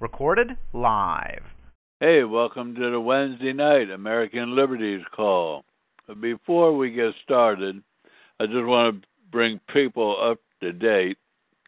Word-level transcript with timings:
Recorded 0.00 0.56
live. 0.72 1.42
Hey, 2.00 2.22
welcome 2.24 2.74
to 2.76 2.90
the 2.90 3.00
Wednesday 3.00 3.52
night 3.52 3.90
American 3.90 4.54
Liberties 4.54 5.04
call. 5.14 5.64
Before 6.20 6.76
we 6.76 6.92
get 6.92 7.12
started, 7.24 7.82
I 8.40 8.46
just 8.46 8.64
want 8.64 9.02
to 9.02 9.08
bring 9.30 9.60
people 9.72 10.16
up 10.22 10.38
to 10.60 10.72
date 10.72 11.18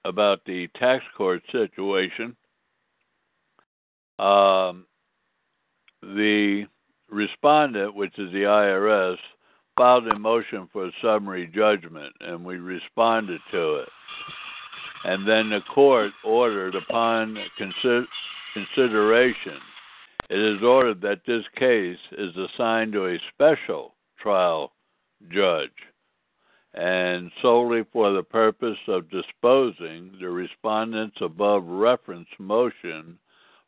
about 0.04 0.44
the 0.44 0.68
tax 0.78 1.04
court 1.16 1.42
situation. 1.50 2.36
Um, 4.18 4.86
the 6.02 6.66
respondent, 7.10 7.94
which 7.94 8.18
is 8.18 8.32
the 8.32 8.44
IRS, 8.44 9.16
filed 9.76 10.06
a 10.08 10.18
motion 10.18 10.68
for 10.72 10.86
a 10.86 10.92
summary 11.02 11.50
judgment, 11.54 12.14
and 12.20 12.44
we 12.44 12.58
responded 12.58 13.40
to 13.50 13.76
it. 13.76 13.88
And 15.04 15.26
then 15.26 15.50
the 15.50 15.60
court 15.62 16.12
ordered, 16.24 16.74
upon 16.74 17.38
consider- 17.56 18.06
consideration, 18.54 19.58
it 20.28 20.38
is 20.38 20.62
ordered 20.62 21.00
that 21.02 21.24
this 21.26 21.44
case 21.56 21.98
is 22.12 22.36
assigned 22.36 22.92
to 22.92 23.06
a 23.06 23.18
special 23.34 23.94
trial 24.18 24.72
judge 25.28 25.70
and 26.74 27.32
solely 27.42 27.84
for 27.92 28.12
the 28.12 28.22
purpose 28.22 28.78
of 28.86 29.10
disposing 29.10 30.12
the 30.20 30.28
respondent's 30.28 31.20
above 31.20 31.64
referenced 31.66 32.38
motion 32.38 33.18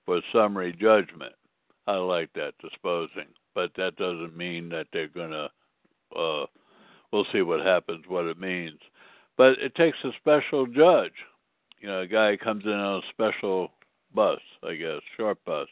for 0.06 0.20
summary 0.32 0.72
judgment. 0.72 1.34
I 1.86 1.96
like 1.96 2.32
that 2.34 2.54
disposing, 2.60 3.26
but 3.54 3.72
that 3.76 3.96
doesn't 3.96 4.36
mean 4.36 4.68
that 4.68 4.86
they're 4.92 5.08
gonna. 5.08 5.50
Uh, 6.14 6.46
we'll 7.12 7.26
see 7.32 7.42
what 7.42 7.66
happens, 7.66 8.04
what 8.06 8.26
it 8.26 8.38
means. 8.38 8.78
But 9.36 9.58
it 9.58 9.74
takes 9.74 9.98
a 10.04 10.10
special 10.20 10.66
judge. 10.66 11.12
You 11.80 11.88
know, 11.88 12.00
a 12.00 12.06
guy 12.06 12.36
comes 12.36 12.64
in 12.64 12.70
on 12.70 13.02
a 13.02 13.12
special 13.12 13.70
bus, 14.14 14.40
I 14.62 14.74
guess, 14.74 15.00
short 15.16 15.38
bus. 15.44 15.68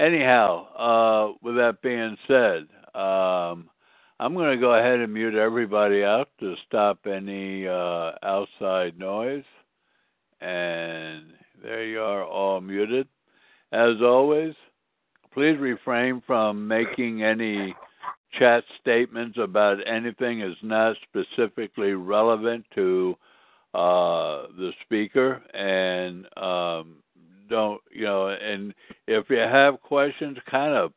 Anyhow, 0.00 0.66
uh, 0.74 1.32
with 1.42 1.54
that 1.56 1.80
being 1.82 2.16
said, 2.26 2.66
um, 2.94 3.70
I'm 4.18 4.34
going 4.34 4.50
to 4.50 4.60
go 4.60 4.74
ahead 4.74 5.00
and 5.00 5.12
mute 5.12 5.34
everybody 5.34 6.04
out 6.04 6.28
to 6.40 6.54
stop 6.66 7.06
any 7.06 7.66
uh, 7.66 8.12
outside 8.22 8.98
noise. 8.98 9.44
And 10.40 11.32
there 11.62 11.84
you 11.84 12.00
are, 12.00 12.24
all 12.24 12.60
muted. 12.60 13.06
As 13.72 14.02
always, 14.02 14.54
please 15.32 15.56
refrain 15.58 16.22
from 16.26 16.66
making 16.68 17.22
any 17.22 17.74
chat 18.38 18.64
statements 18.80 19.38
about 19.38 19.78
anything 19.86 20.40
is 20.40 20.56
not 20.62 20.96
specifically 21.02 21.92
relevant 21.92 22.64
to 22.74 23.16
uh, 23.74 24.46
the 24.56 24.72
speaker. 24.84 25.42
And 25.54 26.26
um, 26.36 26.96
don't, 27.48 27.80
you 27.90 28.04
know, 28.04 28.28
and 28.28 28.74
if 29.06 29.28
you 29.30 29.38
have 29.38 29.80
questions, 29.80 30.38
kind 30.50 30.74
of 30.74 30.92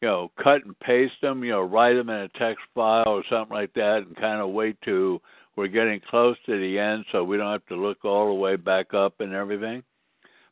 you 0.00 0.08
know, 0.08 0.32
cut 0.42 0.64
and 0.64 0.78
paste 0.80 1.14
them, 1.22 1.44
you 1.44 1.52
know, 1.52 1.62
write 1.62 1.94
them 1.94 2.10
in 2.10 2.22
a 2.22 2.28
text 2.30 2.64
file 2.74 3.04
or 3.06 3.22
something 3.30 3.54
like 3.54 3.72
that, 3.74 3.98
and 3.98 4.16
kind 4.16 4.40
of 4.40 4.50
wait 4.50 4.76
to 4.82 5.20
we're 5.54 5.68
getting 5.68 6.00
close 6.08 6.36
to 6.46 6.58
the 6.58 6.78
end, 6.78 7.04
so 7.12 7.22
we 7.22 7.36
don't 7.36 7.52
have 7.52 7.66
to 7.66 7.76
look 7.76 8.04
all 8.04 8.28
the 8.28 8.34
way 8.34 8.56
back 8.56 8.94
up 8.94 9.20
and 9.20 9.34
everything. 9.34 9.82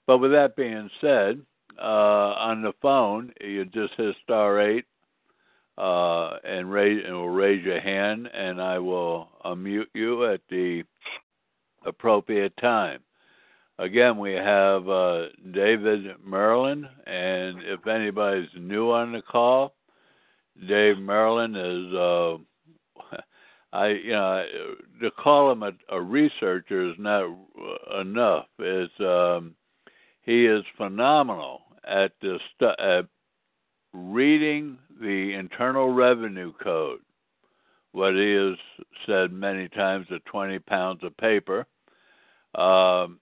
But 0.06 0.18
with 0.18 0.30
that 0.32 0.56
being 0.56 0.90
said, 1.00 1.40
uh, 1.80 2.34
on 2.36 2.62
the 2.62 2.74
phone, 2.82 3.32
you 3.40 3.64
just 3.64 3.94
hit 3.96 4.14
star 4.22 4.60
eight 4.60 4.84
uh, 5.80 6.36
and 6.44 6.70
raise 6.70 7.02
and 7.06 7.14
will 7.14 7.30
raise 7.30 7.64
your 7.64 7.80
hand, 7.80 8.28
and 8.34 8.60
I 8.60 8.78
will 8.78 9.28
unmute 9.46 9.86
you 9.94 10.26
at 10.26 10.42
the 10.50 10.84
appropriate 11.86 12.54
time. 12.60 13.00
Again, 13.78 14.18
we 14.18 14.32
have 14.32 14.86
uh, 14.90 15.26
David 15.52 16.04
Merrill, 16.22 16.66
and 16.66 16.84
if 17.06 17.86
anybody's 17.86 18.50
new 18.58 18.90
on 18.90 19.12
the 19.12 19.22
call, 19.22 19.74
Dave 20.68 20.98
Merrill 20.98 21.40
is, 21.40 21.94
uh, 21.94 23.16
I 23.72 23.88
you 23.88 24.12
know, 24.12 24.44
to 25.00 25.10
call 25.12 25.50
him 25.50 25.62
a, 25.62 25.72
a 25.88 26.00
researcher 26.00 26.90
is 26.90 26.96
not 26.98 27.24
enough. 27.98 28.46
It's 28.58 28.92
um, 29.00 29.54
he 30.20 30.44
is 30.44 30.62
phenomenal 30.76 31.62
at 31.88 32.12
the 32.20 32.38
stu- 32.54 32.78
at 32.78 33.06
reading 33.94 34.76
the 35.00 35.34
Internal 35.34 35.92
Revenue 35.92 36.52
Code. 36.62 37.00
what 37.92 38.14
is 38.16 38.56
said 39.06 39.32
many 39.32 39.68
times, 39.68 40.06
the 40.10 40.20
20 40.26 40.58
pounds 40.60 41.02
of 41.02 41.16
paper. 41.16 41.66
Um, 42.54 43.18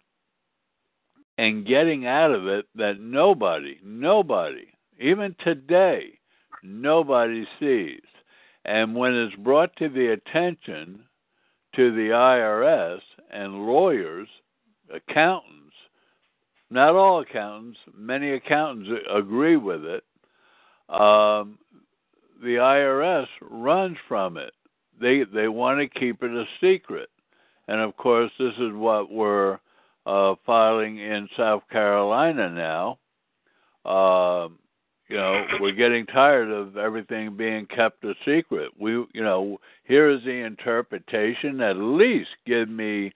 and 1.39 1.67
getting 1.67 2.07
out 2.07 2.33
of 2.33 2.47
it 2.47 2.67
that 2.75 3.01
nobody, 3.01 3.79
nobody, 3.85 4.67
even 4.99 5.37
today, 5.43 6.19
nobody 6.63 7.47
sees. 7.61 8.03
And 8.65 8.95
when 8.95 9.15
it's 9.15 9.37
brought 9.37 9.75
to 9.77 9.89
the 9.89 10.09
attention 10.13 11.05
to 11.77 11.93
the 11.93 12.11
IRS 12.11 13.01
and 13.31 13.67
lawyers, 13.67 14.29
accountants, 14.93 15.75
not 16.71 16.95
all 16.95 17.21
accountants, 17.21 17.79
many 17.97 18.33
accountants 18.33 18.91
agree 19.11 19.57
with 19.57 19.85
it, 19.85 20.03
um, 20.89 21.59
the 22.43 22.57
IRS 22.57 23.27
runs 23.43 23.97
from 24.07 24.37
it. 24.37 24.53
They 25.01 25.25
they 25.25 25.49
want 25.49 25.81
to 25.81 26.01
keep 26.01 26.23
it 26.23 26.31
a 26.31 26.45
secret, 26.61 27.09
and 27.69 27.81
of 27.81 27.97
course, 27.97 28.31
this 28.39 28.55
is 28.59 28.73
what 28.73 29.11
we're 29.11 29.59
uh, 30.07 30.35
filing 30.47 30.99
in 30.99 31.29
South 31.37 31.63
Carolina 31.71 32.51
now. 32.51 32.99
Uh, 33.85 34.49
you 35.09 35.17
know, 35.17 35.47
we're 35.61 35.73
getting 35.73 36.05
tired 36.07 36.51
of 36.51 36.77
everything 36.77 37.37
being 37.37 37.67
kept 37.67 38.05
a 38.05 38.15
secret. 38.27 38.71
We, 38.79 38.93
you 38.93 39.23
know, 39.23 39.59
here 39.85 40.11
is 40.11 40.23
the 40.25 40.45
interpretation. 40.45 41.61
At 41.63 41.77
least 41.77 42.29
give 42.47 42.69
me, 42.69 43.13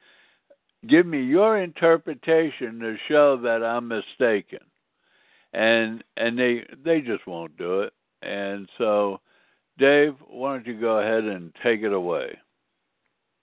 give 0.89 1.07
me 1.07 1.23
your 1.23 1.59
interpretation 1.59 2.79
to 2.81 2.97
show 3.09 3.37
that 3.43 3.63
I'm 3.63 3.89
mistaken. 3.89 4.61
And 5.53 6.03
and 6.17 6.39
they 6.39 6.65
they 6.85 7.01
just 7.01 7.27
won't 7.27 7.57
do 7.57 7.81
it. 7.81 7.93
And 8.23 8.69
so, 8.79 9.21
Dave, 9.79 10.15
why 10.29 10.55
don't 10.55 10.67
you 10.67 10.81
go 10.81 10.99
ahead 10.99 11.25
and 11.25 11.53
take 11.63 11.83
it 11.83 11.93
away? 11.93 12.39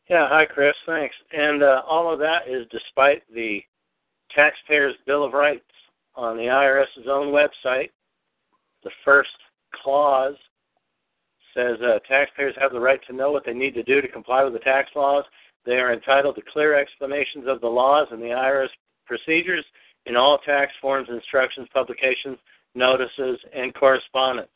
Yeah, 0.09 0.28
hi, 0.28 0.46
Chris. 0.46 0.74
Thanks. 0.88 1.16
And 1.31 1.62
uh, 1.62 1.81
all 1.88 2.12
of 2.12 2.20
that 2.20 2.47
is 2.47 2.66
despite 2.72 3.22
the 3.34 3.62
Taxpayers' 4.34 4.96
Bill 5.06 5.24
of 5.24 5.34
Rights 5.34 5.62
on 6.16 6.36
the 6.36 6.44
IRS's 6.44 7.08
own 7.08 7.28
website. 7.28 7.90
The 8.84 8.91
first 9.06 9.30
clause 9.84 10.36
says 11.53 11.78
uh, 11.81 12.00
taxpayers 12.08 12.56
have 12.59 12.72
the 12.72 12.80
right 12.80 13.00
to 13.08 13.14
know 13.14 13.31
what 13.31 13.46
they 13.46 13.53
need 13.53 13.74
to 13.74 13.84
do 13.84 14.02
to 14.02 14.08
comply 14.08 14.44
with 14.44 14.53
the 14.53 14.59
tax 14.59 14.90
laws. 14.96 15.24
They 15.66 15.74
are 15.74 15.94
entitled 15.94 16.36
to 16.36 16.41
clear 16.53 16.78
explanations 16.78 17.46
of 17.47 17.62
the 17.62 17.68
laws 17.68 18.08
and 18.12 18.22
the 18.22 18.28
IRS 18.28 18.70
procedures 19.06 19.66
in 20.05 20.15
all 20.15 20.39
tax 20.39 20.71
forms, 20.81 21.07
instructions, 21.09 21.67
publications, 21.73 22.37
notices, 22.75 23.39
and 23.53 23.73
correspondence. 23.73 24.49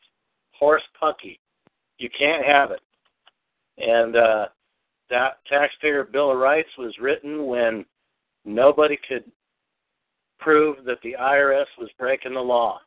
Horse 0.57 0.83
pucky. 0.99 1.39
You 1.97 2.09
can't 2.17 2.45
have 2.45 2.71
it. 2.71 2.81
And 3.77 4.15
uh, 4.15 4.45
that 5.09 5.39
taxpayer 5.49 6.03
bill 6.03 6.31
of 6.31 6.37
rights 6.37 6.69
was 6.77 6.93
written 6.99 7.45
when 7.45 7.85
nobody 8.45 8.97
could 9.07 9.23
prove 10.39 10.83
that 10.85 11.01
the 11.03 11.15
IRS 11.19 11.65
was 11.79 11.89
breaking 11.97 12.33
the 12.33 12.39
law 12.39 12.79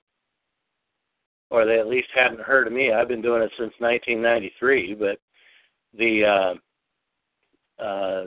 or 1.50 1.64
they 1.64 1.78
at 1.78 1.86
least 1.86 2.08
hadn't 2.14 2.40
heard 2.40 2.66
of 2.66 2.72
me. 2.72 2.92
I've 2.92 3.08
been 3.08 3.22
doing 3.22 3.42
it 3.42 3.52
since 3.58 3.72
1993, 3.78 4.94
but 4.94 5.18
the 5.96 6.54
uh, 7.80 7.82
uh, 7.82 8.24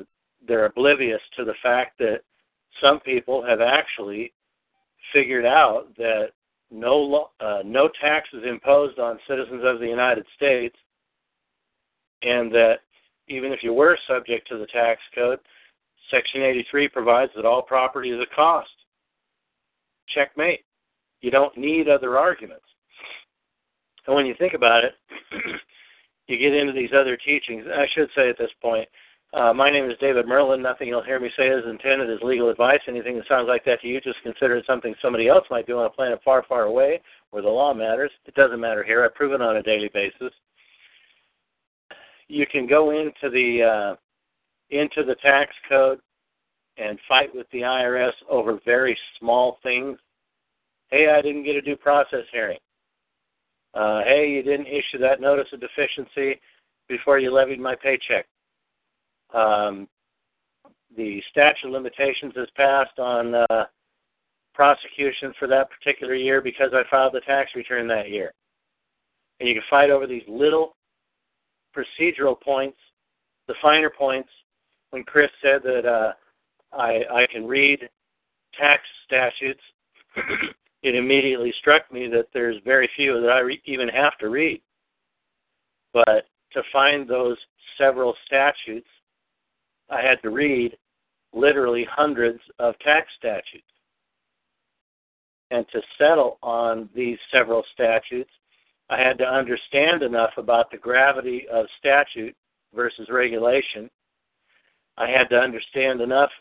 they're 0.48 0.66
oblivious 0.66 1.22
to 1.38 1.44
the 1.44 1.54
fact 1.62 1.98
that 2.00 2.22
some 2.82 3.00
people 3.00 3.44
have 3.44 3.62
actually 3.62 4.34
figured 5.14 5.46
out 5.46 5.88
that 5.98 6.30
no 6.72 7.30
uh, 7.40 7.60
no 7.66 7.90
taxes 8.02 8.44
imposed 8.48 9.00
on 9.00 9.20
citizens 9.28 9.64
of 9.66 9.80
the 9.80 9.88
United 9.88 10.26
States, 10.36 10.76
and 12.22 12.52
that 12.54 12.80
even 13.28 13.52
if 13.52 13.64
you 13.64 13.74
were 13.74 13.98
subject 14.08 14.48
to 14.50 14.58
the 14.58 14.68
tax 14.68 15.02
code, 15.16 15.40
Section 16.12 16.42
83 16.42 16.88
provides 16.90 17.32
that 17.36 17.46
all 17.46 17.62
property 17.62 18.12
is 18.12 18.20
a 18.20 18.36
cost. 18.36 18.70
Checkmate. 20.08 20.66
You 21.22 21.32
don't 21.32 21.56
need 21.58 21.88
other 21.88 22.18
arguments. 22.18 22.66
And 24.08 24.16
when 24.16 24.26
you 24.26 24.36
think 24.40 24.54
about 24.54 24.84
it, 24.84 24.94
you 26.28 26.38
get 26.38 26.54
into 26.54 26.74
these 26.74 26.92
other 26.94 27.18
teachings. 27.18 27.66
I 27.72 27.86
should 27.94 28.10
say 28.16 28.30
at 28.30 28.38
this 28.38 28.52
point, 28.62 28.88
uh, 29.34 29.54
my 29.54 29.70
name 29.72 29.90
is 29.90 29.98
David 30.00 30.28
Merrill. 30.28 30.58
Nothing 30.58 30.88
you'll 30.88 31.04
hear 31.04 31.20
me 31.20 31.30
say 31.38 31.48
is 31.48 31.64
intended 31.70 32.10
as 32.10 32.20
legal 32.22 32.50
advice. 32.50 32.80
Anything 32.88 33.18
that 33.18 33.28
sounds 33.28 33.48
like 33.48 33.64
that 33.66 33.82
to 33.82 33.88
you, 33.88 34.02
just 34.02 34.22
consider 34.24 34.56
it 34.58 34.66
something 34.66 34.96
somebody 35.02 35.28
else 35.28 35.46
might 35.50 35.68
do 35.68 35.78
on 35.80 35.86
a 35.86 35.90
planet 35.90 36.20
far, 36.24 36.44
far 36.48 36.64
away 36.64 37.02
where 37.32 37.44
the 37.44 37.50
law 37.50 37.74
matters. 37.74 38.12
It 38.26 38.34
doesn't 38.36 38.60
matter 38.60 38.84
here. 38.84 39.06
I 39.06 39.10
prove 39.16 39.34
it 39.34 39.42
on 39.42 39.58
a 39.58 39.64
daily 39.64 39.90
basis 39.94 40.34
you 42.30 42.46
can 42.46 42.68
go 42.68 42.92
into 42.92 43.30
the 43.30 43.64
uh, 43.64 43.96
into 44.70 45.04
the 45.04 45.16
tax 45.16 45.52
code 45.68 46.00
and 46.78 46.98
fight 47.08 47.36
with 47.36 47.48
the 47.52 47.62
IRS 47.62 48.14
over 48.30 48.60
very 48.64 48.98
small 49.20 49.58
things. 49.62 49.98
Hey, 50.90 51.10
I 51.10 51.22
didn't 51.22 51.44
get 51.44 51.56
a 51.56 51.62
due 51.62 51.76
process 51.76 52.24
hearing. 52.32 52.60
Uh, 53.74 54.02
hey, 54.04 54.30
you 54.30 54.42
didn't 54.44 54.68
issue 54.68 54.98
that 55.00 55.20
notice 55.20 55.48
of 55.52 55.60
deficiency 55.60 56.40
before 56.88 57.20
you 57.20 57.32
levied 57.34 57.60
my 57.60 57.76
paycheck. 57.76 58.26
Um, 59.34 59.88
the 60.98 61.22
statute 61.30 61.68
of 61.68 61.74
limitations 61.74 62.34
has 62.36 62.48
passed 62.56 62.98
on 62.98 63.36
uh, 63.36 63.66
prosecution 64.54 65.34
for 65.40 65.48
that 65.48 65.70
particular 65.70 66.16
year 66.16 66.42
because 66.42 66.72
I 66.74 66.84
filed 66.90 67.14
the 67.14 67.22
tax 67.22 67.52
return 67.56 67.88
that 67.88 68.10
year. 68.10 68.34
And 69.40 69.48
you 69.48 69.56
can 69.56 69.64
fight 69.70 69.90
over 69.90 70.08
these 70.08 70.24
little 70.28 70.76
procedural 71.76 72.40
points, 72.40 72.78
the 73.48 73.54
finer 73.62 73.90
points. 73.90 74.30
When 74.90 75.04
Chris 75.04 75.30
said 75.42 75.62
that 75.64 75.86
uh, 75.86 76.14
I, 76.76 77.04
I 77.14 77.28
can 77.32 77.46
read 77.48 77.88
tax 78.60 78.82
statutes, 79.06 79.62
it 80.84 80.96
immediately 80.96 81.54
struck 81.60 81.92
me 81.92 82.08
that 82.08 82.28
there's 82.34 82.58
very 82.66 82.90
few 82.96 83.22
that 83.22 83.30
I 83.30 83.40
re- 83.40 83.62
even 83.66 83.88
have 83.90 84.18
to 84.18 84.30
read. 84.30 84.62
But 85.94 86.26
to 86.54 86.64
find 86.74 87.08
those 87.08 87.38
several 87.78 88.16
statutes, 88.26 88.88
I 89.90 90.02
had 90.02 90.22
to 90.22 90.30
read 90.30 90.78
literally 91.34 91.86
hundreds 91.90 92.40
of 92.60 92.78
tax 92.80 93.08
statutes. 93.18 93.64
And 95.52 95.66
to 95.72 95.82
settle 95.98 96.38
on 96.44 96.90
these 96.96 97.18
several 97.32 97.64
statutes, 97.74 98.30
I 98.90 99.00
had 99.00 99.18
to 99.20 99.26
understand 99.26 100.04
enough 100.04 100.32
about 100.38 100.72
the 100.72 100.78
gravity 100.78 101.48
of 101.52 101.66
statute 101.80 102.36
versus 102.74 103.08
regulation. 103.10 103.90
I 104.98 105.10
had 105.10 105.30
to 105.30 105.40
understand 105.40 106.02
enough 106.02 106.32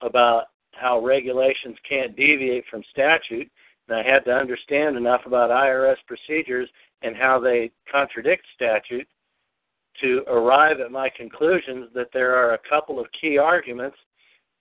about 0.00 0.46
how 0.72 1.04
regulations 1.04 1.76
can't 1.88 2.16
deviate 2.16 2.64
from 2.70 2.82
statute, 2.90 3.50
and 3.88 3.98
I 3.98 4.02
had 4.02 4.24
to 4.26 4.32
understand 4.32 4.96
enough 4.96 5.22
about 5.26 5.50
IRS 5.50 5.96
procedures 6.06 6.68
and 7.02 7.16
how 7.16 7.40
they 7.40 7.70
contradict 7.90 8.44
statute 8.54 9.08
to 10.00 10.22
arrive 10.28 10.80
at 10.80 10.90
my 10.90 11.08
conclusions 11.16 11.88
that 11.94 12.08
there 12.12 12.34
are 12.36 12.54
a 12.54 12.68
couple 12.68 13.00
of 13.00 13.06
key 13.20 13.38
arguments 13.38 13.96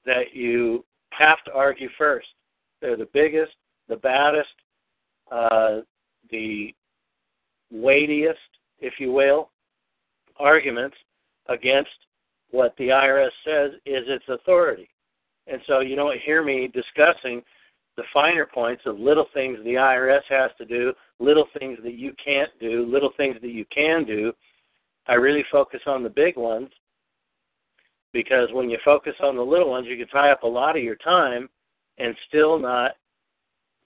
that 0.05 0.33
you 0.33 0.83
have 1.11 1.43
to 1.45 1.53
argue 1.53 1.89
first. 1.97 2.27
They're 2.81 2.97
the 2.97 3.09
biggest, 3.13 3.53
the 3.87 3.97
baddest, 3.97 4.49
uh, 5.31 5.81
the 6.29 6.73
weightiest, 7.71 8.39
if 8.79 8.93
you 8.99 9.11
will, 9.11 9.49
arguments 10.37 10.95
against 11.49 11.89
what 12.51 12.75
the 12.77 12.89
IRS 12.89 13.29
says 13.45 13.71
is 13.85 14.03
its 14.07 14.25
authority. 14.29 14.89
And 15.47 15.61
so 15.67 15.79
you 15.79 15.95
don't 15.95 16.19
hear 16.21 16.43
me 16.43 16.69
discussing 16.73 17.41
the 17.95 18.03
finer 18.13 18.45
points 18.45 18.83
of 18.85 18.99
little 18.99 19.27
things 19.33 19.57
the 19.63 19.73
IRS 19.73 20.21
has 20.29 20.51
to 20.57 20.65
do, 20.65 20.93
little 21.19 21.47
things 21.57 21.79
that 21.83 21.95
you 21.95 22.13
can't 22.23 22.51
do, 22.59 22.85
little 22.85 23.11
things 23.17 23.37
that 23.41 23.51
you 23.51 23.65
can 23.73 24.05
do. 24.05 24.31
I 25.07 25.13
really 25.13 25.45
focus 25.51 25.81
on 25.85 26.03
the 26.03 26.09
big 26.09 26.35
ones 26.37 26.69
because 28.13 28.49
when 28.51 28.69
you 28.69 28.77
focus 28.83 29.13
on 29.21 29.35
the 29.35 29.41
little 29.41 29.69
ones, 29.69 29.87
you 29.87 29.97
can 29.97 30.07
tie 30.07 30.31
up 30.31 30.43
a 30.43 30.47
lot 30.47 30.77
of 30.77 30.83
your 30.83 30.95
time 30.95 31.49
and 31.97 32.15
still 32.27 32.59
not 32.59 32.91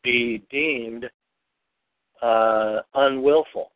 be 0.04 0.44
deemed 0.50 1.06
uh, 2.22 2.80
unwillful, 2.96 3.72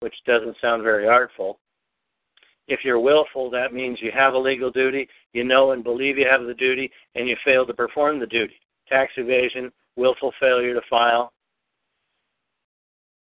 which 0.00 0.14
doesn't 0.26 0.56
sound 0.60 0.82
very 0.82 1.06
artful. 1.06 1.58
If 2.66 2.80
you're 2.82 3.00
willful, 3.00 3.50
that 3.50 3.74
means 3.74 3.98
you 4.00 4.10
have 4.12 4.34
a 4.34 4.38
legal 4.38 4.70
duty, 4.70 5.08
you 5.32 5.44
know 5.44 5.72
and 5.72 5.84
believe 5.84 6.16
you 6.16 6.26
have 6.30 6.46
the 6.46 6.54
duty, 6.54 6.90
and 7.14 7.28
you 7.28 7.36
fail 7.44 7.66
to 7.66 7.74
perform 7.74 8.18
the 8.18 8.26
duty. 8.26 8.54
Tax 8.88 9.12
evasion, 9.16 9.70
willful 9.96 10.32
failure 10.40 10.74
to 10.74 10.80
file. 10.88 11.32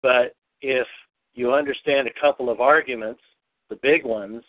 But 0.02 0.34
if 0.60 0.86
you 1.34 1.52
understand 1.52 2.08
a 2.08 2.20
couple 2.20 2.50
of 2.50 2.60
arguments, 2.60 3.20
the 3.68 3.78
big 3.82 4.04
ones, 4.04 4.42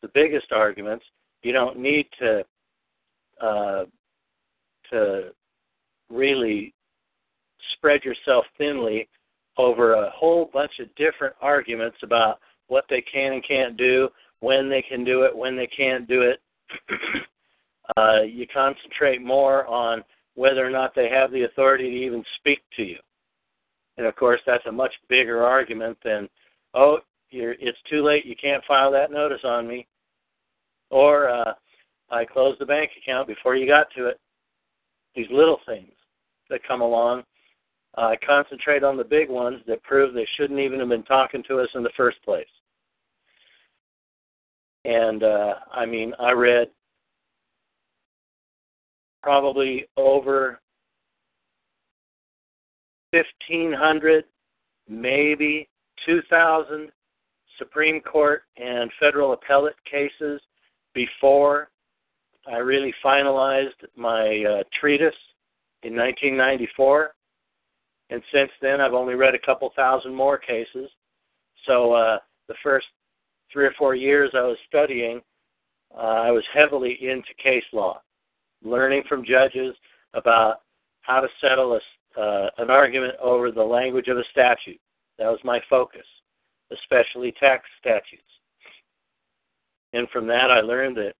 the 0.00 0.10
biggest 0.14 0.52
arguments, 0.52 1.04
you 1.42 1.52
don't 1.52 1.78
need 1.78 2.06
to 2.18 2.44
uh, 3.40 3.84
to 4.90 5.30
really 6.10 6.74
spread 7.72 8.04
yourself 8.04 8.44
thinly 8.58 9.08
over 9.58 9.94
a 9.94 10.10
whole 10.10 10.50
bunch 10.52 10.72
of 10.80 10.94
different 10.94 11.34
arguments 11.40 11.96
about 12.02 12.38
what 12.68 12.84
they 12.88 13.02
can 13.02 13.32
and 13.32 13.46
can't 13.46 13.76
do, 13.76 14.08
when 14.40 14.68
they 14.68 14.82
can 14.82 15.04
do 15.04 15.22
it, 15.22 15.36
when 15.36 15.56
they 15.56 15.66
can't 15.66 16.08
do 16.08 16.22
it. 16.22 16.40
uh, 17.96 18.22
you 18.22 18.46
concentrate 18.52 19.22
more 19.22 19.66
on 19.66 20.02
whether 20.34 20.64
or 20.64 20.70
not 20.70 20.94
they 20.94 21.08
have 21.08 21.30
the 21.32 21.42
authority 21.44 21.90
to 21.90 21.96
even 21.96 22.24
speak 22.38 22.60
to 22.76 22.82
you. 22.82 22.96
And 23.98 24.06
of 24.06 24.16
course, 24.16 24.40
that's 24.46 24.66
a 24.66 24.72
much 24.72 24.92
bigger 25.08 25.44
argument 25.44 25.98
than, 26.04 26.28
oh, 26.74 26.98
you're, 27.30 27.52
it's 27.52 27.78
too 27.90 28.04
late, 28.04 28.24
you 28.26 28.34
can't 28.40 28.64
file 28.66 28.90
that 28.92 29.10
notice 29.10 29.40
on 29.44 29.66
me. 29.66 29.86
Or 30.90 31.28
uh, 31.28 31.52
I 32.10 32.24
closed 32.24 32.60
the 32.60 32.66
bank 32.66 32.90
account 33.02 33.26
before 33.26 33.56
you 33.56 33.66
got 33.66 33.86
to 33.96 34.06
it. 34.06 34.20
These 35.14 35.28
little 35.30 35.60
things 35.66 35.92
that 36.50 36.66
come 36.66 36.80
along. 36.80 37.24
Uh, 37.98 38.12
concentrate 38.26 38.82
on 38.82 38.96
the 38.96 39.04
big 39.04 39.28
ones 39.28 39.58
that 39.66 39.82
prove 39.82 40.14
they 40.14 40.26
shouldn't 40.36 40.60
even 40.60 40.80
have 40.80 40.88
been 40.88 41.02
talking 41.02 41.42
to 41.46 41.60
us 41.60 41.68
in 41.74 41.82
the 41.82 41.90
first 41.94 42.16
place. 42.24 42.46
And 44.86 45.22
uh, 45.22 45.54
I 45.70 45.84
mean, 45.84 46.14
I 46.18 46.32
read 46.32 46.68
probably 49.22 49.84
over 49.96 50.60
1,500, 53.12 54.24
maybe 54.88 55.68
2,000 56.06 56.90
Supreme 57.58 58.00
Court 58.00 58.42
and 58.56 58.90
federal 58.98 59.32
appellate 59.32 59.76
cases 59.90 60.40
before 60.94 61.70
I 62.46 62.56
really 62.56 62.92
finalized 63.04 63.68
my 63.96 64.44
uh, 64.48 64.62
treatise 64.80 65.14
in 65.82 65.94
1994. 65.94 67.14
And 68.10 68.22
since 68.32 68.50
then, 68.60 68.80
I've 68.80 68.94
only 68.94 69.14
read 69.14 69.34
a 69.34 69.46
couple 69.46 69.70
thousand 69.76 70.14
more 70.14 70.38
cases. 70.38 70.90
So 71.66 71.92
uh, 71.92 72.18
the 72.48 72.54
first 72.62 72.86
three 73.52 73.64
or 73.64 73.74
four 73.78 73.94
years 73.94 74.30
I 74.34 74.40
was 74.42 74.56
studying, 74.68 75.20
uh, 75.96 76.00
I 76.00 76.30
was 76.30 76.44
heavily 76.52 76.98
into 77.00 77.28
case 77.42 77.64
law, 77.72 78.00
learning 78.64 79.04
from 79.08 79.24
judges 79.24 79.74
about 80.14 80.62
how 81.02 81.20
to 81.20 81.28
settle 81.40 81.74
a, 81.74 81.80
uh, 82.16 82.48
an 82.58 82.70
argument 82.70 83.14
over 83.20 83.50
the 83.50 83.62
language 83.62 84.08
of 84.08 84.18
a 84.18 84.24
statute. 84.30 84.80
That 85.18 85.30
was 85.30 85.40
my 85.44 85.60
focus, 85.68 86.06
especially 86.72 87.32
tax 87.38 87.64
statutes. 87.78 88.22
And 89.92 90.08
from 90.10 90.26
that, 90.26 90.50
I 90.50 90.60
learned 90.60 90.96
that 90.96 91.14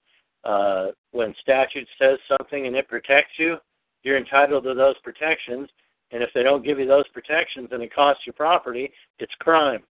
uh, 0.48 0.92
when 1.12 1.34
statute 1.40 1.88
says 2.00 2.18
something 2.28 2.66
and 2.66 2.74
it 2.74 2.88
protects 2.88 3.32
you, 3.38 3.56
you're 4.02 4.18
entitled 4.18 4.64
to 4.64 4.74
those 4.74 4.98
protections. 5.04 5.68
And 6.10 6.22
if 6.22 6.30
they 6.34 6.42
don't 6.42 6.64
give 6.64 6.78
you 6.78 6.86
those 6.86 7.08
protections 7.08 7.68
and 7.70 7.82
it 7.82 7.94
costs 7.94 8.22
you 8.26 8.32
property, 8.32 8.90
it's 9.18 9.32
crime. 9.40 9.82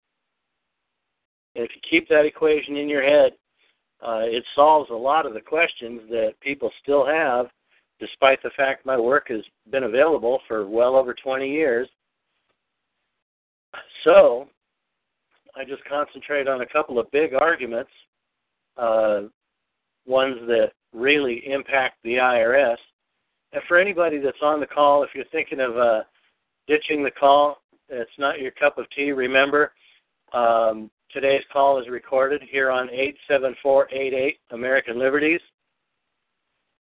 And 1.55 1.65
if 1.65 1.71
you 1.75 1.81
keep 1.89 2.07
that 2.09 2.25
equation 2.25 2.77
in 2.77 2.89
your 2.89 3.03
head, 3.03 3.33
uh, 4.05 4.21
it 4.23 4.43
solves 4.55 4.89
a 4.89 4.95
lot 4.95 5.25
of 5.25 5.33
the 5.33 5.41
questions 5.41 6.01
that 6.09 6.33
people 6.41 6.71
still 6.81 7.05
have, 7.05 7.47
despite 8.01 8.43
the 8.43 8.49
fact 8.57 8.85
my 8.85 8.99
work 8.99 9.27
has 9.29 9.41
been 9.71 9.83
available 9.83 10.41
for 10.47 10.67
well 10.67 10.95
over 10.95 11.13
20 11.13 11.49
years. 11.49 11.87
So, 14.03 14.47
I 15.55 15.63
just 15.63 15.85
concentrate 15.85 16.47
on 16.47 16.61
a 16.61 16.65
couple 16.65 16.99
of 16.99 17.09
big 17.11 17.33
arguments, 17.33 17.91
uh, 18.75 19.21
ones 20.05 20.37
that 20.47 20.71
really 20.93 21.43
impact 21.45 21.97
the 22.03 22.15
IRS. 22.15 22.77
And 23.53 23.61
for 23.67 23.79
anybody 23.79 24.17
that's 24.17 24.41
on 24.41 24.59
the 24.59 24.65
call, 24.65 25.03
if 25.03 25.11
you're 25.13 25.25
thinking 25.31 25.59
of 25.59 25.77
uh, 25.77 26.01
ditching 26.67 27.03
the 27.03 27.11
call, 27.11 27.61
it's 27.87 28.11
not 28.17 28.39
your 28.39 28.51
cup 28.51 28.77
of 28.77 28.85
tea. 28.95 29.11
Remember, 29.11 29.71
um, 30.33 30.89
Today's 31.13 31.43
call 31.51 31.77
is 31.77 31.89
recorded 31.89 32.41
here 32.49 32.71
on 32.71 32.89
87488 32.89 34.39
American 34.51 34.97
Liberties. 34.97 35.41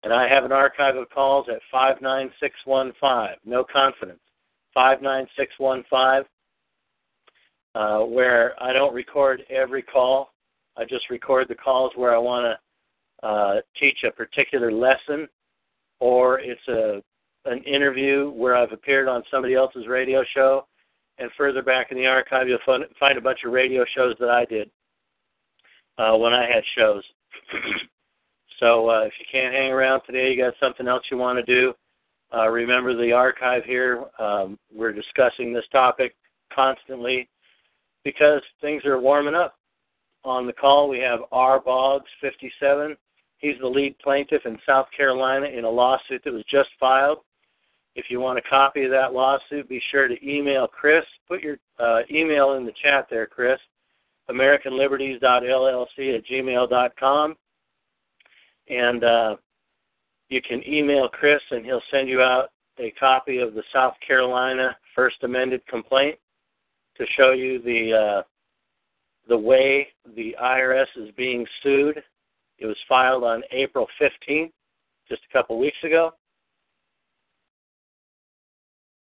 And 0.05 0.12
I 0.12 0.28
have 0.28 0.45
an 0.45 0.52
archive 0.52 0.97
of 0.97 1.11
calls 1.11 1.47
at 1.49 1.61
59615. 1.73 3.37
No 3.45 3.64
confidence. 3.64 4.21
59615, 4.75 6.25
uh, 7.75 8.05
where 8.07 8.55
I 8.62 8.73
don't 8.73 8.95
record 8.95 9.43
every 9.50 9.83
call. 9.83 10.31
I 10.76 10.85
just 10.85 11.11
record 11.11 11.49
the 11.49 11.57
calls 11.57 11.93
where 11.97 12.14
I 12.14 12.19
want 12.19 12.57
to 13.23 13.26
uh, 13.26 13.55
teach 13.81 13.99
a 14.07 14.12
particular 14.12 14.71
lesson, 14.71 15.26
or 15.99 16.38
it's 16.38 16.69
a 16.69 17.02
an 17.45 17.62
interview 17.64 18.31
where 18.31 18.57
I've 18.57 18.73
appeared 18.73 19.09
on 19.09 19.23
somebody 19.31 19.55
else's 19.55 19.87
radio 19.88 20.23
show 20.35 20.67
and 21.19 21.31
further 21.37 21.62
back 21.62 21.90
in 21.90 21.97
the 21.97 22.07
archive, 22.07 22.47
you'll 22.47 22.59
find 22.67 23.19
a 23.19 23.21
bunch 23.21 23.40
of 23.45 23.52
radio 23.52 23.85
shows 23.97 24.14
that 24.21 24.28
I 24.28 24.45
did 24.45 24.71
uh, 25.99 26.17
when 26.17 26.33
I 26.33 26.43
had 26.43 26.62
shows. 26.76 27.02
So 28.59 28.91
uh, 28.91 29.00
if 29.03 29.12
you 29.21 29.27
can't 29.31 29.55
hang 29.55 29.71
around 29.71 30.03
today, 30.07 30.31
you 30.31 30.43
got 30.43 30.55
something 30.61 30.88
else 30.88 31.05
you 31.11 31.17
want 31.17 31.38
to 31.38 31.45
do, 31.45 31.75
uh, 32.35 32.49
remember 32.49 32.97
the 32.97 33.12
archive 33.12 33.65
here. 33.65 34.05
Um, 34.19 34.59
we're 34.75 34.93
discussing 34.93 35.53
this 35.53 35.65
topic 35.73 36.15
constantly 36.55 37.29
because 38.05 38.43
things 38.61 38.85
are 38.85 39.00
warming 39.00 39.35
up. 39.35 39.55
On 40.25 40.47
the 40.47 40.53
call, 40.53 40.88
we 40.88 40.99
have 40.99 41.21
R. 41.33 41.61
Boggs, 41.61 42.11
57. 42.21 42.97
He's 43.38 43.59
the 43.61 43.67
lead 43.67 43.97
plaintiff 44.00 44.43
in 44.45 44.59
South 44.67 44.87
Carolina 44.95 45.47
in 45.47 45.65
a 45.65 45.71
lawsuit 45.71 46.23
that 46.25 46.33
was 46.33 46.45
just 46.50 46.71
filed. 46.79 47.19
If 47.95 48.07
you 48.11 48.21
want 48.21 48.38
a 48.38 48.43
copy 48.43 48.85
of 48.85 48.91
that 48.91 49.15
lawsuit, 49.15 49.69
be 49.69 49.81
sure 49.91 50.09
to 50.09 50.29
email 50.29 50.67
Chris. 50.67 51.05
Put 51.29 51.43
your 51.43 51.57
uh, 51.79 52.00
email 52.11 52.55
in 52.55 52.67
the 52.67 52.73
chat 52.83 53.07
there, 53.09 53.27
Chris. 53.27 53.59
AmericanLiberties.llc 54.29 56.17
at 56.17 56.27
gmail.com. 56.27 57.37
And 58.68 59.04
uh, 59.04 59.37
you 60.28 60.40
can 60.42 60.62
email 60.66 61.08
Chris, 61.08 61.40
and 61.50 61.64
he'll 61.64 61.82
send 61.90 62.08
you 62.08 62.20
out 62.20 62.50
a 62.78 62.90
copy 62.92 63.38
of 63.38 63.54
the 63.54 63.62
South 63.72 63.94
Carolina 64.06 64.76
First 64.94 65.16
Amended 65.22 65.66
Complaint 65.66 66.16
to 66.96 67.04
show 67.16 67.32
you 67.32 67.60
the 67.62 67.92
uh, 67.92 68.22
the 69.28 69.38
way 69.38 69.88
the 70.16 70.34
IRS 70.42 70.87
is 70.96 71.10
being 71.16 71.46
sued. 71.62 72.02
It 72.58 72.66
was 72.66 72.76
filed 72.88 73.25
on 73.25 73.42
April 73.52 73.87
15th, 74.00 74.50
just 75.08 75.22
a 75.28 75.32
couple 75.32 75.58
weeks 75.58 75.76
ago, 75.84 76.12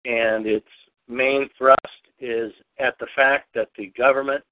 and 0.05 0.45
its 0.45 0.67
main 1.07 1.49
thrust 1.57 1.79
is 2.19 2.51
at 2.79 2.97
the 2.99 3.07
fact 3.15 3.47
that 3.55 3.69
the 3.77 3.87
government 3.97 4.43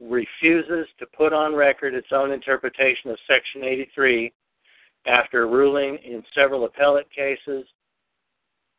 refuses 0.00 0.86
to 0.98 1.06
put 1.16 1.32
on 1.32 1.54
record 1.54 1.94
its 1.94 2.08
own 2.12 2.30
interpretation 2.30 3.10
of 3.10 3.18
Section 3.26 3.64
83 3.64 4.32
after 5.06 5.46
ruling 5.46 5.98
in 6.04 6.22
several 6.34 6.64
appellate 6.64 7.08
cases 7.10 7.66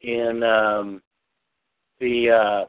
in 0.02 0.44
um, 0.44 1.02
the 2.00 2.30
uh, 2.30 2.66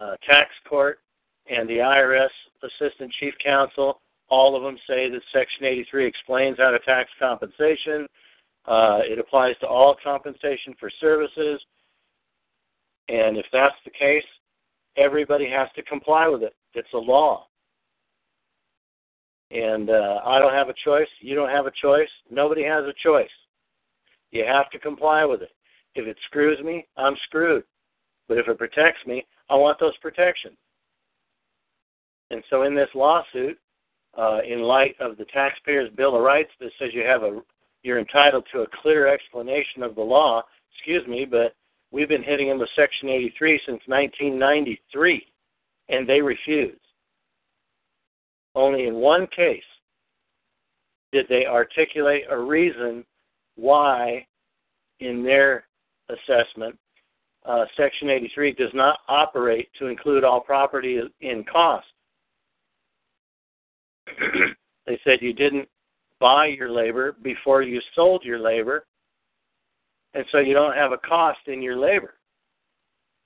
uh, 0.00 0.16
tax 0.28 0.50
court 0.68 1.00
and 1.48 1.68
the 1.68 1.78
IRS 1.78 2.28
assistant 2.62 3.12
chief 3.20 3.34
counsel. 3.44 4.00
All 4.28 4.56
of 4.56 4.62
them 4.62 4.76
say 4.88 5.08
that 5.08 5.20
Section 5.32 5.64
83 5.64 6.06
explains 6.06 6.58
how 6.58 6.70
to 6.70 6.78
tax 6.80 7.08
compensation. 7.18 8.06
Uh, 8.66 8.98
it 9.02 9.18
applies 9.18 9.56
to 9.60 9.66
all 9.66 9.96
compensation 10.02 10.74
for 10.80 10.90
services. 11.00 11.60
And 13.08 13.36
if 13.36 13.46
that's 13.52 13.76
the 13.84 13.92
case, 13.92 14.24
everybody 14.96 15.48
has 15.48 15.68
to 15.76 15.82
comply 15.82 16.26
with 16.26 16.42
it. 16.42 16.54
It's 16.74 16.92
a 16.92 16.98
law. 16.98 17.46
And 19.50 19.90
uh, 19.90 20.20
I 20.24 20.38
don't 20.38 20.52
have 20.52 20.68
a 20.68 20.74
choice. 20.84 21.08
You 21.20 21.34
don't 21.34 21.50
have 21.50 21.66
a 21.66 21.72
choice. 21.80 22.08
Nobody 22.30 22.64
has 22.64 22.84
a 22.84 22.94
choice. 23.02 23.30
You 24.32 24.44
have 24.44 24.70
to 24.70 24.78
comply 24.78 25.24
with 25.24 25.42
it. 25.42 25.52
If 25.94 26.06
it 26.06 26.16
screws 26.26 26.62
me, 26.64 26.86
I'm 26.96 27.16
screwed. 27.24 27.64
But 28.28 28.38
if 28.38 28.48
it 28.48 28.58
protects 28.58 29.06
me, 29.06 29.24
I 29.48 29.54
want 29.54 29.78
those 29.78 29.96
protections. 29.98 30.56
And 32.30 32.42
so 32.50 32.62
in 32.62 32.74
this 32.74 32.88
lawsuit, 32.94 33.58
uh, 34.18 34.40
in 34.46 34.62
light 34.62 34.96
of 35.00 35.16
the 35.16 35.26
Taxpayers 35.26 35.90
Bill 35.96 36.16
of 36.16 36.22
Rights 36.22 36.50
that 36.60 36.70
says 36.78 36.90
you 36.92 37.02
have 37.02 37.22
a 37.22 37.40
you're 37.82 38.00
entitled 38.00 38.44
to 38.52 38.62
a 38.62 38.66
clear 38.82 39.06
explanation 39.06 39.84
of 39.84 39.94
the 39.94 40.02
law, 40.02 40.42
excuse 40.74 41.06
me, 41.06 41.24
but 41.24 41.54
we've 41.92 42.08
been 42.08 42.22
hitting 42.22 42.48
them 42.48 42.58
with 42.58 42.68
Section 42.74 43.08
83 43.08 43.60
since 43.64 43.80
1993, 43.86 45.24
and 45.88 46.08
they 46.08 46.20
refuse. 46.20 46.80
Only 48.56 48.86
in 48.86 48.94
one 48.94 49.26
case 49.28 49.62
did 51.12 51.26
they 51.28 51.44
articulate 51.44 52.24
a 52.30 52.38
reason 52.38 53.04
why, 53.54 54.26
in 55.00 55.22
their 55.22 55.66
assessment, 56.08 56.76
uh, 57.44 57.66
Section 57.76 58.08
83 58.08 58.52
does 58.52 58.70
not 58.72 59.00
operate 59.08 59.68
to 59.78 59.86
include 59.86 60.24
all 60.24 60.40
property 60.40 61.00
in 61.20 61.44
cost. 61.44 61.86
they 64.86 64.98
said 65.04 65.18
you 65.20 65.34
didn't 65.34 65.68
buy 66.18 66.46
your 66.46 66.70
labor 66.70 67.14
before 67.22 67.62
you 67.62 67.80
sold 67.94 68.24
your 68.24 68.38
labor, 68.38 68.86
and 70.14 70.24
so 70.32 70.38
you 70.38 70.54
don't 70.54 70.74
have 70.74 70.92
a 70.92 70.98
cost 70.98 71.40
in 71.46 71.60
your 71.60 71.76
labor. 71.76 72.14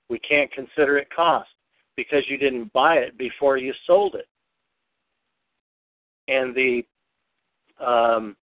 We 0.09 0.19
can't 0.19 0.51
consider 0.51 0.97
it 0.97 1.07
cost 1.15 1.49
because 1.95 2.23
you 2.27 2.37
didn't 2.37 2.73
buy 2.73 2.95
it 2.95 3.17
before 3.17 3.57
you 3.57 3.73
sold 3.87 4.15
it 4.15 4.27
and 6.31 6.55
the 6.55 6.83
um, 7.83 8.35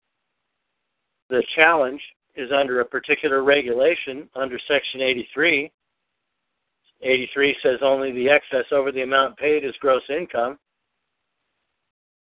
the 1.31 1.43
challenge 1.57 2.01
is 2.37 2.51
under 2.53 2.81
a 2.81 2.85
particular 2.85 3.43
regulation 3.43 4.29
under 4.35 4.59
Section 4.69 5.01
83. 5.01 5.71
83 7.01 7.57
says 7.63 7.79
only 7.83 8.13
the 8.13 8.29
excess 8.29 8.65
over 8.73 8.91
the 8.91 9.03
amount 9.03 9.37
paid 9.37 9.65
is 9.65 9.75
gross 9.81 10.03
income, 10.09 10.59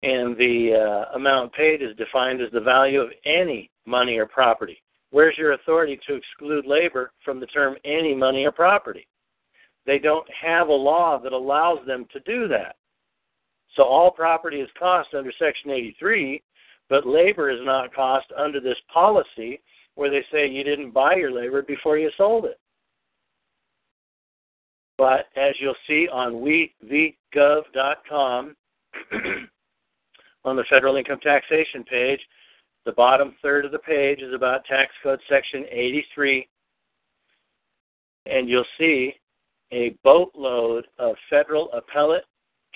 and 0.02 0.36
the 0.36 0.74
uh, 0.74 1.16
amount 1.16 1.52
paid 1.54 1.82
is 1.82 1.96
defined 1.96 2.42
as 2.42 2.50
the 2.52 2.60
value 2.60 3.00
of 3.00 3.10
any 3.24 3.70
money 3.86 4.18
or 4.18 4.26
property. 4.26 4.82
Where's 5.10 5.38
your 5.38 5.52
authority 5.52 5.98
to 6.06 6.14
exclude 6.14 6.66
labor 6.66 7.12
from 7.24 7.40
the 7.40 7.46
term 7.46 7.76
any 7.84 8.14
money 8.14 8.44
or 8.44 8.52
property? 8.52 9.06
They 9.86 9.98
don't 9.98 10.28
have 10.42 10.68
a 10.68 10.72
law 10.72 11.18
that 11.22 11.32
allows 11.32 11.78
them 11.86 12.06
to 12.12 12.20
do 12.20 12.46
that. 12.48 12.76
So 13.78 13.84
all 13.84 14.10
property 14.10 14.58
is 14.58 14.68
cost 14.76 15.14
under 15.16 15.32
Section 15.38 15.70
83, 15.70 16.42
but 16.90 17.06
labor 17.06 17.48
is 17.48 17.60
not 17.62 17.94
cost 17.94 18.26
under 18.36 18.58
this 18.60 18.76
policy 18.92 19.60
where 19.94 20.10
they 20.10 20.24
say 20.32 20.48
you 20.48 20.64
didn't 20.64 20.90
buy 20.90 21.14
your 21.14 21.30
labor 21.30 21.62
before 21.62 21.96
you 21.96 22.10
sold 22.16 22.44
it. 22.44 22.58
But 24.96 25.26
as 25.36 25.54
you'll 25.60 25.76
see 25.86 26.08
on 26.10 26.42
wevgov.com, 27.34 28.56
on 30.44 30.56
the 30.56 30.64
federal 30.68 30.96
income 30.96 31.20
taxation 31.22 31.84
page, 31.84 32.18
the 32.84 32.90
bottom 32.92 33.36
third 33.42 33.64
of 33.64 33.70
the 33.70 33.78
page 33.78 34.22
is 34.22 34.34
about 34.34 34.64
tax 34.64 34.90
code 35.04 35.20
section 35.28 35.66
83. 35.70 36.48
And 38.26 38.48
you'll 38.48 38.64
see 38.76 39.14
a 39.72 39.94
boatload 40.02 40.88
of 40.98 41.14
federal 41.30 41.70
appellate 41.70 42.24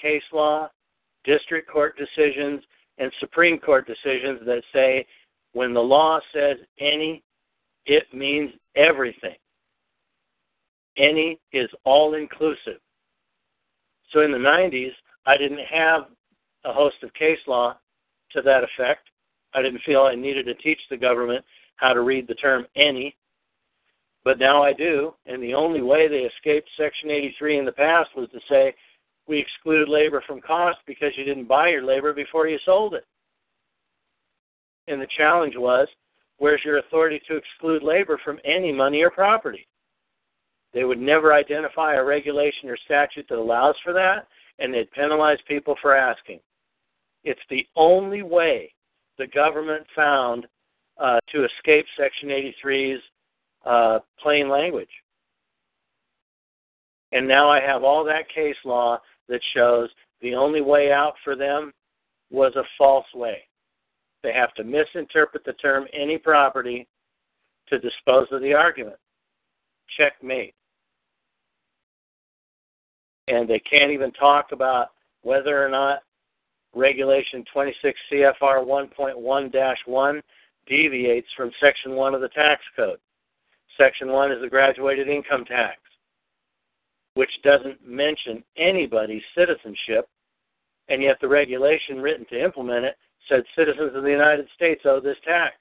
case 0.00 0.23
law 0.32 0.68
district 1.25 1.71
court 1.71 1.97
decisions, 1.97 2.62
and 2.99 3.12
Supreme 3.21 3.59
Court 3.59 3.87
decisions 3.87 4.41
that 4.47 4.62
say 4.73 5.07
when 5.52 5.75
the 5.75 5.81
law 5.81 6.21
says 6.35 6.57
any, 6.79 7.23
it 7.87 8.05
means 8.12 8.50
everything. 8.76 9.37
Any 10.97 11.38
is 11.52 11.69
all 11.85 12.14
inclusive. 12.14 12.81
So 14.12 14.21
in 14.21 14.31
the 14.31 14.38
90s, 14.38 14.93
I 15.26 15.37
didn't 15.37 15.64
have 15.71 16.02
a 16.64 16.73
host 16.73 16.97
of 17.02 17.12
case 17.14 17.38
law 17.47 17.76
to 18.33 18.43
that 18.43 18.64
effect. 18.64 19.09
I 19.55 19.62
didn't 19.62 19.83
feel 19.85 20.02
I 20.02 20.14
needed 20.14 20.47
to 20.47 20.55
teach 20.55 20.81
the 20.91 20.97
government 20.97 21.45
how 21.76 21.93
to 21.93 22.00
read 22.00 22.29
the 22.29 22.35
term 22.35 22.67
any. 22.76 23.17
But 24.25 24.38
now 24.38 24.62
I 24.62 24.73
do, 24.73 25.14
and 25.26 25.43
the 25.43 25.55
only 25.55 25.83
way 25.83 26.07
they 26.07 26.29
escaped 26.29 26.69
Section 26.79 27.11
83 27.11 27.59
in 27.59 27.64
the 27.64 27.73
past 27.73 28.11
was 28.17 28.29
to 28.31 28.41
say 28.49 28.75
we 29.29 29.38
exclude 29.38 29.88
labor 29.88 30.23
from 30.26 30.41
cost 30.41 30.79
because 30.87 31.12
you 31.17 31.25
didn't 31.25 31.49
buy 31.49 31.69
your 31.69 31.85
labor 31.85 32.12
before 32.12 32.49
you 32.49 32.59
sold 32.64 32.95
it. 32.95 33.05
And 34.88 35.00
the 35.00 35.07
challenge 35.17 35.55
was, 35.57 35.88
where's 36.38 36.61
your 36.64 36.79
authority 36.79 37.21
to 37.29 37.37
exclude 37.37 37.83
labor 37.83 38.21
from 38.25 38.38
any 38.45 38.73
money 38.73 39.02
or 39.02 39.11
property? 39.11 39.67
They 40.75 40.85
would 40.85 40.99
never 40.99 41.33
identify 41.33 41.95
a 41.95 42.05
regulation 42.05 42.69
or 42.69 42.76
statute 42.85 43.26
that 43.29 43.38
allows 43.38 43.76
for 43.85 43.93
that, 43.93 44.26
and 44.59 44.73
they'd 44.73 44.91
penalize 44.91 45.38
people 45.47 45.76
for 45.81 45.95
asking. 45.95 46.41
It's 47.25 47.41
the 47.50 47.67
only 47.76 48.23
way 48.23 48.73
the 49.19 49.26
government 49.29 49.87
found 49.95 50.47
uh, 51.00 51.21
to 51.33 51.45
escape 51.45 51.87
Section 51.99 52.31
83's 52.31 53.00
uh, 53.64 53.99
plain 54.21 54.49
language. 54.49 54.88
And 57.12 57.29
now 57.29 57.50
I 57.50 57.61
have 57.61 57.85
all 57.85 58.05
that 58.05 58.29
case 58.35 58.57
law 58.64 58.99
that 59.29 59.41
shows 59.55 59.88
the 60.21 60.35
only 60.35 60.61
way 60.61 60.93
out 60.93 61.14
for 61.25 61.37
them 61.37 61.73
was 62.31 62.55
a 62.57 62.64
false 62.79 63.07
way. 63.14 63.38
They 64.23 64.33
have 64.33 64.55
to 64.55 64.64
misinterpret 64.64 65.45
the 65.45 65.52
term 65.55 65.87
any 65.93 66.19
property 66.19 66.87
to 67.69 67.79
dispose 67.79 68.29
of 68.31 68.41
the 68.41 68.55
argument. 68.55 68.97
Checkmate. 69.97 70.55
And 73.29 73.49
they 73.49 73.61
can't 73.61 73.93
even 73.93 74.12
talk 74.12 74.52
about 74.52 74.88
whether 75.23 75.64
or 75.64 75.69
not 75.69 76.00
Regulation 76.75 77.45
26 77.52 77.99
CFR 78.11 78.64
1.1 78.64 79.76
1 79.87 80.23
deviates 80.67 81.29
from 81.37 81.50
Section 81.61 81.93
1 81.93 82.14
of 82.14 82.21
the 82.21 82.29
tax 82.29 82.62
code. 82.76 82.99
Section 83.79 84.09
1 84.09 84.33
is 84.33 84.41
the 84.41 84.49
graduated 84.49 85.09
income 85.09 85.45
tax 85.45 85.82
which 87.14 87.31
doesn't 87.42 87.87
mention 87.87 88.42
anybody's 88.57 89.23
citizenship, 89.37 90.09
and 90.88 91.02
yet 91.02 91.19
the 91.21 91.28
regulation 91.28 92.00
written 92.00 92.26
to 92.26 92.42
implement 92.42 92.85
it 92.85 92.97
said 93.28 93.45
citizens 93.57 93.95
of 93.95 94.02
the 94.02 94.11
United 94.11 94.47
States 94.54 94.83
owe 94.85 95.00
this 95.00 95.16
tax. 95.25 95.54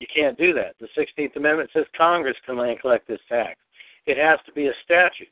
You 0.00 0.06
can't 0.14 0.38
do 0.38 0.52
that. 0.54 0.74
The 0.80 0.88
16th 0.96 1.36
Amendment 1.36 1.70
says 1.72 1.84
Congress 1.96 2.36
can 2.44 2.56
collect 2.78 3.08
this 3.08 3.20
tax. 3.28 3.58
It 4.06 4.18
has 4.18 4.38
to 4.46 4.52
be 4.52 4.66
a 4.66 4.72
statute. 4.84 5.28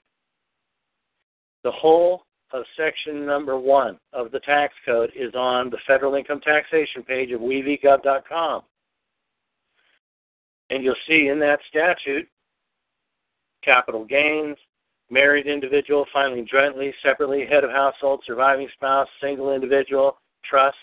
The 1.63 1.71
whole 1.71 2.25
of 2.53 2.65
section 2.77 3.25
number 3.25 3.59
one 3.59 3.99
of 4.13 4.31
the 4.31 4.41
tax 4.41 4.75
code 4.85 5.11
is 5.15 5.35
on 5.35 5.71
the 5.71 5.79
federal 5.87 6.15
income 6.15 6.41
taxation 6.41 7.03
page 7.03 7.33
of 7.33 7.41
wevgov.com. 7.41 8.63
And 10.71 10.85
you'll 10.85 10.95
see 11.07 11.29
in 11.29 11.39
that 11.41 11.61
statute 11.69 12.29
capital 13.65 14.05
gains, 14.05 14.57
married 15.11 15.47
individual 15.47 16.07
filing 16.13 16.47
jointly, 16.51 16.95
separately, 17.03 17.47
head 17.47 17.65
of 17.65 17.71
household, 17.71 18.23
surviving 18.27 18.69
spouse, 18.75 19.09
single 19.21 19.55
individual, 19.55 20.17
trusts, 20.45 20.79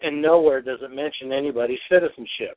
and 0.00 0.20
nowhere 0.20 0.60
does 0.60 0.80
it 0.82 0.90
mention 0.90 1.32
anybody's 1.32 1.78
citizenship. 1.90 2.56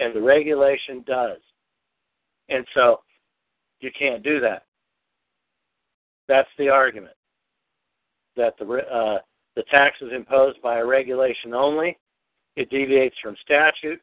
And 0.00 0.14
the 0.14 0.22
regulation 0.22 1.04
does. 1.06 1.38
And 2.48 2.64
so 2.74 3.00
you 3.80 3.90
can't 3.98 4.22
do 4.22 4.40
that. 4.40 4.62
That's 6.28 6.48
the 6.58 6.68
argument. 6.68 7.14
That 8.36 8.54
the 8.58 8.66
uh, 8.66 9.18
the 9.56 9.64
tax 9.70 9.96
is 10.00 10.12
imposed 10.14 10.62
by 10.62 10.78
a 10.78 10.86
regulation 10.86 11.52
only. 11.52 11.98
It 12.56 12.70
deviates 12.70 13.16
from 13.20 13.34
statute. 13.42 14.00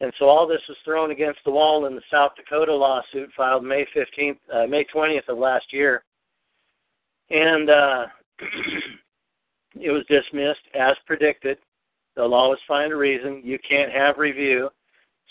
And 0.00 0.12
so 0.18 0.26
all 0.26 0.46
this 0.46 0.60
was 0.68 0.76
thrown 0.84 1.10
against 1.12 1.40
the 1.44 1.50
wall 1.50 1.86
in 1.86 1.94
the 1.94 2.02
South 2.10 2.32
Dakota 2.36 2.74
lawsuit 2.74 3.30
filed 3.36 3.64
May 3.64 3.86
15th, 3.96 4.38
uh, 4.52 4.66
May 4.66 4.84
20th 4.94 5.28
of 5.28 5.38
last 5.38 5.72
year. 5.72 6.04
And 7.30 7.70
uh, 7.70 8.06
it 9.80 9.90
was 9.90 10.04
dismissed 10.08 10.66
as 10.74 10.96
predicted. 11.06 11.58
They'll 12.16 12.34
always 12.34 12.60
find 12.66 12.92
a 12.92 12.96
reason. 12.96 13.40
You 13.44 13.58
can't 13.68 13.92
have 13.92 14.18
review. 14.18 14.68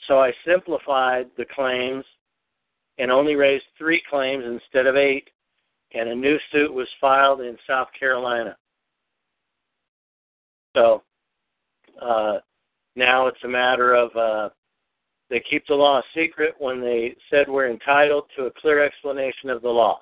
So 0.08 0.20
I 0.20 0.32
simplified 0.46 1.28
the 1.38 1.46
claims 1.46 2.04
and 2.98 3.12
only 3.12 3.36
raised 3.36 3.66
three 3.78 4.02
claims 4.10 4.44
instead 4.46 4.86
of 4.86 4.96
eight, 4.96 5.30
and 5.94 6.10
a 6.10 6.16
new 6.16 6.38
suit 6.52 6.74
was 6.74 6.88
filed 7.00 7.42
in 7.42 7.58
South 7.68 7.88
Carolina. 7.98 8.56
So 10.76 11.04
uh, 12.02 12.38
now 12.96 13.28
it's 13.28 13.44
a 13.44 13.48
matter 13.48 13.94
of 13.94 14.16
uh, 14.16 14.50
they 15.30 15.44
keep 15.50 15.66
the 15.68 15.74
law 15.74 16.02
secret 16.16 16.54
when 16.60 16.82
they 16.82 17.16
said 17.30 17.48
we're 17.48 17.70
entitled 17.70 18.26
to 18.38 18.46
a 18.46 18.52
clear 18.52 18.84
explanation 18.84 19.50
of 19.50 19.62
the 19.62 19.70
law. 19.70 20.00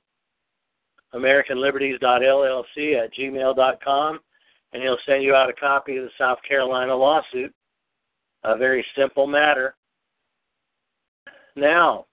AmericanLiberties.llc 1.13 3.03
at 3.03 3.13
gmail.com, 3.13 4.19
and 4.73 4.83
he'll 4.83 4.97
send 5.07 5.23
you 5.23 5.33
out 5.33 5.49
a 5.49 5.53
copy 5.53 5.95
of 5.97 6.03
the 6.03 6.11
South 6.17 6.39
Carolina 6.47 6.95
lawsuit. 6.95 7.53
A 8.43 8.57
very 8.57 8.85
simple 8.97 9.27
matter. 9.27 9.75
Now, 11.55 12.05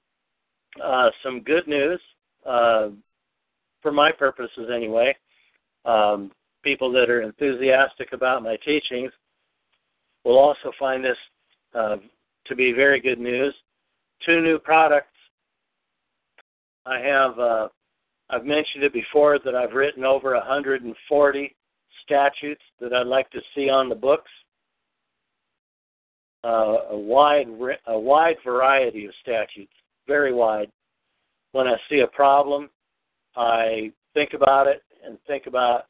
uh, 0.83 1.11
some 1.23 1.43
good 1.43 1.69
news, 1.69 2.01
uh, 2.45 2.89
for 3.83 3.93
my 3.93 4.11
purposes 4.11 4.71
anyway. 4.75 5.15
Um, 5.85 6.33
people 6.65 6.91
that 6.93 7.09
are 7.09 7.23
enthusiastic 7.23 8.12
about 8.12 8.43
my 8.43 8.57
teachings 8.65 9.12
will 10.27 10.39
also 10.39 10.73
find 10.79 11.05
this 11.05 11.17
uh, 11.75 11.97
to 12.47 12.57
be 12.57 12.73
very 12.73 13.01
good 13.01 13.21
news. 13.21 13.55
Two 14.25 14.41
new 14.41 14.59
products. 14.59 15.07
I 16.85 16.99
have, 16.99 17.39
uh, 17.39 17.69
I've 18.31 18.45
mentioned 18.45 18.83
it 18.83 18.93
before 18.93 19.39
that 19.45 19.55
I've 19.55 19.73
written 19.73 20.05
over 20.05 20.35
140 20.35 21.57
statutes 22.03 22.62
that 22.81 22.93
I'd 22.93 23.07
like 23.07 23.31
to 23.31 23.41
see 23.55 23.69
on 23.71 23.89
the 23.89 23.95
books 23.95 24.31
uh, 26.45 26.77
a 26.91 26.97
wide 26.97 27.49
a 27.87 27.99
wide 27.99 28.37
variety 28.45 29.07
of 29.07 29.12
statutes, 29.21 29.73
very 30.07 30.33
wide. 30.33 30.71
When 31.53 31.67
I 31.67 31.77
see 31.89 32.01
a 32.01 32.07
problem, 32.07 32.69
I 33.37 33.91
think 34.15 34.33
about 34.33 34.67
it 34.69 34.83
and 35.05 35.19
think 35.27 35.47
about 35.47 35.87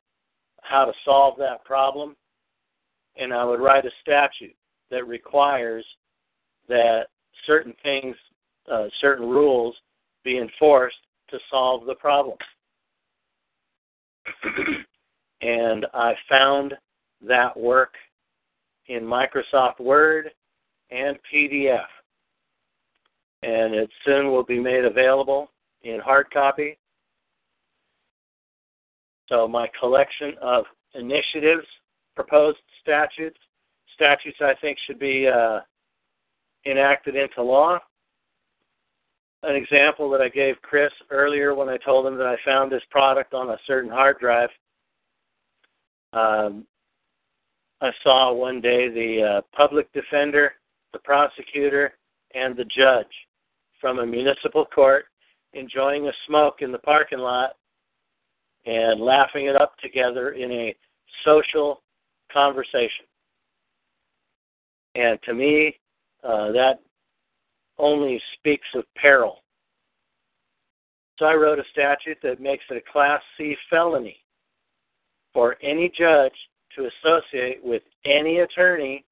how 0.63 0.87
to 0.87 0.93
solve 1.05 1.37
that 1.39 1.65
problem, 1.65 2.17
and 3.19 3.33
I 3.33 3.45
would 3.45 3.61
write 3.61 3.85
a 3.85 3.91
statute 4.03 4.55
that 4.91 5.07
requires 5.07 5.85
that 6.69 7.07
certain 7.47 7.75
things, 7.83 8.17
uh, 8.71 8.87
certain 9.01 9.29
rules, 9.29 9.75
be 10.25 10.39
enforced 10.39 10.97
to 11.31 11.39
solve 11.51 11.87
the 11.87 11.95
problem. 11.95 12.37
and 15.41 15.87
I 15.95 16.15
found 16.29 16.75
that 17.27 17.57
work 17.57 17.95
in 18.89 19.03
Microsoft 19.03 19.81
Word 19.81 20.31
and 20.91 21.17
PDF. 21.33 21.87
And 23.43 23.75
it 23.75 23.91
soon 24.05 24.31
will 24.31 24.45
be 24.45 24.59
made 24.59 24.85
available 24.85 25.51
in 25.83 26.01
hard 26.01 26.31
copy. 26.31 26.79
So, 29.29 29.47
my 29.49 29.69
collection 29.79 30.35
of 30.41 30.65
initiatives, 30.95 31.67
proposed 32.15 32.59
statutes, 32.87 33.39
statutes 33.95 34.39
I 34.41 34.55
think 34.61 34.79
should 34.87 34.99
be 34.99 35.27
uh, 35.27 35.61
enacted 36.65 37.17
into 37.17 37.43
law. 37.43 37.79
An 39.43 39.55
example 39.55 40.09
that 40.11 40.21
I 40.21 40.29
gave 40.29 40.55
Chris 40.63 40.93
earlier 41.11 41.55
when 41.55 41.69
I 41.69 41.77
told 41.79 42.07
him 42.07 42.17
that 42.17 42.27
I 42.27 42.37
found 42.45 42.71
this 42.71 42.83
product 42.91 43.35
on 43.35 43.51
a 43.51 43.59
certain 43.67 43.91
hard 43.91 44.19
drive. 44.19 44.51
Um, 46.13 46.67
I 47.81 47.91
saw 48.03 48.33
one 48.33 48.61
day 48.61 48.89
the 48.89 49.23
uh, 49.23 49.41
public 49.55 49.93
defender 49.93 50.53
the 50.97 51.01
prosecutor, 51.01 51.93
and 52.35 52.57
the 52.57 52.65
judge 52.65 53.07
from 53.81 53.99
a 53.99 54.07
municipal 54.07 54.65
court 54.65 55.07
enjoying 55.53 56.07
a 56.07 56.13
smoke 56.27 56.57
in 56.61 56.73
the 56.73 56.79
parking 56.79 57.19
lot 57.19 57.57
and 58.65 59.01
laughing 59.01 59.47
it 59.47 59.61
up 59.61 59.77
together 59.79 60.31
in 60.31 60.51
a 60.51 60.75
social 61.25 61.83
conversation. 62.33 63.07
And 64.95 65.19
to 65.25 65.35
me, 65.35 65.79
uh, 66.25 66.53
that 66.53 66.81
only 67.79 68.21
speaks 68.39 68.67
of 68.75 68.85
peril. 68.97 69.43
So 71.19 71.27
I 71.27 71.35
wrote 71.35 71.59
a 71.59 71.65
statute 71.73 72.19
that 72.23 72.41
makes 72.41 72.65
it 72.71 72.77
a 72.77 72.93
Class 72.93 73.21
C 73.37 73.57
felony 73.71 74.19
for 75.33 75.57
any 75.63 75.93
judge 75.97 76.33
to 76.75 76.89
associate 77.05 77.63
with 77.63 77.83
any 78.05 78.41
attorney 78.41 79.05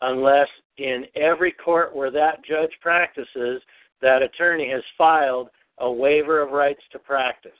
unless 0.00 0.48
in 0.76 1.04
every 1.16 1.52
court 1.52 1.94
where 1.94 2.10
that 2.10 2.44
judge 2.44 2.70
practices, 2.80 3.60
that 4.00 4.22
attorney 4.22 4.70
has 4.70 4.82
filed 4.96 5.48
a 5.78 5.90
waiver 5.90 6.40
of 6.40 6.52
rights 6.52 6.82
to 6.92 6.98
practice. 6.98 7.52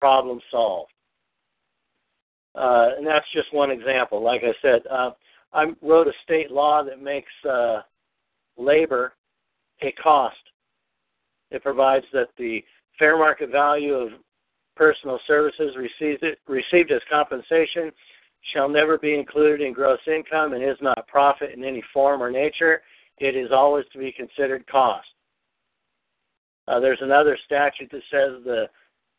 Problem 0.00 0.40
solved. 0.50 0.92
Uh, 2.56 2.90
and 2.96 3.06
that's 3.06 3.26
just 3.34 3.52
one 3.52 3.70
example. 3.70 4.22
Like 4.22 4.42
I 4.42 4.54
said, 4.62 4.80
uh, 4.90 5.10
I 5.52 5.66
wrote 5.82 6.08
a 6.08 6.12
state 6.24 6.50
law 6.50 6.82
that 6.82 7.02
makes 7.02 7.32
uh, 7.48 7.80
labor 8.56 9.12
a 9.82 9.92
cost. 9.92 10.36
It 11.50 11.62
provides 11.62 12.06
that 12.12 12.28
the 12.38 12.64
fair 12.98 13.18
market 13.18 13.50
value 13.50 13.94
of 13.94 14.08
personal 14.74 15.18
services 15.26 15.76
received, 15.76 16.24
received 16.48 16.90
as 16.90 17.00
compensation 17.10 17.92
shall 18.54 18.68
never 18.68 18.98
be 18.98 19.14
included 19.14 19.60
in 19.60 19.72
gross 19.72 20.00
income 20.06 20.52
and 20.52 20.62
is 20.62 20.76
not 20.80 21.06
profit 21.08 21.50
in 21.54 21.64
any 21.64 21.82
form 21.92 22.22
or 22.22 22.30
nature. 22.30 22.82
It 23.18 23.36
is 23.36 23.50
always 23.52 23.84
to 23.92 23.98
be 23.98 24.12
considered 24.12 24.66
cost. 24.66 25.08
Uh, 26.68 26.80
there's 26.80 27.00
another 27.00 27.38
statute 27.44 27.90
that 27.90 28.02
says 28.10 28.42
the 28.44 28.66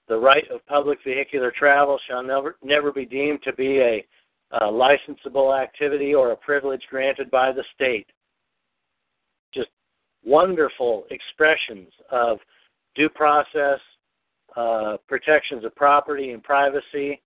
the 0.08 0.18
right 0.18 0.46
of 0.52 0.66
public 0.68 1.00
vehicular 1.06 1.52
travel 1.58 2.00
shall 2.08 2.24
never 2.24 2.56
never 2.64 2.92
be 2.92 3.06
deemed 3.06 3.42
to 3.44 3.54
be 3.54 3.80
a, 3.80 4.06
a 4.52 4.62
licensable 4.62 5.60
activity 5.60 6.14
or 6.14 6.32
a 6.32 6.38
privilege 6.38 6.82
granted 6.90 7.30
by 7.30 7.52
the 7.52 7.64
state. 7.76 8.08
Just 9.54 9.70
wonderful 10.26 11.06
expressions 11.10 11.90
of 12.12 12.40
due 12.96 13.10
process, 13.10 13.80
uh, 14.56 14.98
protections 15.08 15.66
of 15.66 15.76
property 15.76 16.32
and 16.32 16.44
privacy, 16.44 17.22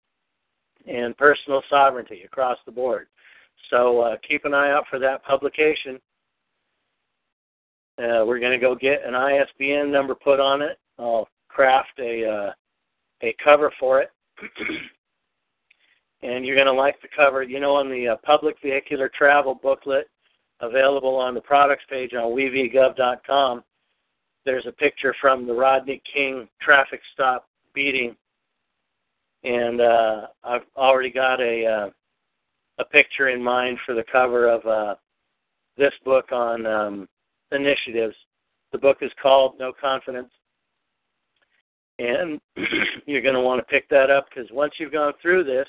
and 0.88 1.16
personal 1.18 1.62
sovereignty 1.70 2.24
across 2.26 2.58
the 2.66 2.72
board. 2.72 3.08
So 3.70 4.02
uh, 4.02 4.16
keep 4.28 4.46
an 4.46 4.54
eye 4.54 4.72
out 4.72 4.86
for 4.90 5.00
that 5.00 5.24
publication. 5.24 6.00
Uh, 7.98 8.26
we're 8.26 8.40
going 8.40 8.52
to 8.52 8.58
go 8.58 8.74
get 8.74 9.06
an 9.06 9.14
ISBN 9.14 9.92
number 9.92 10.16
put 10.16 10.40
on 10.40 10.62
it. 10.62 10.80
I'll 10.98 11.28
craft 11.50 12.00
a 12.00 12.26
uh, 12.26 12.52
a 13.24 13.36
cover 13.44 13.72
for 13.80 14.02
it, 14.02 14.12
and 16.22 16.46
you're 16.46 16.56
going 16.56 16.68
to 16.68 16.74
like 16.74 17.02
the 17.02 17.08
cover. 17.16 17.44
You 17.44 17.60
know, 17.60 17.76
on 17.76 17.90
the 17.90 18.10
uh, 18.10 18.16
public 18.24 18.56
vehicular 18.64 19.10
travel 19.16 19.56
booklet 19.56 20.08
available 20.60 21.16
on 21.16 21.34
the 21.34 21.42
products 21.42 21.84
page 21.90 22.14
on 22.14 22.36
wevgov.com, 22.36 23.64
there's 24.46 24.66
a 24.68 24.72
picture 24.72 25.16
from 25.20 25.48
the 25.48 25.54
Rodney 25.54 26.02
King 26.12 26.48
traffic 26.62 27.02
stop 27.14 27.48
beating, 27.74 28.16
and 29.44 29.82
uh, 29.82 30.28
I've 30.44 30.66
already 30.76 31.12
got 31.12 31.40
a 31.40 31.66
uh, 31.66 31.90
a 32.80 32.86
picture 32.86 33.30
in 33.30 33.42
mind 33.42 33.78
for 33.86 33.94
the 33.94 34.04
cover 34.12 34.50
of 34.50 34.66
uh, 34.66 34.96
this 35.78 35.94
book 36.04 36.32
on 36.32 36.66
um, 36.66 37.08
initiatives. 37.52 38.16
The 38.72 38.78
book 38.78 38.98
is 39.02 39.12
called 39.22 39.56
No 39.60 39.72
Confidence. 39.80 40.32
And 42.02 42.42
you're 43.06 43.22
going 43.22 43.36
to 43.36 43.42
want 43.42 43.60
to 43.60 43.72
pick 43.72 43.88
that 43.90 44.10
up 44.10 44.26
because 44.30 44.50
once 44.52 44.74
you've 44.80 44.92
gone 44.92 45.14
through 45.22 45.44
this, 45.44 45.68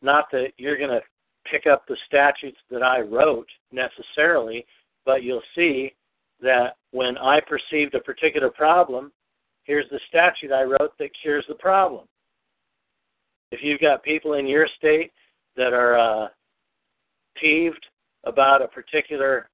not 0.00 0.26
that 0.32 0.48
you're 0.56 0.78
going 0.78 0.90
to 0.90 1.02
pick 1.50 1.66
up 1.66 1.86
the 1.86 1.96
statutes 2.06 2.56
that 2.70 2.82
I 2.82 3.00
wrote 3.00 3.48
necessarily, 3.70 4.64
but 5.04 5.22
you'll 5.22 5.42
see 5.54 5.92
that 6.40 6.76
when 6.92 7.18
I 7.18 7.40
perceived 7.40 7.94
a 7.94 8.00
particular 8.00 8.50
problem, 8.50 9.12
here's 9.64 9.88
the 9.90 10.00
statute 10.08 10.50
I 10.50 10.62
wrote 10.62 10.96
that 10.98 11.10
cures 11.20 11.44
the 11.48 11.54
problem. 11.54 12.06
If 13.50 13.60
you've 13.62 13.80
got 13.80 14.02
people 14.02 14.34
in 14.34 14.46
your 14.46 14.66
state 14.78 15.12
that 15.56 15.72
are 15.74 15.98
uh, 15.98 16.28
peeved 17.36 17.84
about 18.24 18.62
a 18.62 18.68
particular 18.68 19.50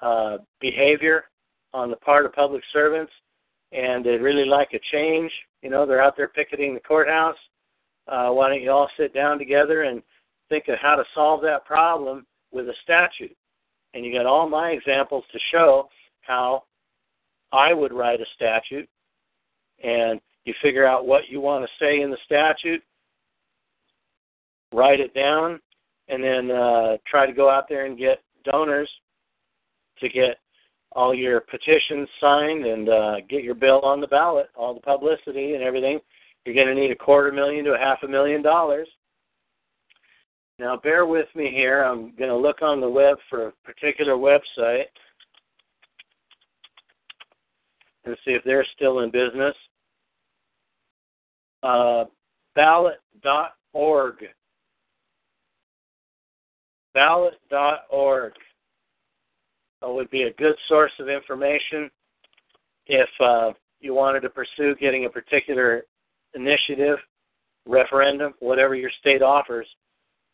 uh, 0.00 0.38
behavior 0.60 1.24
on 1.74 1.90
the 1.90 1.96
part 1.96 2.26
of 2.26 2.32
public 2.32 2.62
servants, 2.72 3.12
and 3.72 4.04
they'd 4.04 4.20
really 4.20 4.44
like 4.44 4.70
a 4.74 4.80
change. 4.92 5.30
You 5.62 5.70
know, 5.70 5.86
they're 5.86 6.02
out 6.02 6.16
there 6.16 6.28
picketing 6.28 6.74
the 6.74 6.80
courthouse. 6.80 7.36
Uh, 8.08 8.28
why 8.30 8.48
don't 8.48 8.62
you 8.62 8.70
all 8.70 8.88
sit 8.98 9.14
down 9.14 9.38
together 9.38 9.82
and 9.82 10.02
think 10.48 10.68
of 10.68 10.78
how 10.80 10.96
to 10.96 11.04
solve 11.14 11.40
that 11.42 11.64
problem 11.64 12.26
with 12.52 12.68
a 12.68 12.74
statute? 12.82 13.36
And 13.94 14.04
you 14.04 14.12
got 14.12 14.26
all 14.26 14.48
my 14.48 14.70
examples 14.70 15.24
to 15.32 15.38
show 15.52 15.88
how 16.22 16.64
I 17.52 17.72
would 17.74 17.92
write 17.92 18.20
a 18.20 18.26
statute, 18.34 18.88
and 19.82 20.20
you 20.44 20.54
figure 20.62 20.86
out 20.86 21.06
what 21.06 21.28
you 21.28 21.40
want 21.40 21.64
to 21.64 21.84
say 21.84 22.00
in 22.00 22.10
the 22.10 22.16
statute, 22.24 22.82
write 24.72 25.00
it 25.00 25.14
down, 25.14 25.60
and 26.08 26.22
then 26.24 26.50
uh, 26.50 26.96
try 27.06 27.26
to 27.26 27.32
go 27.32 27.50
out 27.50 27.68
there 27.68 27.86
and 27.86 27.98
get 27.98 28.22
donors 28.44 28.90
to 30.00 30.08
get 30.08 30.38
all 30.94 31.14
your 31.14 31.40
petitions 31.40 32.08
signed 32.20 32.66
and 32.66 32.88
uh, 32.88 33.14
get 33.28 33.44
your 33.44 33.54
bill 33.54 33.80
on 33.80 34.00
the 34.00 34.06
ballot, 34.06 34.48
all 34.56 34.74
the 34.74 34.80
publicity 34.80 35.54
and 35.54 35.62
everything. 35.62 35.98
You're 36.44 36.54
going 36.54 36.74
to 36.74 36.80
need 36.80 36.90
a 36.90 36.96
quarter 36.96 37.32
million 37.32 37.64
to 37.64 37.72
a 37.72 37.78
half 37.78 38.02
a 38.02 38.08
million 38.08 38.42
dollars. 38.42 38.88
Now, 40.58 40.76
bear 40.76 41.06
with 41.06 41.28
me 41.34 41.50
here. 41.52 41.82
I'm 41.82 42.14
going 42.16 42.30
to 42.30 42.36
look 42.36 42.62
on 42.62 42.80
the 42.80 42.88
web 42.88 43.16
for 43.30 43.48
a 43.48 43.52
particular 43.64 44.14
website 44.14 44.84
and 48.04 48.16
see 48.24 48.32
if 48.32 48.42
they're 48.44 48.66
still 48.74 49.00
in 49.00 49.10
business. 49.10 49.54
Uh, 51.62 52.04
ballot.org. 52.54 54.14
Ballot.org 56.92 58.32
would 59.88 60.10
be 60.10 60.22
a 60.22 60.32
good 60.34 60.54
source 60.68 60.92
of 60.98 61.08
information 61.08 61.90
if 62.86 63.08
uh, 63.20 63.52
you 63.80 63.94
wanted 63.94 64.20
to 64.20 64.28
pursue 64.28 64.74
getting 64.80 65.04
a 65.06 65.10
particular 65.10 65.84
initiative, 66.34 66.98
referendum, 67.66 68.34
whatever 68.40 68.74
your 68.74 68.90
state 69.00 69.22
offers, 69.22 69.66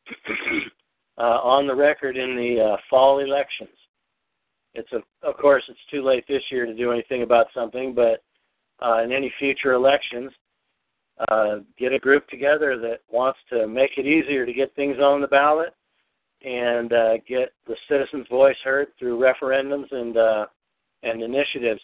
uh, 1.18 1.20
on 1.20 1.66
the 1.66 1.74
record 1.74 2.16
in 2.16 2.36
the 2.36 2.72
uh, 2.72 2.76
fall 2.88 3.20
elections. 3.20 3.70
It's 4.74 4.90
a, 4.92 5.26
of 5.26 5.36
course, 5.36 5.62
it's 5.68 5.78
too 5.90 6.02
late 6.04 6.24
this 6.28 6.42
year 6.50 6.66
to 6.66 6.74
do 6.74 6.92
anything 6.92 7.22
about 7.22 7.46
something, 7.54 7.94
but 7.94 8.22
uh, 8.84 9.02
in 9.02 9.12
any 9.12 9.32
future 9.38 9.72
elections, 9.72 10.30
uh, 11.30 11.56
get 11.76 11.92
a 11.92 11.98
group 11.98 12.28
together 12.28 12.78
that 12.78 13.00
wants 13.10 13.38
to 13.50 13.66
make 13.66 13.92
it 13.96 14.06
easier 14.06 14.46
to 14.46 14.52
get 14.52 14.74
things 14.76 14.98
on 14.98 15.20
the 15.20 15.26
ballot 15.26 15.74
and 16.44 16.92
uh, 16.92 17.14
get 17.28 17.52
the 17.66 17.76
citizens' 17.88 18.26
voice 18.30 18.56
heard 18.62 18.88
through 18.98 19.18
referendums 19.18 19.90
and 19.92 20.16
uh, 20.16 20.46
and 21.02 21.22
initiatives. 21.22 21.80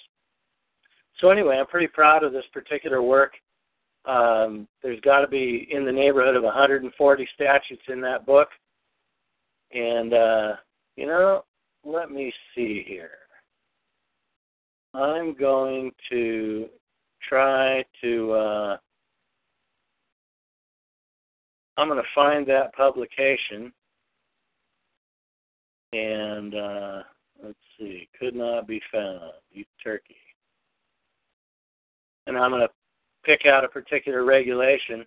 So 1.20 1.30
anyway, 1.30 1.56
I'm 1.58 1.66
pretty 1.66 1.86
proud 1.86 2.24
of 2.24 2.32
this 2.32 2.44
particular 2.52 3.02
work. 3.02 3.32
Um, 4.04 4.68
there's 4.82 5.00
got 5.00 5.20
to 5.20 5.28
be 5.28 5.68
in 5.70 5.84
the 5.84 5.92
neighborhood 5.92 6.36
of 6.36 6.42
140 6.42 7.28
statutes 7.34 7.82
in 7.88 8.00
that 8.02 8.26
book, 8.26 8.48
and 9.72 10.12
uh, 10.12 10.52
you 10.96 11.06
know, 11.06 11.44
let 11.84 12.10
me 12.10 12.32
see 12.54 12.84
here. 12.86 13.10
I'm 14.92 15.34
going 15.34 15.90
to 16.10 16.66
try 17.28 17.84
to. 18.02 18.32
Uh, 18.32 18.76
I'm 21.76 21.88
going 21.88 22.00
to 22.00 22.08
find 22.14 22.46
that 22.46 22.72
publication 22.74 23.72
and 25.94 26.54
uh, 26.54 27.02
let's 27.42 27.58
see, 27.78 28.08
could 28.18 28.34
not 28.34 28.66
be 28.66 28.80
found. 28.92 29.32
Turkey. 29.82 30.16
And 32.26 32.36
I'm 32.36 32.50
going 32.50 32.62
to 32.62 32.68
pick 33.24 33.46
out 33.46 33.64
a 33.64 33.68
particular 33.68 34.24
regulation 34.24 35.04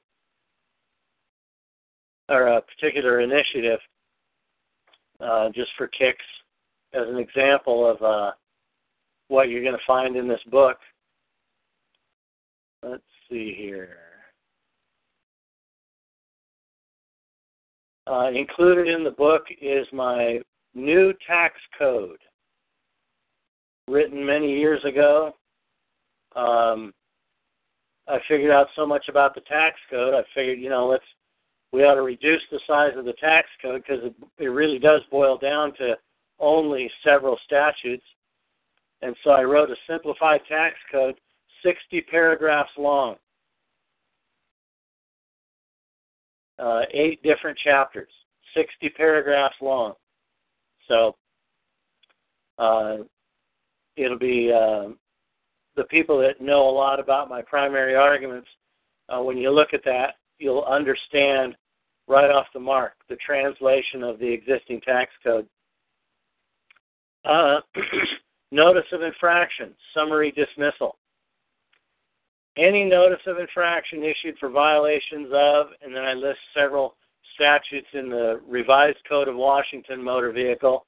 or 2.29 2.47
a 2.47 2.61
particular 2.61 3.21
initiative 3.21 3.79
uh, 5.19 5.49
just 5.49 5.71
for 5.77 5.87
kicks 5.87 6.23
as 6.93 7.03
an 7.07 7.17
example 7.17 7.89
of 7.89 8.01
uh, 8.01 8.31
what 9.27 9.49
you're 9.49 9.63
going 9.63 9.73
to 9.73 9.79
find 9.85 10.15
in 10.15 10.27
this 10.27 10.39
book. 10.51 10.77
Let's 12.83 13.03
see 13.29 13.55
here. 13.57 13.97
Uh, 18.05 18.29
included 18.29 18.87
in 18.87 19.03
the 19.03 19.11
book 19.11 19.43
is 19.61 19.85
my 19.91 20.39
new 20.77 21.13
tax 21.25 21.55
code 21.77 22.19
written 23.87 24.25
many 24.25 24.57
years 24.57 24.83
ago. 24.85 25.33
Um, 26.35 26.93
I 28.07 28.19
figured 28.27 28.51
out 28.51 28.67
so 28.75 28.85
much 28.85 29.05
about 29.09 29.35
the 29.35 29.41
tax 29.41 29.75
code. 29.89 30.13
I 30.13 30.21
figured, 30.33 30.59
you 30.59 30.69
know, 30.69 30.87
let's 30.87 31.03
we 31.73 31.83
ought 31.83 31.95
to 31.95 32.01
reduce 32.01 32.41
the 32.49 32.59
size 32.65 32.93
of 32.95 33.03
the 33.03 33.13
tax 33.13 33.47
code 33.61 33.83
because 33.85 34.03
it, 34.05 34.15
it 34.37 34.47
really 34.47 34.79
does 34.79 35.01
boil 35.11 35.37
down 35.37 35.73
to 35.75 35.97
only 36.39 36.89
several 37.03 37.37
statutes. 37.45 38.05
And 39.01 39.15
so 39.23 39.31
I 39.31 39.43
wrote 39.43 39.69
a 39.69 39.75
simplified 39.87 40.41
tax 40.47 40.75
code, 40.91 41.15
60 41.63 42.01
paragraphs 42.09 42.71
long, 42.77 43.15
uh, 46.57 46.81
eight 46.93 47.21
different 47.21 47.57
chapters, 47.63 48.09
60 48.55 48.89
paragraphs 48.95 49.55
long. 49.61 49.93
So 50.87 51.15
uh, 52.57 52.97
it'll 53.95 54.17
be 54.17 54.51
uh, 54.51 54.89
the 55.75 55.83
people 55.89 56.17
that 56.19 56.41
know 56.41 56.69
a 56.69 56.71
lot 56.71 56.99
about 56.99 57.29
my 57.29 57.41
primary 57.41 57.95
arguments. 57.95 58.47
Uh, 59.09 59.21
when 59.21 59.37
you 59.37 59.51
look 59.51 59.73
at 59.73 59.83
that, 59.85 60.15
you'll 60.39 60.63
understand 60.63 61.55
right 62.07 62.29
off 62.29 62.47
the 62.53 62.59
mark 62.59 62.93
the 63.09 63.17
translation 63.17 64.03
of 64.03 64.19
the 64.19 64.27
existing 64.27 64.81
tax 64.81 65.11
code. 65.23 65.47
Uh, 67.25 67.59
notice 68.51 68.85
of 68.91 69.01
infraction, 69.01 69.73
summary 69.93 70.31
dismissal. 70.31 70.97
Any 72.57 72.85
notice 72.85 73.21
of 73.27 73.37
infraction 73.37 74.03
issued 74.03 74.37
for 74.39 74.49
violations 74.49 75.27
of, 75.31 75.67
and 75.83 75.95
then 75.95 76.03
I 76.03 76.13
list 76.13 76.39
several 76.55 76.95
statutes 77.37 77.87
in 77.93 78.09
the 78.09 78.41
revised 78.47 78.97
Code 79.07 79.27
of 79.27 79.35
Washington 79.35 80.03
Motor 80.03 80.31
Vehicle, 80.31 80.85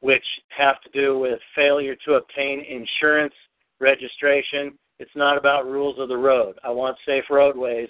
which 0.00 0.24
have 0.56 0.80
to 0.82 0.90
do 0.90 1.18
with 1.18 1.38
failure 1.54 1.96
to 2.04 2.14
obtain 2.14 2.64
insurance 2.68 3.34
registration. 3.80 4.76
It's 4.98 5.14
not 5.14 5.38
about 5.38 5.66
rules 5.66 5.98
of 5.98 6.08
the 6.08 6.16
road. 6.16 6.58
I 6.64 6.70
want 6.70 6.96
safe 7.06 7.24
roadways, 7.30 7.88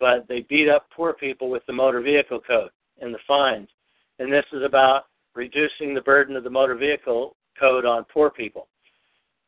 but 0.00 0.26
they 0.28 0.40
beat 0.48 0.68
up 0.68 0.86
poor 0.94 1.12
people 1.12 1.50
with 1.50 1.64
the 1.66 1.72
Motor 1.72 2.00
Vehicle 2.00 2.40
Code 2.40 2.70
and 3.00 3.14
the 3.14 3.18
fines. 3.28 3.68
And 4.18 4.32
this 4.32 4.46
is 4.52 4.62
about 4.64 5.04
reducing 5.34 5.94
the 5.94 6.00
burden 6.00 6.36
of 6.36 6.44
the 6.44 6.50
Motor 6.50 6.74
Vehicle 6.74 7.36
Code 7.60 7.84
on 7.84 8.04
poor 8.12 8.30
people. 8.30 8.68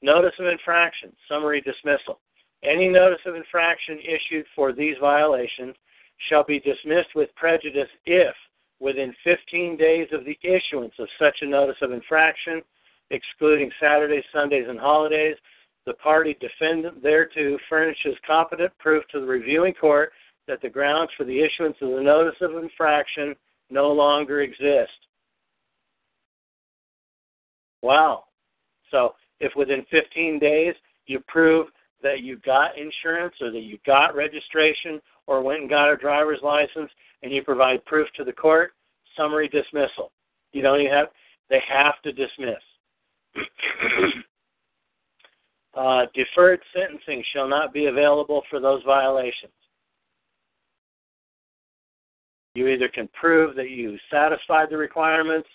Notice 0.03 0.35
of 0.39 0.47
infraction, 0.47 1.13
summary 1.29 1.63
dismissal. 1.63 2.21
Any 2.63 2.89
notice 2.89 3.21
of 3.27 3.35
infraction 3.35 3.99
issued 4.01 4.47
for 4.55 4.73
these 4.73 4.97
violations 5.01 5.75
shall 6.29 6.45
be 6.45 6.61
dismissed 6.61 7.15
with 7.15 7.35
prejudice 7.37 7.89
if, 8.07 8.35
within 8.81 9.15
15 9.25 9.77
days 9.77 10.09
of 10.13 10.25
the 10.25 10.39
issuance 10.43 10.95
of 10.99 11.09
such 11.19 11.37
a 11.43 11.47
notice 11.47 11.77
of 11.83 11.93
infraction, 11.93 12.63
excluding 13.11 13.71
Saturdays, 13.81 14.25
Sundays, 14.33 14.67
and 14.69 14.79
holidays, 14.79 15.37
the 15.87 15.95
party 15.95 16.37
defendant 16.41 17.03
thereto 17.03 17.57
furnishes 17.69 18.17
competent 18.27 18.77
proof 18.79 19.05
to 19.11 19.21
the 19.21 19.27
reviewing 19.27 19.73
court 19.75 20.13
that 20.47 20.61
the 20.61 20.69
grounds 20.69 21.11
for 21.17 21.25
the 21.25 21.41
issuance 21.41 21.77
of 21.81 21.91
the 21.91 22.03
notice 22.03 22.37
of 22.41 22.57
infraction 22.57 23.35
no 23.71 23.91
longer 23.93 24.43
exist. 24.43 24.91
Wow. 27.83 28.25
So 28.91 29.15
if 29.41 29.53
within 29.57 29.85
15 29.91 30.39
days 30.39 30.75
you 31.07 31.21
prove 31.29 31.69
that 32.03 32.21
you 32.21 32.39
got 32.39 32.79
insurance 32.79 33.35
or 33.41 33.51
that 33.51 33.61
you 33.61 33.79
got 33.87 34.15
registration 34.15 35.01
or 35.29 35.43
went 35.43 35.61
and 35.61 35.71
got 35.71 35.93
a 35.93 35.97
driver's 35.97 36.41
license 36.43 36.91
and 37.23 37.31
you 37.33 37.43
provide 37.43 37.85
proof 37.85 38.09
to 38.17 38.25
the 38.25 38.33
court, 38.33 38.73
summary 39.17 39.49
dismissal. 39.49 40.11
You 40.53 40.63
don't 40.63 40.81
even 40.81 40.93
have 40.93 41.09
they 41.51 41.61
have 41.69 42.01
to 42.03 42.13
dismiss. 42.13 42.57
uh, 45.75 46.07
deferred 46.15 46.61
sentencing 46.75 47.23
shall 47.33 47.49
not 47.49 47.73
be 47.73 47.87
available 47.87 48.43
for 48.51 48.59
those 48.61 48.83
violations. 48.85 49.53
You 52.55 52.67
either 52.69 52.89
can 52.89 53.09
prove 53.19 53.55
that 53.57 53.71
you 53.71 53.97
satisfied 54.11 54.69
the 54.71 54.77
requirements 54.77 55.49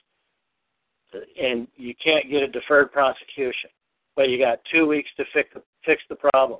and 1.39 1.67
you 1.75 1.93
can't 2.03 2.29
get 2.29 2.43
a 2.43 2.47
deferred 2.47 2.91
prosecution, 2.91 3.69
but 4.15 4.29
you 4.29 4.39
got 4.39 4.59
two 4.71 4.88
weeks 4.88 5.09
to 5.17 5.25
fix 5.33 5.49
the, 5.53 5.62
fix 5.86 6.01
the 6.09 6.15
problem. 6.15 6.59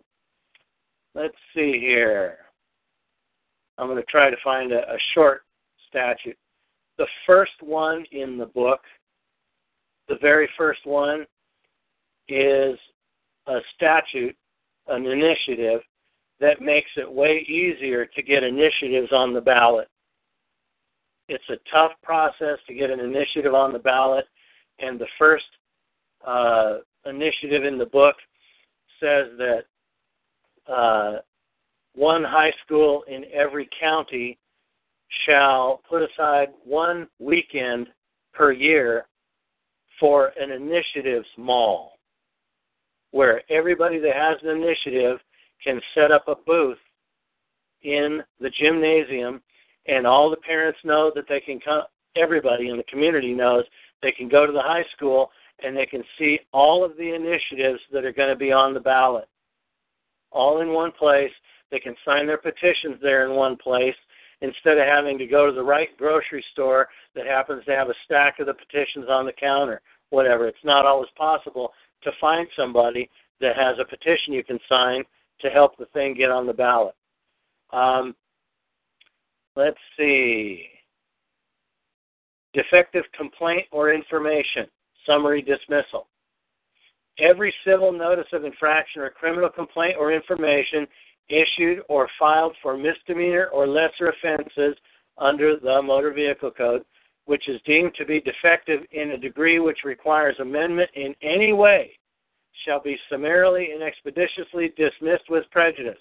Let's 1.15 1.36
see 1.56 1.80
here. 1.80 2.43
I'm 3.78 3.88
going 3.88 3.98
to 3.98 4.04
try 4.04 4.30
to 4.30 4.38
find 4.44 4.72
a, 4.72 4.82
a 4.90 4.98
short 5.14 5.44
statute. 5.90 6.38
The 6.98 7.08
first 7.26 7.54
one 7.62 8.06
in 8.12 8.38
the 8.38 8.46
book, 8.46 8.82
the 10.08 10.18
very 10.22 10.50
first 10.58 10.86
one, 10.86 11.26
is 12.28 12.78
a 13.48 13.60
statute, 13.76 14.36
an 14.88 15.06
initiative 15.06 15.82
that 16.40 16.62
makes 16.62 16.90
it 16.98 17.12
way 17.12 17.46
easier 17.48 18.06
to 18.06 18.22
get 18.22 18.44
initiatives 18.44 19.12
on 19.12 19.34
the 19.34 19.42
ballot. 19.42 19.88
It's 21.30 21.44
a 21.50 21.58
tough 21.72 21.94
process 22.04 22.60
to 22.68 22.74
get 22.74 22.90
an 22.90 23.00
initiative 23.00 23.54
on 23.54 23.72
the 23.74 23.80
ballot, 23.80 24.26
and 24.80 25.00
the 25.00 25.08
first 25.18 25.46
uh, 26.26 26.78
initiative 27.06 27.64
in 27.64 27.78
the 27.78 27.86
book 27.86 28.16
says 29.00 29.28
that 29.38 29.64
uh, 30.72 31.20
one 31.96 32.24
high 32.24 32.52
school 32.66 33.04
in 33.08 33.26
every 33.34 33.70
county 33.80 34.38
shall 35.26 35.82
put 35.88 36.02
aside 36.02 36.50
one 36.64 37.08
weekend 37.20 37.88
per 38.34 38.52
year 38.52 39.06
for 40.00 40.32
an 40.40 40.52
initiatives 40.52 41.28
mall 41.38 41.94
where 43.12 43.42
everybody 43.52 44.00
that 44.00 44.16
has 44.16 44.38
an 44.42 44.50
initiative 44.50 45.20
can 45.64 45.80
set 45.94 46.12
up 46.12 46.28
a 46.28 46.36
booth 46.48 46.80
in 47.84 48.22
the 48.40 48.50
gymnasium 48.60 49.42
and 49.88 50.08
all 50.08 50.30
the 50.30 50.38
parents 50.38 50.80
know 50.84 51.12
that 51.14 51.26
they 51.30 51.40
can 51.40 51.60
come 51.60 51.84
everybody 52.16 52.70
in 52.70 52.78
the 52.78 52.84
community 52.84 53.34
knows 53.34 53.64
they 54.02 54.12
can 54.12 54.28
go 54.28 54.46
to 54.46 54.52
the 54.52 54.62
high 54.62 54.86
school 54.96 55.30
and 55.64 55.78
they 55.78 55.86
can 55.86 56.04
see 56.18 56.40
all 56.52 56.84
of 56.84 56.98
the 56.98 57.14
initiatives 57.14 57.80
that 57.92 58.04
are 58.04 58.12
going 58.12 58.30
to 58.30 58.36
be 58.36 58.52
on 58.52 58.74
the 58.74 58.80
ballot 58.80 59.28
all 60.32 60.62
in 60.62 60.70
one 60.74 60.92
place 60.92 61.32
they 61.74 61.80
can 61.80 61.96
sign 62.06 62.26
their 62.26 62.38
petitions 62.38 62.96
there 63.02 63.26
in 63.26 63.36
one 63.36 63.58
place 63.58 63.96
instead 64.42 64.78
of 64.78 64.86
having 64.86 65.18
to 65.18 65.26
go 65.26 65.48
to 65.48 65.54
the 65.54 65.64
right 65.64 65.90
grocery 65.98 66.44
store 66.54 66.88
that 67.16 67.26
happens 67.26 67.66
to 67.66 67.76
have 67.76 67.90
a 67.90 67.94
stack 68.06 68.40
of 68.40 68.46
the 68.46 68.54
petitions 68.54 69.08
on 69.10 69.26
the 69.26 69.34
counter 69.34 69.82
whatever 70.12 70.48
it's 70.48 70.64
not 70.64 70.86
always 70.86 71.10
possible 71.18 71.72
to 72.04 72.12
find 72.22 72.48
somebody 72.56 73.10
that 73.42 73.58
has 73.58 73.76
a 73.82 73.90
petition 73.90 74.32
you 74.34 74.44
can 74.44 74.60
sign 74.70 75.04
to 75.42 75.50
help 75.50 75.76
the 75.78 75.86
thing 75.88 76.14
get 76.14 76.32
on 76.32 76.48
the 76.48 76.54
ballot 76.54 76.96
um, 77.74 78.16
Let's 79.56 79.78
see. 79.98 80.68
Defective 82.54 83.04
complaint 83.18 83.68
or 83.72 83.94
information, 83.94 84.66
summary 85.06 85.42
dismissal. 85.42 86.08
Every 87.20 87.54
civil 87.66 87.92
notice 87.92 88.28
of 88.34 88.46
infraction 88.46 89.02
or 89.02 89.10
criminal 89.12 89.50
complaint 89.50 89.96
or 90.00 90.12
information 90.12 90.88
issued 91.30 91.82
or 91.90 92.08
filed 92.20 92.56
for 92.62 92.78
misdemeanor 92.78 93.48
or 93.48 93.68
lesser 93.68 94.10
offenses 94.10 94.76
under 95.18 95.58
the 95.58 95.82
Motor 95.82 96.12
Vehicle 96.12 96.52
Code, 96.52 96.84
which 97.26 97.48
is 97.48 97.62
deemed 97.66 97.96
to 97.96 98.06
be 98.06 98.22
defective 98.22 98.82
in 98.92 99.12
a 99.12 99.18
degree 99.18 99.60
which 99.60 99.86
requires 99.86 100.36
amendment 100.40 100.90
in 100.96 101.16
any 101.22 101.54
way, 101.54 101.92
shall 102.66 102.82
be 102.82 102.98
summarily 103.10 103.72
and 103.72 103.82
expeditiously 103.82 104.74
dismissed 104.78 105.30
with 105.30 105.50
prejudice. 105.52 105.98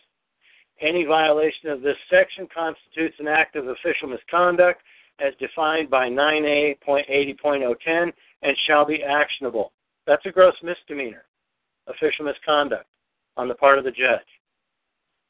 Any 0.81 1.05
violation 1.05 1.71
of 1.71 1.83
this 1.83 1.97
section 2.11 2.49
constitutes 2.53 3.15
an 3.21 3.29
act 3.29 3.55
of 3.57 3.69
official 3.69 4.09
misconduct 4.09 4.83
as 5.21 5.35
defined 5.39 5.91
by 5.91 6.09
9A.80.010 6.09 8.13
and 8.43 8.57
shall 8.67 8.85
be 8.85 9.03
actionable. 9.03 9.73
That's 10.07 10.27
a 10.27 10.33
gross 10.33 10.55
misdemeanor, 10.63 11.25
official 11.87 12.25
misconduct 12.25 12.87
on 13.37 13.49
the 13.49 13.55
part 13.55 13.79
of 13.79 13.85
the 13.85 13.93
judge. 13.93 14.27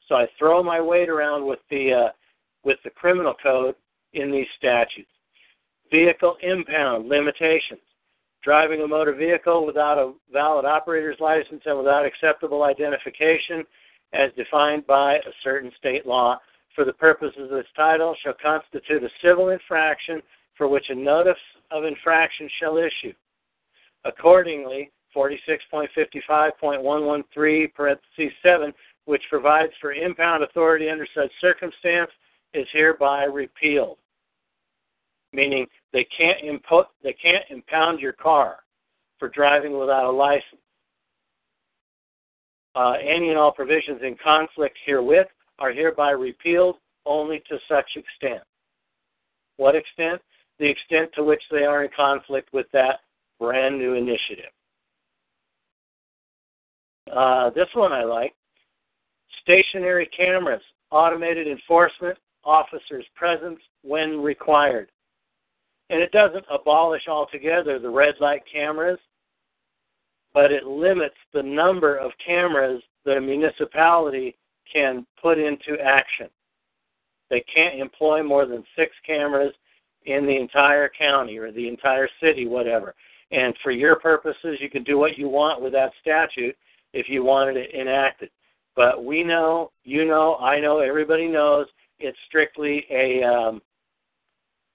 So 0.07 0.15
I 0.15 0.27
throw 0.37 0.63
my 0.63 0.81
weight 0.81 1.09
around 1.09 1.45
with 1.45 1.59
the 1.69 1.93
uh, 1.93 2.09
with 2.63 2.77
the 2.83 2.89
criminal 2.89 3.33
code 3.41 3.75
in 4.13 4.31
these 4.31 4.47
statutes. 4.57 5.09
Vehicle 5.91 6.37
impound 6.41 7.07
limitations. 7.07 7.81
Driving 8.43 8.81
a 8.81 8.87
motor 8.87 9.13
vehicle 9.13 9.65
without 9.65 9.97
a 9.97 10.13
valid 10.31 10.65
operator's 10.65 11.19
license 11.19 11.61
and 11.65 11.77
without 11.77 12.05
acceptable 12.05 12.63
identification 12.63 13.63
as 14.13 14.31
defined 14.35 14.85
by 14.85 15.15
a 15.15 15.31
certain 15.43 15.71
state 15.77 16.05
law 16.05 16.37
for 16.75 16.85
the 16.85 16.93
purposes 16.93 17.43
of 17.43 17.49
this 17.49 17.65
title 17.75 18.15
shall 18.23 18.35
constitute 18.41 19.03
a 19.03 19.09
civil 19.23 19.49
infraction 19.49 20.21
for 20.57 20.67
which 20.67 20.85
a 20.89 20.95
notice 20.95 21.37
of 21.71 21.85
infraction 21.85 22.49
shall 22.59 22.77
issue. 22.77 23.13
Accordingly, 24.05 24.91
46.55.113 25.15 27.73
parentheses 27.73 28.31
7, 28.41 28.73
which 29.05 29.23
provides 29.29 29.73
for 29.81 29.93
impound 29.93 30.43
authority 30.43 30.89
under 30.89 31.07
such 31.15 31.31
circumstance, 31.41 32.11
is 32.53 32.67
hereby 32.71 33.23
repealed. 33.23 33.97
Meaning 35.33 35.65
they 35.91 36.07
can't 36.15 36.39
impo- 36.43 36.85
they 37.03 37.13
can't 37.13 37.43
impound 37.49 37.99
your 37.99 38.13
car 38.13 38.57
for 39.19 39.29
driving 39.29 39.77
without 39.77 40.05
a 40.05 40.11
license 40.11 40.61
uh, 42.75 42.93
any 42.93 43.29
and 43.29 43.37
all 43.37 43.51
provisions 43.51 44.01
in 44.01 44.15
conflict 44.23 44.77
herewith 44.85 45.27
are 45.59 45.71
hereby 45.71 46.11
repealed 46.11 46.77
only 47.05 47.43
to 47.47 47.57
such 47.69 47.85
extent. 47.95 48.43
What 49.57 49.75
extent? 49.75 50.21
The 50.59 50.69
extent 50.69 51.11
to 51.15 51.23
which 51.23 51.41
they 51.51 51.63
are 51.63 51.83
in 51.83 51.89
conflict 51.95 52.49
with 52.53 52.65
that 52.73 53.01
brand 53.39 53.77
new 53.77 53.93
initiative. 53.93 54.51
Uh, 57.11 57.49
this 57.51 57.67
one 57.73 57.91
I 57.91 58.03
like. 58.03 58.33
Stationary 59.43 60.09
cameras, 60.15 60.61
automated 60.91 61.47
enforcement, 61.47 62.17
officers' 62.43 63.05
presence 63.15 63.59
when 63.83 64.21
required. 64.21 64.89
And 65.89 66.01
it 66.01 66.11
doesn't 66.11 66.45
abolish 66.51 67.07
altogether 67.07 67.79
the 67.79 67.89
red 67.89 68.15
light 68.19 68.41
cameras 68.51 68.99
but 70.33 70.51
it 70.51 70.65
limits 70.65 71.15
the 71.33 71.43
number 71.43 71.95
of 71.95 72.11
cameras 72.25 72.81
that 73.05 73.17
a 73.17 73.21
municipality 73.21 74.35
can 74.71 75.05
put 75.21 75.37
into 75.37 75.77
action. 75.83 76.27
They 77.29 77.43
can't 77.53 77.79
employ 77.79 78.23
more 78.23 78.45
than 78.45 78.63
six 78.75 78.91
cameras 79.05 79.53
in 80.05 80.25
the 80.25 80.35
entire 80.35 80.89
county 80.89 81.37
or 81.37 81.51
the 81.51 81.67
entire 81.67 82.09
city, 82.21 82.47
whatever. 82.47 82.95
And 83.31 83.53
for 83.63 83.71
your 83.71 83.95
purposes, 83.95 84.57
you 84.59 84.69
can 84.69 84.83
do 84.83 84.97
what 84.97 85.17
you 85.17 85.29
want 85.29 85.61
with 85.61 85.73
that 85.73 85.91
statute 86.01 86.55
if 86.93 87.07
you 87.09 87.23
wanted 87.23 87.57
it 87.57 87.73
enacted. 87.73 88.29
But 88.75 89.03
we 89.03 89.23
know, 89.23 89.71
you 89.83 90.05
know, 90.05 90.35
I 90.37 90.59
know, 90.59 90.79
everybody 90.79 91.27
knows 91.27 91.67
it's 91.99 92.17
strictly 92.27 92.85
a 92.89 93.23
um, 93.23 93.61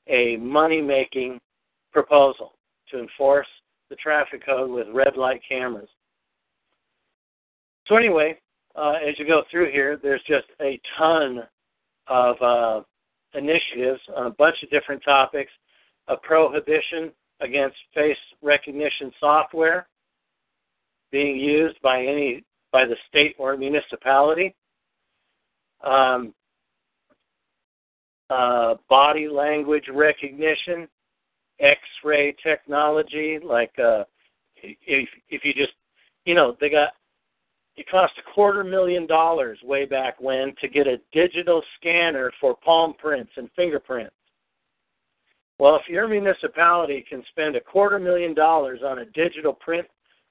a 0.08 0.36
money 0.36 0.80
making 0.80 1.40
proposal 1.92 2.52
to 2.90 3.00
enforce 3.00 3.46
the 3.90 3.96
traffic 3.96 4.44
code 4.44 4.70
with 4.70 4.86
red 4.92 5.16
light 5.16 5.40
cameras. 5.46 5.88
So 7.86 7.96
anyway, 7.96 8.38
uh, 8.76 8.94
as 9.06 9.18
you 9.18 9.26
go 9.26 9.42
through 9.50 9.72
here, 9.72 9.98
there's 10.02 10.22
just 10.26 10.46
a 10.60 10.80
ton 10.96 11.40
of 12.06 12.36
uh, 12.40 12.80
initiatives 13.34 14.00
on 14.16 14.26
a 14.26 14.30
bunch 14.30 14.56
of 14.62 14.70
different 14.70 15.02
topics. 15.04 15.50
A 16.08 16.16
prohibition 16.16 17.12
against 17.40 17.76
face 17.94 18.16
recognition 18.42 19.12
software 19.20 19.88
being 21.10 21.36
used 21.36 21.80
by 21.82 22.00
any 22.00 22.44
by 22.72 22.84
the 22.84 22.96
state 23.08 23.34
or 23.38 23.56
municipality. 23.56 24.54
Um, 25.84 26.34
uh, 28.30 28.74
body 28.90 29.28
language 29.28 29.84
recognition, 29.92 30.86
X-ray 31.60 32.36
technology, 32.42 33.38
like 33.42 33.72
uh, 33.78 34.04
if 34.62 35.08
if 35.30 35.44
you 35.44 35.54
just 35.54 35.72
you 36.24 36.34
know 36.34 36.56
they 36.60 36.68
got 36.68 36.90
it 37.76 37.88
cost 37.88 38.12
a 38.18 38.34
quarter 38.34 38.64
million 38.64 39.06
dollars 39.06 39.58
way 39.62 39.86
back 39.86 40.20
when 40.20 40.52
to 40.60 40.68
get 40.68 40.86
a 40.86 41.00
digital 41.12 41.62
scanner 41.78 42.32
for 42.40 42.56
palm 42.56 42.94
prints 42.98 43.30
and 43.36 43.48
fingerprints. 43.54 44.14
Well, 45.58 45.76
if 45.76 45.88
your 45.88 46.06
municipality 46.06 47.04
can 47.08 47.22
spend 47.30 47.56
a 47.56 47.60
quarter 47.60 47.98
million 47.98 48.34
dollars 48.34 48.80
on 48.84 48.98
a 48.98 49.04
digital 49.06 49.52
print 49.52 49.86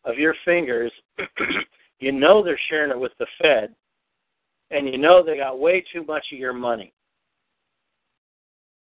of 0.06 0.18
your 0.18 0.36
fingers, 0.46 0.92
you 2.00 2.12
know 2.12 2.44
they're 2.44 2.60
sharing 2.70 2.92
it 2.92 3.00
with 3.00 3.12
the 3.20 3.28
Fed, 3.42 3.74
and 4.72 4.88
you 4.88 4.98
know 4.98 5.24
they 5.24 5.38
got 5.38 5.60
way 5.60 5.84
too 5.94 6.04
much 6.06 6.26
of 6.32 6.40
your 6.40 6.54
money. 6.54 6.94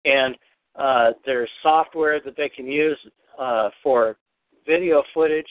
And 0.05 0.37
uh, 0.77 1.11
there's 1.25 1.51
software 1.63 2.21
that 2.25 2.37
they 2.37 2.49
can 2.49 2.67
use 2.67 2.99
uh, 3.39 3.71
for 3.83 4.17
video 4.67 5.03
footage 5.13 5.47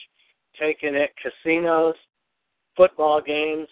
taken 0.58 0.94
at 0.94 1.10
casinos, 1.16 1.94
football 2.76 3.20
games, 3.20 3.68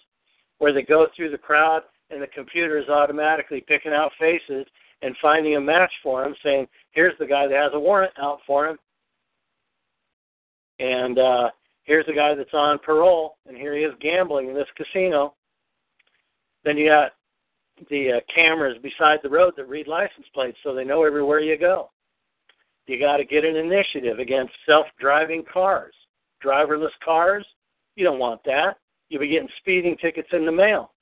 where 0.59 0.73
they 0.73 0.83
go 0.83 1.07
through 1.15 1.31
the 1.31 1.39
crowd 1.39 1.83
and 2.11 2.23
the 2.23 2.27
computer 2.29 2.79
is 2.79 2.89
automatically 2.89 3.65
picking 3.67 3.93
out 3.93 4.13
faces 4.19 4.67
and 5.03 5.17
finding 5.23 5.57
a 5.57 5.61
match 5.61 5.93
for 6.03 6.25
him, 6.25 6.35
saying, 6.43 6.69
"Here's 6.93 7.17
the 7.19 7.27
guy 7.27 7.47
that 7.47 7.57
has 7.57 7.73
a 7.75 7.81
warrant 7.81 8.13
out 8.19 8.41
for 8.47 8.69
him." 8.69 8.79
And 10.79 11.19
uh, 11.19 11.51
here's 11.91 12.07
a 12.07 12.13
guy 12.13 12.37
that's 12.37 12.55
on 12.55 12.79
parole, 12.79 13.37
and 13.49 13.57
here 13.57 13.77
he 13.77 13.83
is 13.83 13.93
gambling 14.01 14.49
in 14.49 14.55
this 14.55 14.69
casino. 14.77 15.35
Then 16.65 16.77
you 16.77 16.89
got 16.89 17.11
the 17.91 18.13
uh, 18.13 18.21
cameras 18.33 18.79
beside 18.81 19.19
the 19.25 19.29
road 19.29 19.55
that 19.57 19.69
read 19.69 19.89
license 19.89 20.27
plates 20.33 20.57
so 20.63 20.73
they 20.73 20.85
know 20.85 21.03
everywhere 21.03 21.41
you 21.41 21.59
go. 21.59 21.91
You 22.87 23.01
got 23.01 23.17
to 23.17 23.25
get 23.25 23.45
an 23.45 23.57
initiative 23.57 24.21
against 24.21 24.53
self-driving 24.67 25.43
cars, 25.53 25.93
driverless 26.45 26.95
cars. 27.05 27.45
You 27.97 28.05
don't 28.05 28.21
want 28.21 28.41
that. 28.45 28.75
You'll 29.09 29.23
be 29.23 29.29
getting 29.29 29.49
speeding 29.59 29.97
tickets 30.01 30.29
in 30.33 30.47
the 30.47 30.53
mail 30.53 30.93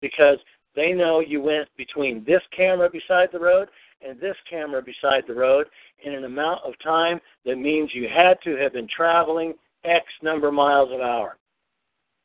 because 0.00 0.38
they 0.74 0.92
know 0.92 1.20
you 1.20 1.42
went 1.42 1.68
between 1.76 2.24
this 2.24 2.42
camera 2.56 2.88
beside 2.90 3.28
the 3.30 3.40
road 3.40 3.68
and 4.06 4.20
this 4.20 4.36
camera 4.48 4.82
beside 4.82 5.24
the 5.26 5.34
road 5.34 5.66
in 6.04 6.14
an 6.14 6.24
amount 6.24 6.60
of 6.64 6.74
time 6.82 7.20
that 7.44 7.56
means 7.56 7.90
you 7.92 8.08
had 8.08 8.38
to 8.44 8.56
have 8.56 8.72
been 8.72 8.88
traveling 8.94 9.54
X 9.84 10.04
number 10.22 10.48
of 10.48 10.54
miles 10.54 10.90
an 10.92 11.00
hour, 11.00 11.36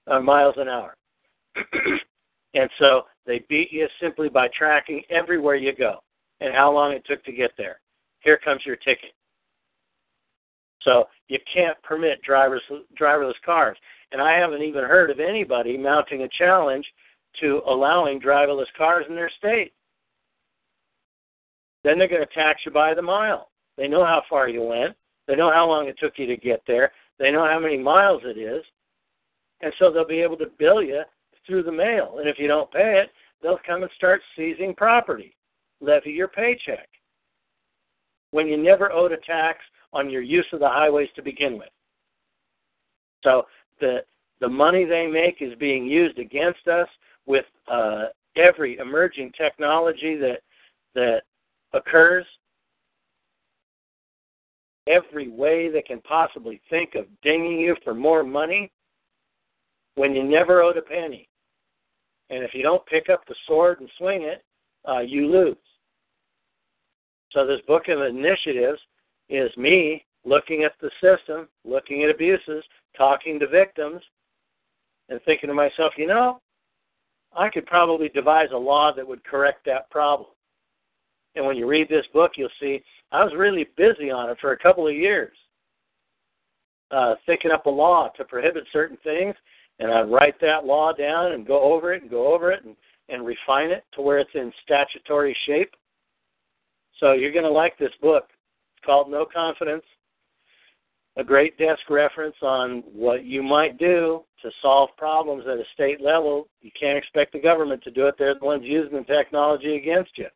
uh, 0.07 0.19
miles 0.19 0.55
an 0.57 0.67
hour. 0.67 0.95
and 2.53 2.69
so 2.79 3.03
they 3.25 3.43
beat 3.49 3.71
you 3.71 3.87
simply 4.01 4.29
by 4.29 4.47
tracking 4.57 5.01
everywhere 5.09 5.55
you 5.55 5.73
go 5.75 5.99
and 6.41 6.53
how 6.53 6.71
long 6.71 6.91
it 6.91 7.03
took 7.05 7.23
to 7.25 7.31
get 7.31 7.51
there. 7.57 7.79
Here 8.19 8.39
comes 8.43 8.61
your 8.65 8.75
ticket. 8.75 9.13
So 10.81 11.05
you 11.27 11.39
can't 11.53 11.81
permit 11.83 12.21
drivers, 12.21 12.61
driverless 12.99 13.33
cars. 13.45 13.77
And 14.11 14.21
I 14.21 14.33
haven't 14.33 14.61
even 14.61 14.83
heard 14.83 15.09
of 15.09 15.19
anybody 15.19 15.77
mounting 15.77 16.23
a 16.23 16.29
challenge 16.37 16.85
to 17.41 17.61
allowing 17.67 18.19
driverless 18.19 18.71
cars 18.77 19.05
in 19.09 19.15
their 19.15 19.31
state. 19.37 19.73
Then 21.83 21.97
they're 21.97 22.07
going 22.07 22.25
to 22.25 22.33
tax 22.33 22.61
you 22.65 22.71
by 22.71 22.93
the 22.93 23.01
mile. 23.01 23.49
They 23.77 23.87
know 23.87 24.05
how 24.05 24.23
far 24.29 24.47
you 24.47 24.61
went. 24.63 24.95
They 25.27 25.35
know 25.35 25.51
how 25.51 25.67
long 25.67 25.87
it 25.87 25.97
took 25.99 26.13
you 26.17 26.25
to 26.27 26.37
get 26.37 26.61
there. 26.67 26.91
They 27.19 27.31
know 27.31 27.45
how 27.45 27.59
many 27.59 27.77
miles 27.77 28.21
it 28.25 28.37
is. 28.37 28.63
And 29.61 29.73
so 29.79 29.91
they'll 29.91 30.07
be 30.07 30.21
able 30.21 30.37
to 30.37 30.51
bill 30.59 30.81
you 30.81 31.03
through 31.45 31.63
the 31.63 31.71
mail. 31.71 32.17
And 32.19 32.27
if 32.27 32.37
you 32.39 32.47
don't 32.47 32.71
pay 32.71 33.01
it, 33.01 33.09
they'll 33.41 33.59
come 33.65 33.83
and 33.83 33.91
start 33.95 34.21
seizing 34.35 34.73
property, 34.75 35.35
levy 35.81 36.11
your 36.11 36.27
paycheck. 36.27 36.87
When 38.31 38.47
you 38.47 38.57
never 38.57 38.91
owed 38.91 39.11
a 39.11 39.17
tax 39.17 39.59
on 39.93 40.09
your 40.09 40.21
use 40.21 40.45
of 40.53 40.59
the 40.59 40.67
highways 40.67 41.09
to 41.15 41.21
begin 41.21 41.57
with. 41.57 41.69
So 43.23 43.43
the 43.79 43.99
the 44.41 44.49
money 44.49 44.83
they 44.83 45.07
make 45.07 45.37
is 45.39 45.57
being 45.57 45.85
used 45.85 46.19
against 46.19 46.67
us 46.67 46.87
with 47.25 47.45
uh, 47.71 48.05
every 48.35 48.77
emerging 48.77 49.31
technology 49.37 50.17
that 50.17 50.39
that 50.95 51.21
occurs, 51.73 52.25
every 54.87 55.29
way 55.29 55.69
they 55.69 55.81
can 55.81 56.01
possibly 56.01 56.61
think 56.69 56.95
of 56.95 57.05
dinging 57.21 57.59
you 57.59 57.75
for 57.83 57.93
more 57.93 58.23
money 58.23 58.71
when 59.95 60.13
you 60.13 60.23
never 60.23 60.61
owed 60.61 60.77
a 60.77 60.81
penny. 60.81 61.27
And 62.29 62.43
if 62.43 62.53
you 62.53 62.63
don't 62.63 62.85
pick 62.85 63.09
up 63.09 63.21
the 63.27 63.35
sword 63.47 63.79
and 63.79 63.89
swing 63.97 64.23
it, 64.23 64.43
uh, 64.87 64.99
you 64.99 65.27
lose. 65.27 65.55
So 67.31 67.45
this 67.45 67.61
book 67.67 67.87
of 67.87 68.01
initiatives 68.01 68.79
is 69.29 69.55
me 69.57 70.05
looking 70.25 70.63
at 70.63 70.73
the 70.81 70.89
system, 71.01 71.47
looking 71.65 72.03
at 72.03 72.09
abuses, 72.09 72.63
talking 72.97 73.39
to 73.39 73.47
victims, 73.47 74.01
and 75.09 75.19
thinking 75.25 75.47
to 75.47 75.53
myself, 75.53 75.93
you 75.97 76.07
know, 76.07 76.39
I 77.35 77.49
could 77.49 77.65
probably 77.65 78.09
devise 78.09 78.49
a 78.53 78.57
law 78.57 78.93
that 78.95 79.07
would 79.07 79.23
correct 79.23 79.65
that 79.65 79.89
problem. 79.89 80.29
And 81.35 81.45
when 81.45 81.55
you 81.55 81.67
read 81.67 81.89
this 81.89 82.05
book, 82.13 82.31
you'll 82.35 82.49
see 82.59 82.83
I 83.11 83.23
was 83.23 83.33
really 83.35 83.67
busy 83.77 84.11
on 84.11 84.29
it 84.29 84.37
for 84.39 84.53
a 84.53 84.57
couple 84.57 84.87
of 84.87 84.93
years, 84.93 85.35
uh, 86.91 87.15
thinking 87.25 87.51
up 87.51 87.65
a 87.65 87.69
law 87.69 88.09
to 88.17 88.23
prohibit 88.23 88.65
certain 88.71 88.97
things, 89.03 89.35
and 89.79 89.91
I'd 89.91 90.11
write 90.11 90.39
that 90.41 90.65
law 90.65 90.93
down 90.93 91.33
and 91.33 91.45
go 91.45 91.61
over 91.61 91.93
it 91.93 92.01
and 92.01 92.11
go 92.11 92.33
over 92.33 92.51
it 92.51 92.63
and, 92.63 92.75
and 93.09 93.25
refine 93.25 93.71
it 93.71 93.83
to 93.95 94.01
where 94.01 94.19
it's 94.19 94.33
in 94.35 94.51
statutory 94.63 95.35
shape. 95.45 95.73
So 96.99 97.13
you're 97.13 97.31
going 97.31 97.45
to 97.45 97.51
like 97.51 97.77
this 97.77 97.91
book. 98.01 98.25
It's 98.77 98.85
called 98.85 99.09
No 99.09 99.25
Confidence 99.25 99.83
a 101.15 101.23
great 101.23 101.57
desk 101.57 101.81
reference 101.89 102.35
on 102.41 102.83
what 102.91 103.23
you 103.23 103.43
might 103.43 103.77
do 103.77 104.23
to 104.41 104.49
solve 104.61 104.89
problems 104.97 105.43
at 105.47 105.57
a 105.57 105.63
state 105.73 106.01
level. 106.01 106.47
You 106.61 106.71
can't 106.79 106.97
expect 106.97 107.33
the 107.33 107.39
government 107.39 107.83
to 107.83 107.91
do 107.91 108.07
it. 108.07 108.15
They're 108.17 108.37
the 108.37 108.45
ones 108.45 108.63
using 108.65 108.97
the 108.97 109.03
technology 109.03 109.75
against 109.75 110.17
you. 110.17 110.27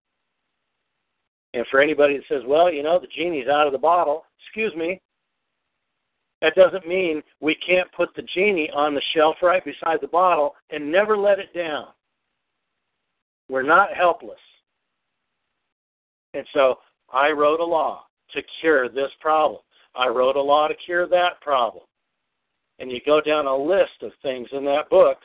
And 1.57 1.65
for 1.71 1.81
anybody 1.81 2.17
that 2.17 2.23
says, 2.29 2.43
well, 2.45 2.71
you 2.71 2.83
know, 2.83 2.99
the 2.99 3.07
genie's 3.07 3.47
out 3.47 3.65
of 3.65 3.73
the 3.73 3.79
bottle, 3.79 4.25
excuse 4.39 4.75
me, 4.75 5.01
that 6.39 6.53
doesn't 6.53 6.87
mean 6.87 7.23
we 7.41 7.55
can't 7.67 7.91
put 7.93 8.09
the 8.15 8.21
genie 8.35 8.69
on 8.75 8.93
the 8.93 9.01
shelf 9.15 9.37
right 9.41 9.65
beside 9.65 9.97
the 9.99 10.07
bottle 10.07 10.53
and 10.69 10.91
never 10.91 11.17
let 11.17 11.39
it 11.39 11.51
down. 11.55 11.87
We're 13.49 13.63
not 13.63 13.95
helpless. 13.95 14.37
And 16.35 16.45
so 16.53 16.75
I 17.11 17.31
wrote 17.31 17.59
a 17.59 17.65
law 17.65 18.03
to 18.35 18.41
cure 18.61 18.87
this 18.87 19.09
problem. 19.19 19.61
I 19.95 20.09
wrote 20.09 20.35
a 20.35 20.41
law 20.41 20.67
to 20.67 20.75
cure 20.85 21.07
that 21.07 21.41
problem. 21.41 21.85
And 22.77 22.91
you 22.91 22.99
go 23.03 23.19
down 23.19 23.47
a 23.47 23.57
list 23.57 24.03
of 24.03 24.11
things 24.21 24.47
in 24.51 24.63
that 24.65 24.91
book, 24.91 25.17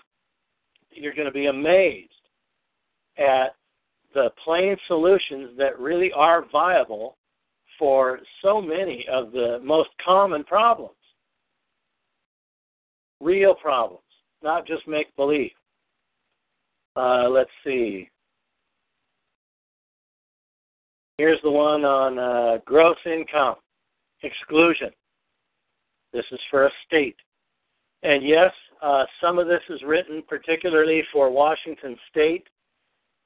you're 0.90 1.12
going 1.12 1.26
to 1.26 1.32
be 1.32 1.48
amazed 1.48 2.09
at 3.18 3.54
the 4.14 4.30
plain 4.44 4.76
solutions 4.86 5.50
that 5.58 5.78
really 5.78 6.10
are 6.12 6.44
viable 6.50 7.16
for 7.78 8.20
so 8.42 8.60
many 8.60 9.06
of 9.10 9.32
the 9.32 9.58
most 9.62 9.90
common 10.04 10.44
problems. 10.44 10.94
Real 13.20 13.54
problems, 13.54 14.02
not 14.42 14.66
just 14.66 14.86
make 14.86 15.14
believe. 15.16 15.50
Uh, 16.96 17.28
let's 17.28 17.50
see. 17.64 18.08
Here's 21.18 21.40
the 21.42 21.50
one 21.50 21.84
on 21.84 22.18
uh, 22.18 22.58
gross 22.64 22.96
income 23.06 23.56
exclusion. 24.22 24.90
This 26.12 26.24
is 26.32 26.40
for 26.50 26.66
a 26.66 26.70
state. 26.86 27.16
And 28.02 28.26
yes, 28.26 28.50
uh, 28.82 29.04
some 29.20 29.38
of 29.38 29.46
this 29.46 29.62
is 29.70 29.80
written 29.86 30.22
particularly 30.28 31.02
for 31.12 31.30
Washington 31.30 31.96
State 32.10 32.46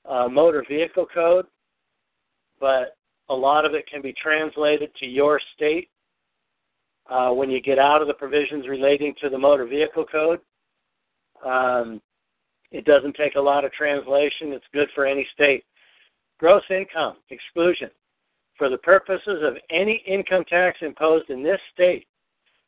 uh, 0.09 0.28
Motor 0.28 0.64
Vehicle 0.68 1.07
Code, 1.12 1.46
but 2.61 2.96
a 3.28 3.34
lot 3.34 3.64
of 3.64 3.74
it 3.74 3.88
can 3.90 4.02
be 4.02 4.14
translated 4.20 4.90
to 4.98 5.07
your 5.07 5.40
state 5.54 5.88
uh, 7.11 7.30
when 7.30 7.50
you 7.50 7.61
get 7.61 7.78
out 7.78 8.02
of 8.02 8.09
the 8.09 8.14
provisions 8.14 8.68
relating 8.68 9.14
to 9.20 9.28
the 9.28 9.38
Motor 9.38 9.66
Vehicle 9.66 10.04
Code. 10.04 10.40
Um, 11.44 12.00
it 12.70 12.84
doesn't 12.84 13.14
take 13.14 13.36
a 13.36 13.40
lot 13.40 13.64
of 13.64 13.72
translation. 13.72 14.52
It's 14.52 14.64
good 14.72 14.88
for 14.94 15.07
any 15.07 15.26
state. 15.34 15.64
Gross 16.38 16.64
income 16.70 17.16
exclusion. 17.30 17.90
For 18.59 18.68
the 18.68 18.78
purposes 18.78 19.42
of 19.42 19.54
any 19.70 20.02
income 20.07 20.44
tax 20.48 20.78
imposed 20.80 21.30
in 21.30 21.42
this 21.42 21.61
state, 21.72 22.07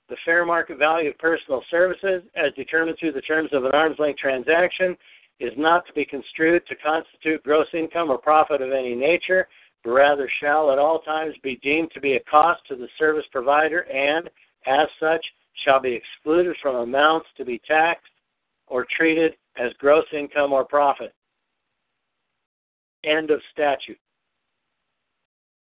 the 0.08 0.16
fair 0.24 0.44
market 0.44 0.78
value 0.78 1.10
of 1.10 1.18
personal 1.18 1.62
services, 1.70 2.22
as 2.36 2.52
determined 2.54 2.96
through 2.98 3.12
the 3.12 3.20
terms 3.22 3.50
of 3.52 3.64
an 3.64 3.72
arm's 3.72 3.98
length 3.98 4.18
transaction, 4.18 4.96
is 5.40 5.52
not 5.56 5.86
to 5.86 5.92
be 5.92 6.04
construed 6.04 6.66
to 6.66 6.74
constitute 6.76 7.42
gross 7.42 7.66
income 7.72 8.10
or 8.10 8.18
profit 8.18 8.60
of 8.60 8.72
any 8.72 8.94
nature, 8.94 9.48
but 9.84 9.90
rather 9.90 10.28
shall 10.40 10.72
at 10.72 10.78
all 10.78 11.00
times 11.00 11.34
be 11.42 11.56
deemed 11.62 11.90
to 11.92 12.00
be 12.00 12.14
a 12.14 12.30
cost 12.30 12.60
to 12.68 12.76
the 12.76 12.88
service 12.98 13.24
provider 13.30 13.80
and, 13.80 14.28
as 14.66 14.88
such, 15.00 15.24
shall 15.64 15.80
be 15.80 15.92
excluded 15.92 16.56
from 16.60 16.76
amounts 16.76 17.28
to 17.36 17.44
be 17.44 17.60
taxed 17.66 18.10
or 18.66 18.86
treated 18.96 19.34
as 19.56 19.72
gross 19.78 20.04
income 20.12 20.52
or 20.52 20.64
profit. 20.64 21.14
End 23.04 23.30
of 23.30 23.40
statute. 23.52 23.98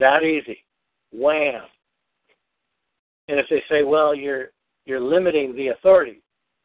That 0.00 0.22
easy. 0.22 0.64
Wham. 1.12 1.62
And 3.28 3.38
if 3.38 3.46
they 3.50 3.62
say, 3.68 3.82
well, 3.82 4.14
you're 4.14 4.48
you're 4.86 5.00
limiting 5.00 5.54
the 5.54 5.68
authority 5.68 6.22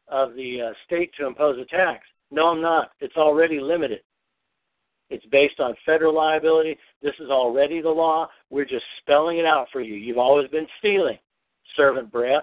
of 0.08 0.34
the 0.34 0.70
uh, 0.70 0.72
state 0.86 1.10
to 1.18 1.26
impose 1.26 1.58
a 1.58 1.66
tax, 1.66 2.06
no, 2.34 2.48
I'm 2.48 2.60
not. 2.60 2.90
It's 3.00 3.16
already 3.16 3.60
limited. 3.60 4.00
It's 5.10 5.24
based 5.26 5.60
on 5.60 5.74
federal 5.86 6.14
liability. 6.14 6.76
This 7.02 7.14
is 7.20 7.30
already 7.30 7.80
the 7.80 7.90
law. 7.90 8.28
We're 8.50 8.64
just 8.64 8.84
spelling 9.00 9.38
it 9.38 9.46
out 9.46 9.68
for 9.72 9.80
you. 9.80 9.94
You've 9.94 10.18
always 10.18 10.48
been 10.50 10.66
stealing, 10.78 11.18
servant 11.76 12.10
breath. 12.10 12.42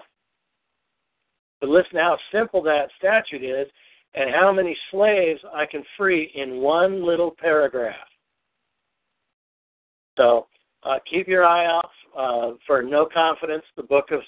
But 1.60 1.68
listen 1.68 1.96
how 1.96 2.18
simple 2.32 2.62
that 2.62 2.88
statute 2.98 3.44
is 3.44 3.68
and 4.14 4.30
how 4.34 4.52
many 4.52 4.76
slaves 4.90 5.40
I 5.54 5.66
can 5.66 5.82
free 5.96 6.32
in 6.34 6.60
one 6.60 7.04
little 7.04 7.30
paragraph. 7.30 7.96
So 10.16 10.46
uh, 10.82 10.98
keep 11.08 11.28
your 11.28 11.44
eye 11.44 11.66
out 11.66 11.90
uh, 12.16 12.56
for 12.66 12.82
No 12.82 13.06
Confidence, 13.06 13.64
the 13.76 13.82
book 13.82 14.10
of 14.10 14.20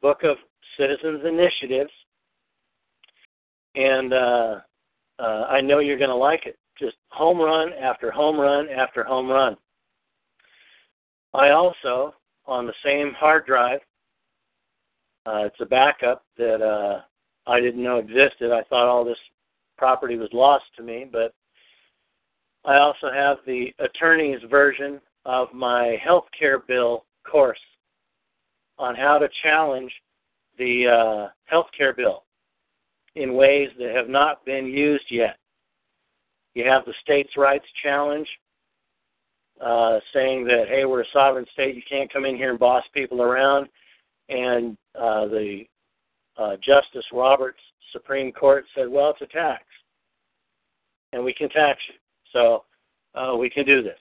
book 0.00 0.22
of 0.22 0.36
Citizens 0.78 1.22
Initiatives, 1.24 1.90
and 3.74 4.12
uh, 4.12 4.60
uh 5.18 5.46
I 5.48 5.60
know 5.60 5.78
you're 5.78 5.98
going 5.98 6.10
to 6.10 6.16
like 6.16 6.46
it. 6.46 6.58
Just 6.78 6.96
home 7.08 7.38
run 7.38 7.72
after 7.72 8.10
home 8.10 8.38
run 8.38 8.68
after 8.68 9.02
home 9.04 9.28
run. 9.28 9.56
I 11.34 11.50
also, 11.50 12.14
on 12.46 12.66
the 12.66 12.74
same 12.84 13.12
hard 13.14 13.46
drive, 13.46 13.80
uh, 15.26 15.44
it's 15.44 15.60
a 15.60 15.66
backup 15.66 16.24
that 16.38 16.62
uh, 16.62 17.02
I 17.46 17.60
didn't 17.60 17.82
know 17.82 17.98
existed. 17.98 18.50
I 18.50 18.62
thought 18.64 18.88
all 18.88 19.04
this 19.04 19.18
property 19.76 20.16
was 20.16 20.30
lost 20.32 20.64
to 20.76 20.82
me, 20.82 21.06
but 21.10 21.34
I 22.64 22.78
also 22.78 23.10
have 23.12 23.38
the 23.46 23.72
attorney's 23.78 24.40
version 24.50 25.00
of 25.24 25.52
my 25.52 25.98
health 26.02 26.24
care 26.38 26.60
bill 26.60 27.04
course 27.30 27.58
on 28.78 28.94
how 28.94 29.18
to 29.18 29.28
challenge 29.42 29.92
the 30.56 30.86
uh, 30.86 31.28
health 31.44 31.66
care 31.76 31.92
bill 31.92 32.24
in 33.18 33.34
ways 33.34 33.68
that 33.78 33.94
have 33.94 34.08
not 34.08 34.44
been 34.44 34.66
used 34.66 35.06
yet. 35.10 35.36
You 36.54 36.64
have 36.68 36.84
the 36.84 36.94
states' 37.02 37.36
rights 37.36 37.64
challenge, 37.82 38.28
uh, 39.60 39.98
saying 40.14 40.44
that, 40.44 40.66
hey, 40.68 40.84
we're 40.84 41.02
a 41.02 41.12
sovereign 41.12 41.46
state, 41.52 41.74
you 41.74 41.82
can't 41.88 42.12
come 42.12 42.24
in 42.24 42.36
here 42.36 42.50
and 42.50 42.58
boss 42.58 42.84
people 42.94 43.22
around. 43.22 43.68
And 44.28 44.76
uh, 44.94 45.26
the 45.26 45.64
uh, 46.36 46.56
Justice 46.56 47.04
Roberts 47.12 47.58
Supreme 47.92 48.30
Court 48.32 48.64
said, 48.74 48.88
well, 48.88 49.10
it's 49.10 49.22
a 49.22 49.26
tax, 49.26 49.64
and 51.12 51.24
we 51.24 51.34
can 51.34 51.48
tax 51.48 51.80
you. 51.88 51.94
So 52.32 52.64
uh, 53.14 53.36
we 53.36 53.50
can 53.50 53.64
do 53.64 53.82
this. 53.82 53.98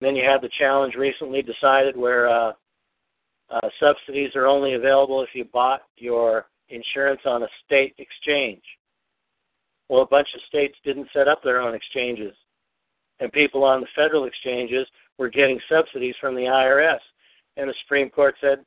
Then 0.00 0.16
you 0.16 0.24
have 0.28 0.40
the 0.40 0.50
challenge 0.58 0.94
recently 0.94 1.42
decided 1.42 1.96
where 1.96 2.28
uh, 2.28 2.52
uh, 3.50 3.68
subsidies 3.78 4.30
are 4.34 4.46
only 4.46 4.74
available 4.74 5.22
if 5.22 5.28
you 5.34 5.44
bought 5.44 5.82
your 5.96 6.46
insurance 6.70 7.20
on 7.24 7.42
a 7.42 7.48
state 7.64 7.94
exchange. 7.98 8.62
Well, 9.88 10.02
a 10.02 10.06
bunch 10.06 10.28
of 10.34 10.40
states 10.48 10.76
didn't 10.84 11.08
set 11.12 11.28
up 11.28 11.42
their 11.42 11.60
own 11.60 11.74
exchanges, 11.74 12.34
and 13.18 13.32
people 13.32 13.64
on 13.64 13.80
the 13.80 13.88
federal 13.96 14.24
exchanges 14.24 14.86
were 15.18 15.28
getting 15.28 15.60
subsidies 15.68 16.14
from 16.20 16.34
the 16.34 16.42
IRS. 16.42 17.00
And 17.56 17.68
the 17.68 17.74
Supreme 17.82 18.08
Court 18.08 18.34
said, 18.40 18.64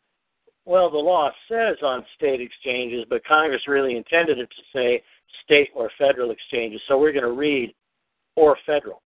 well, 0.66 0.90
the 0.90 0.98
law 0.98 1.30
says 1.50 1.78
on 1.84 2.06
state 2.16 2.40
exchanges, 2.40 3.06
but 3.10 3.26
Congress 3.26 3.62
really 3.68 3.98
intended 3.98 4.40
it 4.40 4.50
to 4.50 4.64
say 4.74 5.04
state 5.44 5.70
or 5.76 5.90
federal 5.98 6.32
exchanges. 6.32 6.82
So 6.88 6.98
we're 6.98 7.12
going 7.12 7.24
to 7.24 7.32
read 7.32 7.74
or 8.36 8.58
federal 8.66 9.02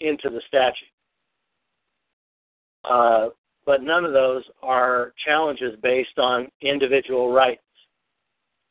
into 0.00 0.30
the 0.30 0.40
statute. 0.48 0.88
Uh, 2.88 3.28
but 3.66 3.82
none 3.82 4.04
of 4.04 4.12
those 4.12 4.42
are 4.62 5.12
challenges 5.24 5.74
based 5.82 6.18
on 6.18 6.48
individual 6.60 7.32
rights. 7.32 7.62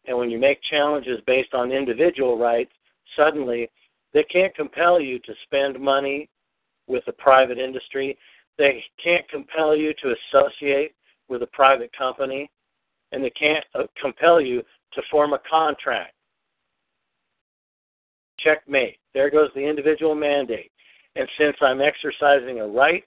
And 0.05 0.17
when 0.17 0.29
you 0.29 0.39
make 0.39 0.59
challenges 0.69 1.19
based 1.25 1.53
on 1.53 1.71
individual 1.71 2.37
rights, 2.37 2.71
suddenly 3.15 3.69
they 4.13 4.23
can't 4.23 4.55
compel 4.55 4.99
you 4.99 5.19
to 5.19 5.33
spend 5.43 5.79
money 5.79 6.29
with 6.87 7.03
the 7.05 7.13
private 7.13 7.57
industry. 7.57 8.17
They 8.57 8.83
can't 9.03 9.27
compel 9.29 9.75
you 9.75 9.93
to 10.01 10.15
associate 10.33 10.93
with 11.29 11.41
a 11.41 11.47
private 11.47 11.91
company, 11.97 12.49
and 13.11 13.23
they 13.23 13.31
can't 13.31 13.63
uh, 13.75 13.83
compel 13.99 14.41
you 14.41 14.61
to 14.93 15.01
form 15.09 15.33
a 15.33 15.39
contract. 15.49 16.13
Checkmate. 18.39 18.97
There 19.13 19.29
goes 19.29 19.49
the 19.55 19.61
individual 19.61 20.15
mandate. 20.15 20.71
And 21.15 21.27
since 21.39 21.55
I'm 21.61 21.81
exercising 21.81 22.59
a 22.59 22.67
right, 22.67 23.03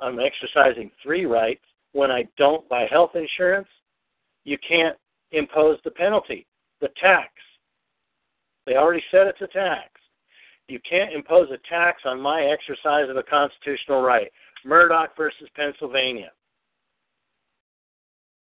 I'm 0.00 0.18
exercising 0.18 0.90
three 1.02 1.26
rights. 1.26 1.62
When 1.92 2.10
I 2.10 2.24
don't 2.38 2.66
buy 2.68 2.86
health 2.90 3.10
insurance, 3.14 3.68
you 4.44 4.56
can't 4.66 4.96
impose 5.32 5.78
the 5.84 5.90
penalty, 5.90 6.46
the 6.80 6.88
tax. 7.00 7.30
They 8.66 8.76
already 8.76 9.02
said 9.10 9.26
it's 9.26 9.40
a 9.40 9.46
tax. 9.46 9.88
You 10.68 10.78
can't 10.88 11.12
impose 11.12 11.50
a 11.50 11.58
tax 11.68 12.02
on 12.04 12.20
my 12.20 12.42
exercise 12.42 13.10
of 13.10 13.16
a 13.16 13.22
constitutional 13.22 14.02
right. 14.02 14.30
Murdock 14.64 15.16
versus 15.16 15.48
Pennsylvania. 15.56 16.30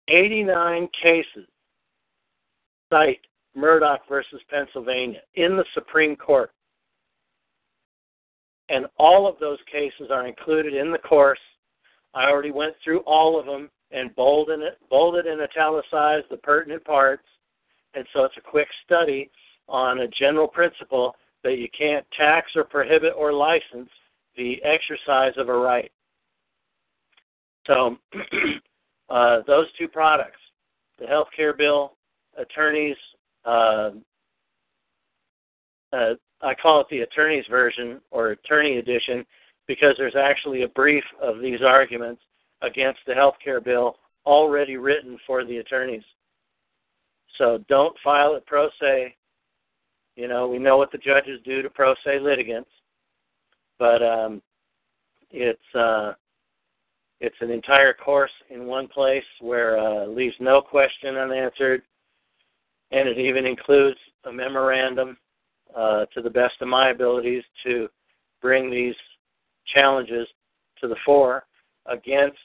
89 0.08 0.88
cases 1.02 1.46
cite 2.90 3.20
Murdock 3.56 4.02
versus 4.08 4.40
Pennsylvania 4.50 5.20
in 5.36 5.58
the 5.58 5.66
Supreme 5.74 6.16
Court. 6.16 6.52
And 8.70 8.86
all 8.98 9.28
of 9.28 9.40
those 9.40 9.60
cases 9.72 10.10
are 10.12 10.28
included 10.28 10.74
in 10.74 10.92
the 10.92 10.98
course. 10.98 11.40
I 12.14 12.30
already 12.30 12.52
went 12.52 12.76
through 12.84 13.00
all 13.00 13.40
of 13.40 13.46
them 13.46 13.70
and 13.92 14.16
bolded, 14.16 14.60
bolded 14.90 15.26
and 15.26 15.42
italicized 15.42 16.26
the 16.30 16.38
pertinent 16.38 16.84
parts. 16.84 17.24
And 17.94 18.06
so 18.14 18.24
it's 18.26 18.38
a 18.38 18.42
quick 18.42 18.68
study 18.86 19.30
on 19.68 20.00
a 20.00 20.08
general 20.08 20.48
principle 20.48 21.16
that 21.44 21.58
you 21.58 21.68
can't 21.78 22.06
tax 22.18 22.52
or 22.56 22.64
prohibit 22.64 23.14
or 23.16 23.34
license 23.34 23.90
the 24.36 24.62
exercise 24.64 25.34
of 25.38 25.50
a 25.50 25.54
right. 25.54 25.92
So 27.66 27.98
uh, 29.10 29.40
those 29.48 29.68
two 29.78 29.88
products, 29.88 30.40
the 31.00 31.08
health 31.08 31.28
care 31.36 31.54
bill, 31.54 31.94
attorneys, 32.38 32.96
uh, 33.46 33.92
uh, 35.94 36.14
I 36.42 36.54
call 36.54 36.82
it 36.82 36.88
the 36.90 37.00
attorney's 37.00 37.46
version 37.50 38.00
or 38.12 38.30
attorney 38.32 38.78
edition 38.78 39.26
because 39.68 39.96
there's 39.98 40.16
actually 40.16 40.64
a 40.64 40.68
brief 40.70 41.04
of 41.22 41.42
these 41.42 41.62
arguments 41.66 42.22
against 42.62 43.00
the 43.06 43.14
health 43.14 43.36
care 43.44 43.62
bill 43.62 43.98
already 44.26 44.78
written 44.78 45.18
for 45.26 45.46
the 45.46 45.58
attorneys. 45.58 46.04
So 47.38 47.64
don't 47.70 47.96
file 48.04 48.36
it 48.36 48.46
pro 48.46 48.70
se. 48.82 49.16
You 50.16 50.28
know, 50.28 50.48
we 50.48 50.58
know 50.58 50.78
what 50.78 50.92
the 50.92 50.98
judges 50.98 51.40
do 51.46 51.62
to 51.62 51.70
pro 51.70 51.94
se 52.04 52.20
litigants, 52.20 52.70
but 53.78 54.02
um, 54.02 54.42
it's 55.32 55.76
uh, 55.76 56.14
it's 57.20 57.36
an 57.42 57.52
entire 57.52 57.94
course 57.94 58.32
in 58.50 58.66
one 58.66 58.88
place 58.88 59.24
where 59.42 59.80
uh, 59.80 60.06
leaves 60.06 60.36
no 60.40 60.62
question 60.62 61.16
unanswered, 61.16 61.82
and 62.92 63.08
it 63.08 63.18
even 63.18 63.46
includes 63.46 63.98
a 64.26 64.32
memorandum 64.32 65.18
uh, 65.76 66.06
to 66.14 66.22
the 66.22 66.30
best 66.30 66.56
of 66.62 66.68
my 66.68 66.90
abilities 66.90 67.44
to 67.64 67.88
bring 68.42 68.70
these 68.70 68.96
challenges 69.74 70.28
to 70.80 70.88
the 70.88 70.96
fore 71.06 71.44
against 71.88 72.38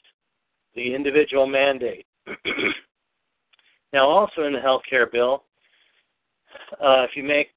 the 0.75 0.93
individual 0.93 1.47
mandate. 1.47 2.05
now, 3.93 4.07
also 4.07 4.43
in 4.43 4.53
the 4.53 4.59
health 4.59 4.81
care 4.89 5.07
bill, 5.07 5.43
uh, 6.73 7.03
if 7.03 7.11
you 7.15 7.23
make, 7.23 7.49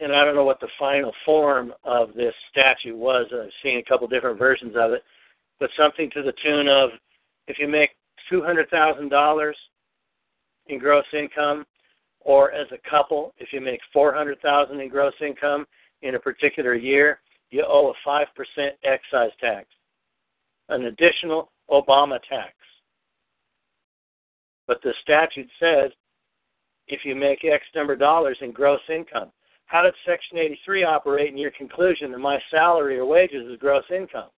and 0.00 0.14
I 0.14 0.24
don't 0.24 0.34
know 0.34 0.44
what 0.44 0.60
the 0.60 0.68
final 0.78 1.12
form 1.24 1.72
of 1.84 2.14
this 2.14 2.34
statute 2.50 2.96
was, 2.96 3.26
I've 3.32 3.50
seen 3.62 3.78
a 3.78 3.82
couple 3.82 4.06
different 4.08 4.38
versions 4.38 4.74
of 4.76 4.92
it, 4.92 5.02
but 5.60 5.70
something 5.76 6.10
to 6.10 6.22
the 6.22 6.32
tune 6.42 6.68
of 6.68 6.90
if 7.46 7.58
you 7.58 7.68
make 7.68 7.90
$200,000 8.32 9.52
in 10.66 10.78
gross 10.78 11.04
income, 11.12 11.66
or 12.20 12.52
as 12.52 12.66
a 12.72 12.90
couple, 12.90 13.34
if 13.38 13.52
you 13.52 13.60
make 13.60 13.80
400,000 13.92 14.80
in 14.80 14.88
gross 14.88 15.12
income 15.20 15.66
in 16.02 16.14
a 16.14 16.18
particular 16.18 16.74
year, 16.74 17.20
you 17.50 17.64
owe 17.66 17.92
a 17.92 18.08
5% 18.08 18.24
excise 18.82 19.30
tax, 19.40 19.66
an 20.68 20.86
additional 20.86 21.50
Obama 21.70 22.18
tax. 22.28 22.52
But 24.66 24.80
the 24.82 24.94
statute 25.02 25.48
says 25.60 25.90
if 26.88 27.04
you 27.04 27.14
make 27.14 27.44
X 27.44 27.64
number 27.74 27.94
of 27.94 27.98
dollars 27.98 28.38
in 28.40 28.52
gross 28.52 28.80
income. 28.88 29.30
How 29.66 29.82
does 29.82 29.94
Section 30.06 30.38
83 30.38 30.84
operate 30.84 31.30
in 31.30 31.38
your 31.38 31.50
conclusion 31.52 32.12
that 32.12 32.18
my 32.18 32.38
salary 32.50 32.98
or 32.98 33.06
wages 33.06 33.46
is 33.50 33.58
gross 33.58 33.84
income? 33.90 34.28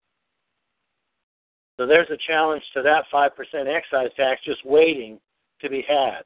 So 1.77 1.87
there's 1.87 2.09
a 2.11 2.17
challenge 2.27 2.63
to 2.75 2.83
that 2.83 3.05
5% 3.13 3.31
excise 3.67 4.11
tax 4.17 4.41
just 4.45 4.65
waiting 4.65 5.19
to 5.61 5.69
be 5.69 5.85
had. 5.87 6.21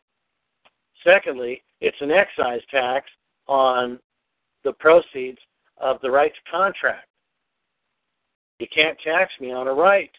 Secondly, 1.03 1.63
it's 1.81 1.97
an 2.01 2.11
excise 2.11 2.61
tax 2.71 3.09
on 3.49 3.99
the 4.65 4.73
proceeds 4.75 5.39
of 5.79 6.01
the 6.03 6.11
right 6.11 6.33
to 6.33 6.51
contract. 6.51 7.09
You 8.61 8.67
can't 8.75 8.99
tax 9.03 9.33
me 9.41 9.53
on 9.53 9.69
a 9.69 9.73
right. 9.73 10.11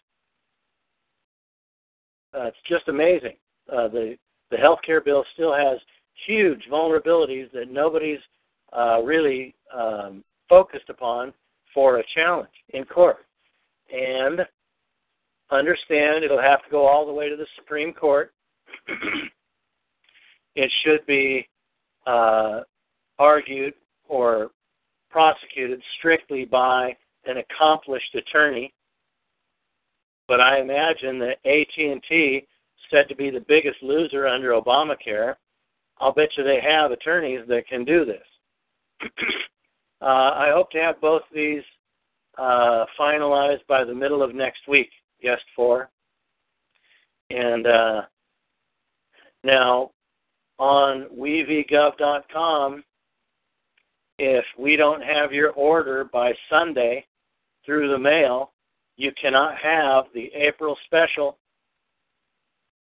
Uh, 2.33 2.45
it's 2.45 2.57
just 2.67 2.87
amazing. 2.87 3.35
Uh, 3.71 3.87
the 3.87 4.17
the 4.49 4.57
healthcare 4.57 5.03
bill 5.03 5.23
still 5.33 5.53
has 5.53 5.77
huge 6.25 6.61
vulnerabilities 6.69 7.51
that 7.53 7.71
nobody's 7.71 8.19
uh, 8.75 9.01
really 9.03 9.55
um, 9.73 10.23
focused 10.49 10.89
upon 10.89 11.33
for 11.73 11.99
a 11.99 12.03
challenge 12.15 12.49
in 12.69 12.83
court. 12.83 13.25
And 13.93 14.41
understand 15.51 16.23
it'll 16.23 16.41
have 16.41 16.63
to 16.63 16.69
go 16.71 16.85
all 16.85 17.05
the 17.05 17.13
way 17.13 17.29
to 17.29 17.35
the 17.35 17.45
Supreme 17.55 17.93
Court. 17.93 18.33
it 20.55 20.71
should 20.83 21.05
be 21.05 21.47
uh, 22.07 22.61
argued 23.19 23.73
or 24.09 24.49
prosecuted 25.09 25.81
strictly 25.97 26.43
by 26.43 26.95
an 27.25 27.37
accomplished 27.37 28.15
attorney. 28.15 28.73
But 30.27 30.41
I 30.41 30.59
imagine 30.59 31.19
that 31.19 31.37
AT&T, 31.45 32.47
said 32.89 33.07
to 33.07 33.15
be 33.15 33.29
the 33.29 33.45
biggest 33.47 33.81
loser 33.81 34.27
under 34.27 34.51
Obamacare, 34.51 35.35
I'll 35.99 36.13
bet 36.13 36.29
you 36.35 36.43
they 36.43 36.59
have 36.61 36.91
attorneys 36.91 37.47
that 37.47 37.67
can 37.67 37.85
do 37.85 38.05
this. 38.05 38.23
uh, 40.01 40.05
I 40.05 40.51
hope 40.53 40.71
to 40.71 40.79
have 40.79 40.99
both 40.99 41.21
these 41.33 41.63
uh, 42.37 42.85
finalized 42.99 43.65
by 43.67 43.83
the 43.83 43.93
middle 43.93 44.23
of 44.23 44.35
next 44.35 44.67
week 44.67 44.89
guest 45.21 45.43
for. 45.55 45.89
And 47.29 47.67
uh, 47.67 48.01
now 49.43 49.91
on 50.59 51.07
wevgov.com, 51.17 52.83
if 54.19 54.45
we 54.57 54.75
don't 54.75 55.01
have 55.01 55.31
your 55.31 55.51
order 55.51 56.03
by 56.03 56.33
Sunday 56.49 57.05
through 57.65 57.89
the 57.89 57.97
mail, 57.97 58.51
you 58.97 59.11
cannot 59.19 59.55
have 59.57 60.05
the 60.13 60.31
April 60.33 60.77
special 60.85 61.37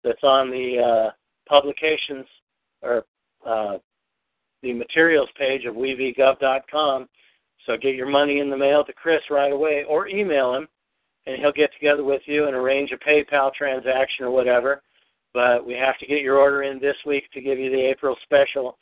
that's 0.03 0.23
on 0.23 0.49
the 0.49 0.77
uh, 0.79 1.11
publications 1.49 2.25
or 2.81 3.05
uh, 3.45 3.77
the 4.63 4.73
materials 4.73 5.29
page 5.37 5.65
of 5.65 5.75
wevgov.com. 5.75 7.07
So 7.65 7.75
get 7.77 7.95
your 7.95 8.09
money 8.09 8.39
in 8.39 8.49
the 8.49 8.57
mail 8.57 8.83
to 8.85 8.93
Chris 8.93 9.21
right 9.29 9.51
away 9.51 9.83
or 9.87 10.07
email 10.07 10.55
him 10.55 10.67
and 11.27 11.41
he'll 11.41 11.51
get 11.51 11.71
together 11.73 12.03
with 12.03 12.21
you 12.25 12.47
and 12.47 12.55
arrange 12.55 12.91
a 12.91 12.97
PayPal 12.97 13.53
transaction 13.53 14.25
or 14.25 14.31
whatever. 14.31 14.81
But 15.33 15.67
we 15.67 15.73
have 15.73 15.99
to 15.99 16.07
get 16.07 16.21
your 16.21 16.37
order 16.37 16.63
in 16.63 16.79
this 16.79 16.95
week 17.05 17.29
to 17.33 17.41
give 17.41 17.59
you 17.59 17.69
the 17.69 17.89
April 17.89 18.15
special, 18.23 18.77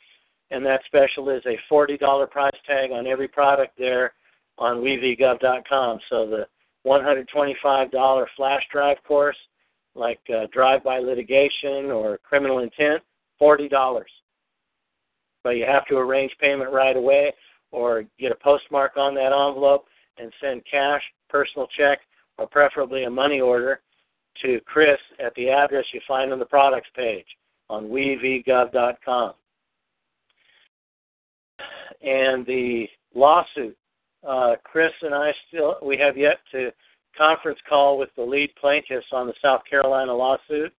and 0.50 0.64
that 0.64 0.80
special 0.86 1.28
is 1.28 1.42
a 1.44 1.58
forty 1.68 1.98
dollar 1.98 2.26
price 2.26 2.54
tag 2.66 2.92
on 2.92 3.06
every 3.06 3.28
product 3.28 3.76
there 3.76 4.14
on 4.58 4.78
wevgov.com. 4.78 5.98
So 6.10 6.26
the 6.26 6.46
one 6.82 7.02
hundred 7.02 7.28
twenty-five 7.32 7.90
dollar 7.90 8.28
flash 8.36 8.62
drive 8.72 8.98
course, 9.06 9.36
like 9.94 10.20
uh, 10.30 10.46
drive-by 10.52 10.98
litigation 10.98 11.90
or 11.90 12.18
criminal 12.18 12.60
intent, 12.60 13.02
forty 13.38 13.68
dollars. 13.68 14.10
But 15.42 15.50
you 15.50 15.66
have 15.66 15.86
to 15.86 15.96
arrange 15.96 16.32
payment 16.40 16.72
right 16.72 16.96
away, 16.96 17.32
or 17.70 18.04
get 18.18 18.32
a 18.32 18.36
postmark 18.36 18.96
on 18.96 19.14
that 19.14 19.32
envelope 19.32 19.86
and 20.18 20.32
send 20.40 20.62
cash, 20.70 21.02
personal 21.28 21.68
check, 21.76 21.98
or 22.38 22.46
preferably 22.46 23.04
a 23.04 23.10
money 23.10 23.40
order 23.40 23.80
to 24.42 24.60
Chris 24.66 24.98
at 25.24 25.34
the 25.34 25.48
address 25.48 25.84
you 25.92 26.00
find 26.06 26.32
on 26.32 26.38
the 26.38 26.44
products 26.44 26.88
page 26.94 27.26
on 27.68 27.84
wevgov.com. 27.84 29.32
And 32.02 32.46
the 32.46 32.86
lawsuit, 33.14 33.76
uh, 34.26 34.56
Chris 34.64 34.92
and 35.02 35.14
I 35.14 35.32
still 35.48 35.76
we 35.82 35.96
have 35.98 36.16
yet 36.16 36.38
to 36.52 36.70
conference 37.16 37.58
call 37.68 37.98
with 37.98 38.10
the 38.16 38.22
lead 38.22 38.50
plaintiffs 38.60 39.06
on 39.12 39.26
the 39.26 39.34
South 39.42 39.62
Carolina 39.68 40.12
lawsuit. 40.14 40.72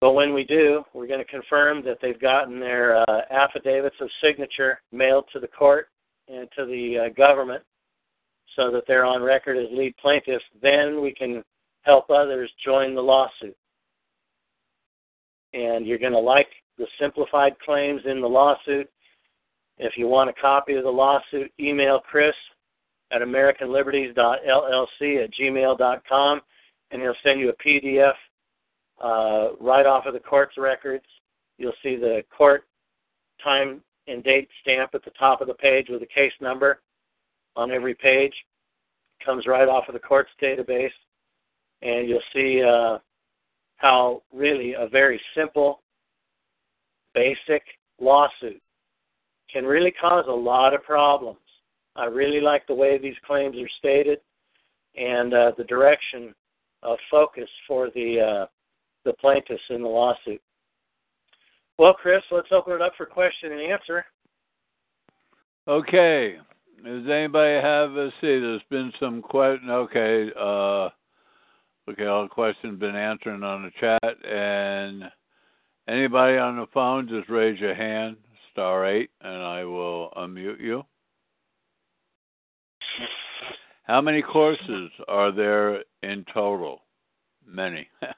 But 0.00 0.12
when 0.12 0.32
we 0.32 0.44
do, 0.44 0.84
we're 0.94 1.08
going 1.08 1.18
to 1.18 1.24
confirm 1.24 1.84
that 1.84 1.98
they've 2.00 2.20
gotten 2.20 2.60
their 2.60 2.98
uh, 2.98 3.22
affidavits 3.30 3.96
of 4.00 4.08
signature 4.22 4.80
mailed 4.92 5.24
to 5.32 5.40
the 5.40 5.48
court 5.48 5.88
and 6.28 6.48
to 6.56 6.66
the 6.66 7.06
uh, 7.06 7.08
government 7.14 7.64
so 8.54 8.70
that 8.70 8.84
they're 8.86 9.04
on 9.04 9.22
record 9.22 9.56
as 9.56 9.66
lead 9.72 9.94
plaintiffs, 9.96 10.44
then 10.62 11.00
we 11.00 11.12
can 11.12 11.42
help 11.82 12.10
others 12.10 12.50
join 12.64 12.94
the 12.94 13.00
lawsuit. 13.00 13.56
And 15.54 15.86
you're 15.86 15.98
going 15.98 16.12
to 16.12 16.18
like 16.18 16.48
the 16.76 16.86
simplified 17.00 17.58
claims 17.64 18.02
in 18.04 18.20
the 18.20 18.28
lawsuit. 18.28 18.88
If 19.78 19.96
you 19.96 20.08
want 20.08 20.28
a 20.28 20.32
copy 20.32 20.74
of 20.74 20.82
the 20.84 20.90
lawsuit, 20.90 21.52
email 21.60 22.00
Chris 22.00 22.34
at 23.12 23.22
AmericanLiberties.llc 23.22 25.24
at 25.24 25.30
gmail.com, 25.40 26.40
and 26.90 27.02
he'll 27.02 27.14
send 27.22 27.40
you 27.40 27.50
a 27.50 27.54
PDF 27.54 28.14
uh, 29.02 29.54
right 29.60 29.86
off 29.86 30.06
of 30.06 30.14
the 30.14 30.20
court's 30.20 30.58
records. 30.58 31.04
You'll 31.58 31.72
see 31.82 31.96
the 31.96 32.22
court 32.36 32.64
time 33.42 33.80
and 34.08 34.24
date 34.24 34.48
stamp 34.62 34.90
at 34.94 35.04
the 35.04 35.12
top 35.12 35.40
of 35.40 35.46
the 35.46 35.54
page 35.54 35.86
with 35.88 36.02
a 36.02 36.06
case 36.06 36.32
number 36.40 36.80
on 37.56 37.70
every 37.70 37.94
page 37.94 38.34
comes 39.24 39.46
right 39.46 39.68
off 39.68 39.88
of 39.88 39.94
the 39.94 40.00
courts 40.00 40.30
database, 40.42 40.90
and 41.82 42.08
you'll 42.08 42.20
see 42.32 42.62
uh, 42.62 42.98
how 43.76 44.22
really 44.32 44.74
a 44.74 44.88
very 44.88 45.20
simple, 45.34 45.82
basic 47.14 47.62
lawsuit 48.00 48.60
can 49.52 49.64
really 49.64 49.92
cause 49.92 50.24
a 50.28 50.32
lot 50.32 50.74
of 50.74 50.82
problems. 50.82 51.38
I 51.96 52.04
really 52.04 52.40
like 52.40 52.66
the 52.66 52.74
way 52.74 52.98
these 52.98 53.16
claims 53.26 53.56
are 53.56 53.68
stated 53.78 54.20
and 54.96 55.34
uh, 55.34 55.52
the 55.56 55.64
direction 55.64 56.34
of 56.82 56.98
focus 57.10 57.48
for 57.66 57.88
the 57.94 58.20
uh, 58.20 58.46
the 59.04 59.12
plaintiffs 59.14 59.62
in 59.70 59.82
the 59.82 59.88
lawsuit. 59.88 60.40
Well, 61.78 61.94
Chris, 61.94 62.22
let's 62.30 62.48
open 62.50 62.74
it 62.74 62.82
up 62.82 62.92
for 62.96 63.06
question 63.06 63.52
and 63.52 63.60
answer. 63.60 64.04
Okay. 65.66 66.36
Does 66.84 67.08
anybody 67.08 67.60
have 67.60 67.96
a 67.96 68.10
see? 68.20 68.38
There's 68.38 68.62
been 68.70 68.92
some 69.00 69.20
question. 69.20 69.68
Okay, 69.68 70.30
uh, 70.38 70.88
okay, 71.90 72.06
all 72.06 72.28
questions 72.28 72.78
been 72.78 72.94
answered 72.94 73.42
on 73.42 73.64
the 73.64 73.70
chat, 73.80 74.24
and 74.24 75.04
anybody 75.88 76.38
on 76.38 76.56
the 76.56 76.66
phone, 76.72 77.08
just 77.08 77.28
raise 77.28 77.58
your 77.58 77.74
hand, 77.74 78.16
star 78.58 78.86
eight, 78.86 79.10
and 79.20 79.40
I 79.40 79.64
will 79.64 80.10
unmute 80.16 80.60
you. 80.60 80.82
How 83.84 84.00
many 84.00 84.20
courses 84.20 84.90
are 85.06 85.30
there 85.30 85.84
in 86.02 86.24
total? 86.34 86.80
Many. 87.46 87.86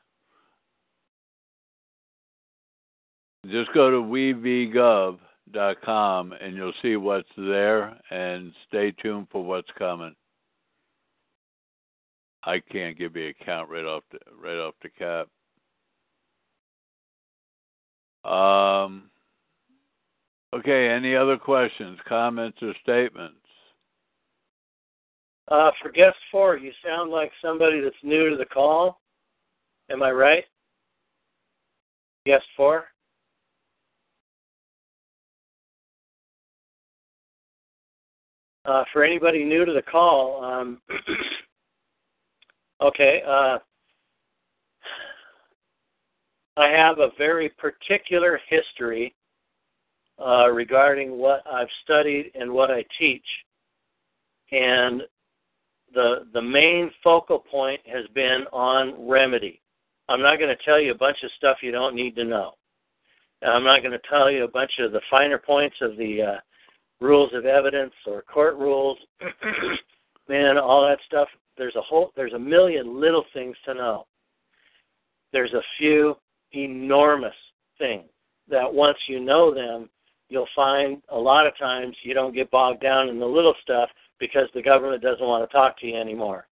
just 3.51 3.71
go 3.75 3.91
to 3.91 3.99
wevgov 3.99 5.19
dot 5.53 5.77
com 5.85 6.33
and 6.33 6.57
you'll 6.57 6.73
see 6.81 6.97
what's 6.97 7.29
there 7.37 7.99
and 8.11 8.55
stay 8.67 8.93
tuned 8.93 9.27
for 9.31 9.45
what's 9.45 9.69
coming. 9.79 10.15
I 12.45 12.61
can't 12.73 12.97
give 12.97 13.15
you 13.15 13.29
a 13.29 13.45
count 13.45 13.69
right 13.69 13.85
off 13.85 14.05
the 14.11 14.19
right 14.43 14.57
off 14.59 14.75
the 14.83 14.89
cap. 14.89 15.29
Um 18.33 19.10
okay, 20.55 20.89
any 20.89 21.15
other 21.15 21.37
questions, 21.37 21.99
comments 22.09 22.59
or 22.63 22.75
statements? 22.83 23.37
Uh, 25.49 25.71
for 25.83 25.91
guest 25.91 26.17
four, 26.31 26.57
you 26.57 26.71
sound 26.85 27.11
like 27.11 27.33
somebody 27.43 27.81
that's 27.81 27.97
new 28.05 28.31
to 28.31 28.37
the 28.37 28.45
call. 28.45 29.01
Am 29.91 30.03
I 30.03 30.13
right? 30.13 30.45
Guest 32.25 32.45
four? 32.57 32.85
Uh, 38.65 38.85
for 38.93 39.03
anybody 39.03 39.43
new 39.43 39.65
to 39.65 39.73
the 39.73 39.83
call, 39.83 40.45
um, 40.45 40.81
okay, 42.83 43.23
uh, 43.27 43.59
I 46.57 46.69
have 46.69 46.99
a 46.99 47.09
very 47.17 47.49
particular 47.59 48.39
history 48.49 49.15
uh, 50.21 50.51
regarding 50.51 51.19
what 51.19 51.43
I've 51.51 51.69
studied 51.85 52.33
and 52.35 52.53
what 52.53 52.71
I 52.71 52.85
teach. 52.99 53.25
And 54.53 55.03
the 55.95 56.27
the 56.33 56.43
main 56.43 56.91
focal 57.03 57.39
point 57.39 57.81
has 57.87 58.07
been 58.15 58.45
on 58.53 59.09
remedy. 59.09 59.61
I'm 60.09 60.23
not 60.23 60.39
going 60.39 60.55
to 60.55 60.65
tell 60.65 60.81
you 60.81 60.93
a 60.93 60.99
bunch 60.99 61.19
of 61.23 61.31
stuff 61.37 61.59
you 61.63 61.71
don't 61.71 61.95
need 61.95 62.17
to 62.17 62.25
know. 62.25 62.53
I'm 63.43 63.65
not 63.65 63.81
going 63.81 63.93
to 63.93 64.09
tell 64.09 64.31
you 64.31 64.45
a 64.45 64.51
bunch 64.51 64.73
of 64.81 64.93
the 64.93 65.01
finer 65.11 65.39
points 65.39 65.77
of 65.81 65.97
the 65.97 66.23
uh, 66.23 66.41
rules 67.01 67.31
of 67.33 67.47
evidence 67.47 67.95
or 68.07 68.23
court 68.23 68.57
rules. 68.57 68.99
Man, 70.29 70.59
all 70.59 70.87
that 70.87 70.99
stuff. 71.07 71.29
There's 71.57 71.77
a 71.77 71.83
whole. 71.83 72.13
There's 72.17 72.35
a 72.35 72.39
million 72.39 73.01
little 73.01 73.25
things 73.33 73.57
to 73.65 73.75
know. 73.75 74.07
There's 75.33 75.53
a 75.55 75.63
few 75.79 76.17
enormous 76.53 77.35
things 77.79 78.09
that 78.49 78.73
once 78.73 78.99
you 79.09 79.21
know 79.21 79.55
them, 79.55 79.89
you'll 80.31 80.49
find 80.57 81.03
a 81.11 81.19
lot 81.19 81.47
of 81.47 81.59
times 81.59 81.95
you 82.03 82.15
don't 82.15 82.35
get 82.35 82.51
bogged 82.51 82.81
down 82.81 83.09
in 83.09 83.19
the 83.19 83.27
little 83.27 83.55
stuff 83.63 83.91
because 84.19 84.49
the 84.55 84.63
government 84.63 85.03
doesn't 85.03 85.27
want 85.27 85.49
to 85.49 85.55
talk 85.55 85.79
to 85.81 85.87
you 85.87 85.97
anymore. 85.97 86.47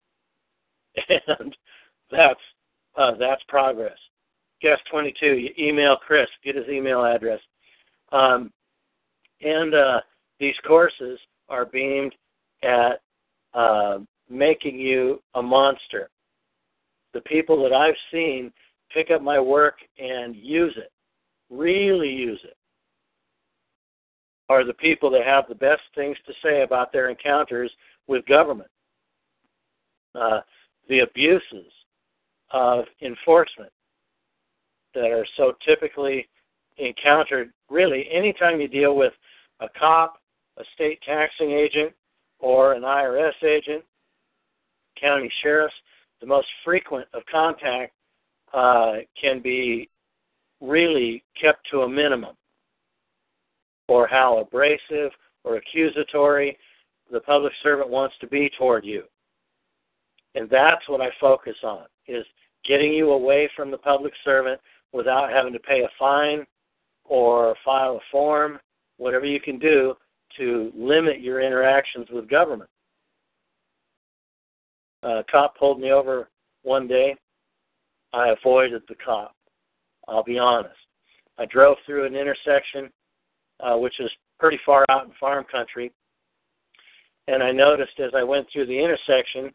And 1.27 1.55
that's 2.09 2.39
uh, 2.97 3.11
that's 3.19 3.41
progress. 3.49 3.97
Guest 4.61 4.81
22, 4.89 5.25
you 5.25 5.49
email 5.59 5.97
Chris, 5.97 6.27
get 6.43 6.55
his 6.55 6.67
email 6.69 7.03
address. 7.03 7.39
Um, 8.13 8.53
and 9.41 9.73
uh, 9.73 9.99
these 10.39 10.55
courses 10.65 11.19
are 11.49 11.65
beamed 11.65 12.15
at 12.63 13.01
uh, 13.53 13.99
making 14.29 14.79
you 14.79 15.21
a 15.33 15.41
monster. 15.41 16.09
The 17.13 17.21
people 17.21 17.61
that 17.63 17.73
I've 17.73 17.95
seen 18.11 18.53
pick 18.93 19.11
up 19.11 19.21
my 19.21 19.39
work 19.39 19.75
and 19.97 20.35
use 20.35 20.73
it, 20.77 20.91
really 21.49 22.09
use 22.09 22.39
it, 22.45 22.55
are 24.49 24.63
the 24.63 24.73
people 24.73 25.09
that 25.09 25.25
have 25.25 25.45
the 25.47 25.55
best 25.55 25.81
things 25.95 26.17
to 26.25 26.33
say 26.43 26.61
about 26.61 26.91
their 26.91 27.09
encounters 27.09 27.71
with 28.07 28.25
government. 28.25 28.69
Uh, 30.13 30.39
the 30.87 30.99
abuses 30.99 31.71
of 32.51 32.85
enforcement 33.01 33.71
that 34.93 35.11
are 35.11 35.25
so 35.35 35.53
typically 35.65 36.27
encountered 36.77 37.51
really 37.69 38.07
anytime 38.11 38.61
you 38.61 38.67
deal 38.67 38.95
with 38.95 39.13
a 39.59 39.67
cop, 39.77 40.17
a 40.57 40.63
state 40.73 40.99
taxing 41.05 41.51
agent, 41.51 41.91
or 42.39 42.73
an 42.73 42.83
IRS 42.83 43.43
agent, 43.43 43.83
county 44.99 45.31
sheriffs, 45.41 45.73
the 46.21 46.27
most 46.27 46.47
frequent 46.63 47.07
of 47.13 47.23
contact 47.31 47.93
uh, 48.53 48.95
can 49.19 49.41
be 49.41 49.89
really 50.61 51.23
kept 51.39 51.67
to 51.69 51.81
a 51.81 51.89
minimum, 51.89 52.35
or 53.87 54.07
how 54.07 54.39
abrasive 54.39 55.11
or 55.43 55.57
accusatory 55.57 56.57
the 57.11 57.19
public 57.19 57.53
servant 57.61 57.89
wants 57.89 58.15
to 58.19 58.27
be 58.27 58.49
toward 58.57 58.85
you. 58.85 59.03
And 60.33 60.49
that's 60.49 60.87
what 60.87 61.01
I 61.01 61.09
focus 61.19 61.55
on 61.63 61.85
is 62.07 62.25
getting 62.67 62.93
you 62.93 63.11
away 63.11 63.49
from 63.55 63.71
the 63.71 63.77
public 63.77 64.13
servant 64.23 64.59
without 64.91 65.29
having 65.29 65.53
to 65.53 65.59
pay 65.59 65.81
a 65.81 65.89
fine 65.97 66.45
or 67.05 67.55
file 67.63 67.97
a 67.97 67.99
form, 68.11 68.59
whatever 68.97 69.25
you 69.25 69.39
can 69.39 69.59
do 69.59 69.93
to 70.37 70.71
limit 70.75 71.21
your 71.21 71.41
interactions 71.41 72.07
with 72.11 72.29
government. 72.29 72.69
A 75.03 75.23
cop 75.31 75.57
pulled 75.57 75.79
me 75.79 75.91
over 75.91 76.29
one 76.63 76.87
day. 76.87 77.15
I 78.13 78.29
avoided 78.29 78.81
the 78.87 78.95
cop. 78.95 79.35
I'll 80.07 80.23
be 80.23 80.39
honest. 80.39 80.75
I 81.37 81.45
drove 81.45 81.77
through 81.85 82.05
an 82.05 82.15
intersection, 82.15 82.89
uh, 83.59 83.77
which 83.77 83.99
is 83.99 84.09
pretty 84.39 84.59
far 84.65 84.85
out 84.89 85.05
in 85.05 85.11
farm 85.19 85.45
country, 85.51 85.91
and 87.27 87.41
I 87.41 87.51
noticed 87.51 87.99
as 87.99 88.11
I 88.15 88.23
went 88.23 88.47
through 88.51 88.67
the 88.67 88.79
intersection, 88.79 89.51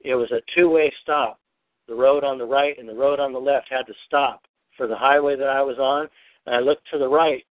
it 0.00 0.14
was 0.14 0.30
a 0.32 0.42
two-way 0.54 0.92
stop. 1.02 1.38
The 1.86 1.94
road 1.94 2.24
on 2.24 2.38
the 2.38 2.46
right 2.46 2.78
and 2.78 2.88
the 2.88 2.94
road 2.94 3.20
on 3.20 3.32
the 3.32 3.38
left 3.38 3.68
had 3.70 3.86
to 3.86 3.94
stop 4.06 4.42
for 4.76 4.86
the 4.86 4.96
highway 4.96 5.36
that 5.36 5.48
I 5.48 5.62
was 5.62 5.78
on. 5.78 6.08
And 6.46 6.54
I 6.54 6.60
looked 6.60 6.88
to 6.92 6.98
the 6.98 7.08
right, 7.08 7.44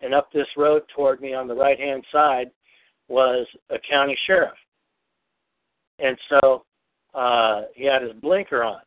and 0.00 0.14
up 0.14 0.32
this 0.32 0.48
road 0.56 0.82
toward 0.94 1.20
me 1.20 1.34
on 1.34 1.46
the 1.46 1.54
right 1.54 1.78
hand 1.78 2.04
side 2.10 2.50
was 3.08 3.46
a 3.70 3.76
county 3.88 4.16
sheriff. 4.26 4.58
And 5.98 6.18
so 6.28 6.64
uh, 7.14 7.62
he 7.74 7.84
had 7.84 8.02
his 8.02 8.12
blinker 8.20 8.62
on. 8.62 8.80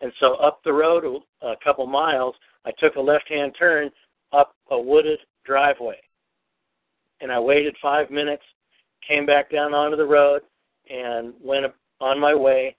And 0.00 0.12
so 0.20 0.34
up 0.34 0.60
the 0.64 0.72
road 0.72 1.04
a 1.40 1.54
couple 1.62 1.86
miles, 1.86 2.34
I 2.66 2.72
took 2.78 2.96
a 2.96 3.00
left 3.00 3.28
hand 3.28 3.54
turn 3.58 3.90
up 4.32 4.54
a 4.70 4.78
wooded 4.78 5.20
driveway. 5.46 5.96
And 7.20 7.32
I 7.32 7.40
waited 7.40 7.74
five 7.80 8.10
minutes, 8.10 8.42
came 9.06 9.24
back 9.24 9.50
down 9.50 9.72
onto 9.72 9.96
the 9.96 10.04
road, 10.04 10.42
and 10.90 11.32
went 11.42 11.66
on 12.00 12.20
my 12.20 12.34
way. 12.34 12.76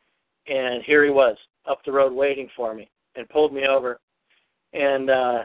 And 0.47 0.83
here 0.83 1.03
he 1.03 1.09
was 1.09 1.35
up 1.67 1.79
the 1.85 1.91
road 1.91 2.13
waiting 2.13 2.49
for 2.55 2.73
me 2.73 2.89
and 3.15 3.27
pulled 3.29 3.53
me 3.53 3.65
over 3.65 3.99
and 4.73 5.09
uh, 5.09 5.39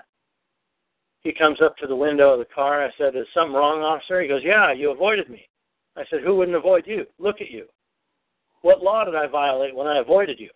he 1.20 1.32
comes 1.32 1.58
up 1.62 1.76
to 1.78 1.86
the 1.86 1.96
window 1.96 2.32
of 2.32 2.38
the 2.38 2.54
car. 2.54 2.84
I 2.84 2.90
said, 2.98 3.16
Is 3.16 3.26
something 3.34 3.54
wrong, 3.54 3.82
officer? 3.82 4.20
He 4.20 4.28
goes, 4.28 4.42
Yeah, 4.44 4.72
you 4.72 4.90
avoided 4.90 5.28
me. 5.30 5.46
I 5.96 6.02
said, 6.10 6.20
Who 6.24 6.36
wouldn't 6.36 6.56
avoid 6.56 6.84
you? 6.86 7.06
Look 7.18 7.40
at 7.40 7.50
you. 7.50 7.66
What 8.62 8.82
law 8.82 9.04
did 9.04 9.14
I 9.14 9.26
violate 9.26 9.74
when 9.74 9.86
I 9.86 9.98
avoided 9.98 10.38
you? 10.38 10.50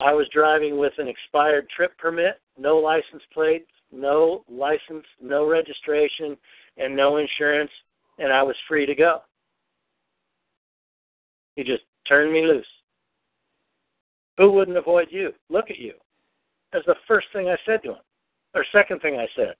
I 0.00 0.12
was 0.12 0.26
driving 0.32 0.78
with 0.78 0.92
an 0.98 1.08
expired 1.08 1.68
trip 1.68 1.96
permit, 1.98 2.40
no 2.58 2.78
license 2.78 3.22
plates, 3.34 3.70
no 3.92 4.44
license, 4.48 5.04
no 5.20 5.46
registration, 5.48 6.36
and 6.76 6.94
no 6.94 7.16
insurance, 7.16 7.70
and 8.18 8.32
I 8.32 8.42
was 8.42 8.56
free 8.68 8.86
to 8.86 8.94
go. 8.94 9.20
He 11.56 11.64
just 11.64 11.82
turned 12.06 12.32
me 12.32 12.46
loose. 12.46 12.66
Who 14.38 14.50
wouldn't 14.52 14.76
avoid 14.76 15.08
you? 15.10 15.32
Look 15.48 15.70
at 15.70 15.78
you. 15.78 15.94
That's 16.72 16.86
the 16.86 16.94
first 17.06 17.26
thing 17.32 17.48
I 17.48 17.56
said 17.66 17.82
to 17.82 17.90
him. 17.90 17.98
Or 18.54 18.64
second 18.72 19.00
thing 19.00 19.16
I 19.16 19.28
said. 19.36 19.54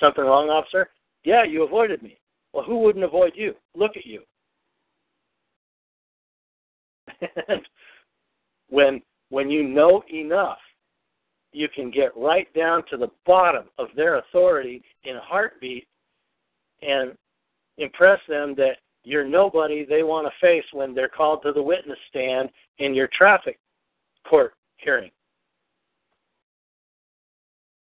Something 0.00 0.24
wrong, 0.24 0.50
officer? 0.50 0.90
Yeah, 1.24 1.44
you 1.44 1.62
avoided 1.62 2.02
me. 2.02 2.18
Well, 2.52 2.64
who 2.64 2.78
wouldn't 2.78 3.04
avoid 3.04 3.32
you? 3.34 3.54
Look 3.74 3.96
at 3.96 4.06
you. 4.06 4.22
when 8.68 9.00
when 9.30 9.50
you 9.50 9.62
know 9.62 10.02
enough, 10.12 10.58
you 11.56 11.68
can 11.74 11.90
get 11.90 12.14
right 12.14 12.52
down 12.52 12.82
to 12.90 12.98
the 12.98 13.08
bottom 13.24 13.64
of 13.78 13.88
their 13.96 14.16
authority 14.18 14.82
in 15.04 15.16
a 15.16 15.20
heartbeat 15.20 15.88
and 16.82 17.16
impress 17.78 18.20
them 18.28 18.54
that 18.56 18.76
you're 19.04 19.26
nobody 19.26 19.82
they 19.82 20.02
want 20.02 20.26
to 20.26 20.46
face 20.46 20.64
when 20.72 20.94
they're 20.94 21.08
called 21.08 21.42
to 21.42 21.52
the 21.52 21.62
witness 21.62 21.96
stand 22.10 22.50
in 22.78 22.94
your 22.94 23.08
traffic 23.16 23.58
court 24.28 24.52
hearing. 24.76 25.10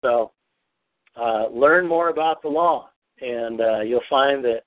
So 0.03 0.31
uh, 1.15 1.49
learn 1.49 1.87
more 1.87 2.09
about 2.09 2.41
the 2.41 2.47
law, 2.47 2.89
and 3.21 3.61
uh, 3.61 3.81
you'll 3.81 4.01
find 4.09 4.43
that 4.45 4.63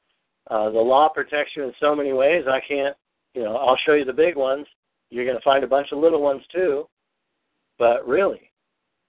uh, 0.49 0.71
the 0.71 0.79
law 0.79 1.09
protects 1.09 1.53
you 1.57 1.65
in 1.65 1.73
so 1.81 1.97
many 1.97 2.13
ways. 2.13 2.45
I 2.49 2.61
can't, 2.69 2.97
you 3.35 3.43
know, 3.43 3.57
I'll 3.57 3.79
show 3.85 3.95
you 3.95 4.05
the 4.05 4.13
big 4.13 4.37
ones. 4.37 4.67
You're 5.11 5.25
going 5.25 5.37
to 5.37 5.45
find 5.45 5.65
a 5.65 5.67
bunch 5.67 5.89
of 5.91 5.99
little 5.99 6.23
ones 6.23 6.43
too, 6.53 6.87
but 7.81 8.07
really, 8.07 8.52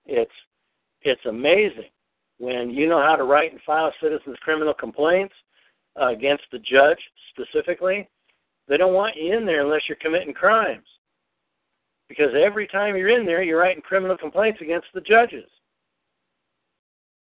it's 0.05 0.31
it's 1.01 1.25
amazing 1.25 1.89
when 2.37 2.69
you 2.69 2.87
know 2.87 3.01
how 3.01 3.15
to 3.15 3.23
write 3.23 3.51
and 3.51 3.61
file 3.61 3.93
citizens' 4.01 4.37
criminal 4.41 4.73
complaints 4.73 5.33
uh, 5.99 6.07
against 6.07 6.43
the 6.51 6.59
judge 6.59 6.99
specifically. 7.29 8.09
They 8.67 8.77
don't 8.77 8.93
want 8.93 9.15
you 9.17 9.35
in 9.35 9.45
there 9.45 9.61
unless 9.63 9.81
you're 9.87 9.97
committing 9.97 10.33
crimes, 10.33 10.87
because 12.07 12.31
every 12.35 12.67
time 12.67 12.95
you're 12.95 13.09
in 13.09 13.25
there, 13.25 13.43
you're 13.43 13.59
writing 13.59 13.81
criminal 13.81 14.17
complaints 14.17 14.59
against 14.61 14.87
the 14.93 15.01
judges. 15.01 15.49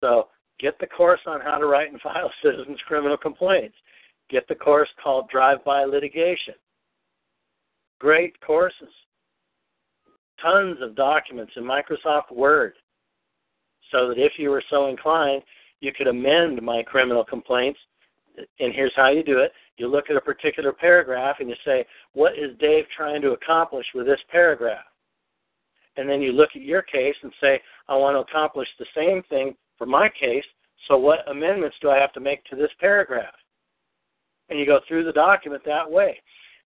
So 0.01 0.29
get 0.61 0.79
the 0.79 0.87
course 0.87 1.21
on 1.27 1.41
how 1.41 1.59
to 1.59 1.67
write 1.67 1.91
and 1.91 2.01
file 2.01 2.31
citizens' 2.43 2.79
criminal 2.87 3.17
complaints. 3.17 3.75
Get 4.31 4.47
the 4.49 4.55
course 4.55 4.89
called 5.03 5.29
Drive-By 5.31 5.85
Litigation. 5.85 6.55
Great 8.01 8.41
courses. 8.41 8.89
Tons 10.43 10.79
of 10.83 10.97
documents 10.97 11.53
in 11.57 11.63
Microsoft 11.63 12.33
Word 12.33 12.75
so 13.93 14.09
that 14.09 14.19
if 14.19 14.33
you 14.39 14.51
were 14.51 14.65
so 14.71 14.89
inclined, 14.89 15.43
you 15.81 15.93
could 15.93 16.09
amend 16.09 16.61
my 16.63 16.83
criminal 16.83 17.25
complaints. 17.25 17.79
And 18.37 18.75
here's 18.75 18.93
how 18.97 19.11
you 19.11 19.23
do 19.23 19.39
it. 19.39 19.53
You 19.77 19.89
look 19.89 20.11
at 20.11 20.17
a 20.17 20.21
particular 20.21 20.73
paragraph 20.73 21.37
and 21.41 21.49
you 21.49 21.55
say, 21.65 21.85
what 22.13 22.33
is 22.33 22.57
Dave 22.59 22.85
trying 22.97 23.21
to 23.23 23.33
accomplish 23.33 23.87
with 23.95 24.07
this 24.07 24.21
paragraph? 24.31 24.85
And 25.97 26.09
then 26.09 26.23
you 26.23 26.33
look 26.33 26.51
at 26.55 26.63
your 26.63 26.83
case 26.83 27.17
and 27.23 27.33
say, 27.41 27.61
I 27.89 27.97
want 27.97 28.17
to 28.17 28.21
accomplish 28.21 28.69
the 28.79 28.87
same 28.97 29.23
thing 29.29 29.55
for 29.77 29.87
my 29.87 30.09
case, 30.09 30.45
so 30.89 30.97
what 30.97 31.29
amendments 31.31 31.77
do 31.83 31.91
I 31.91 31.99
have 31.99 32.13
to 32.15 32.21
make 32.21 32.45
to 32.47 32.57
this 32.57 32.71
paragraph? 32.81 33.35
And 34.49 34.59
you 34.59 34.67
go 34.67 34.81
through 34.89 35.05
the 35.05 35.13
document 35.13 35.63
that 35.67 35.91
way. 35.91 36.19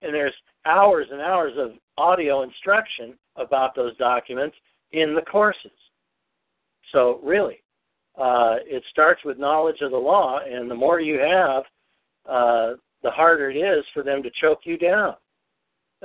And 0.06 0.14
there's 0.14 0.34
hours 0.66 1.08
and 1.12 1.20
hours 1.20 1.54
of 1.58 1.72
audio 1.98 2.44
instruction 2.44 3.16
about 3.36 3.76
those 3.76 3.98
documents 3.98 4.56
in 4.92 5.16
the 5.16 5.22
courses. 5.22 5.72
So 6.92 7.20
really, 7.24 7.64
uh, 8.18 8.58
it 8.66 8.84
starts 8.92 9.22
with 9.26 9.40
knowledge 9.40 9.82
of 9.82 9.92
the 9.92 9.98
law, 9.98 10.40
and 10.40 10.70
the 10.70 10.76
more 10.76 11.02
you 11.02 11.20
have, 11.20 11.64
uh, 12.30 12.76
the 13.02 13.10
harder 13.12 13.50
it 13.50 13.58
is 13.58 13.84
for 13.94 14.04
them 14.04 14.22
to 14.24 14.30
choke 14.42 14.62
you 14.64 14.78
down. 14.78 15.16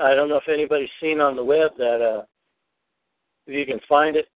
I 0.00 0.14
don't 0.14 0.28
know 0.28 0.36
if 0.36 0.48
anybody's 0.48 0.88
seen 1.00 1.20
on 1.20 1.36
the 1.36 1.44
web 1.44 1.72
that 1.76 2.00
uh, 2.00 2.22
if 3.46 3.54
you 3.54 3.66
can 3.66 3.80
find 3.86 4.16
it 4.16 4.28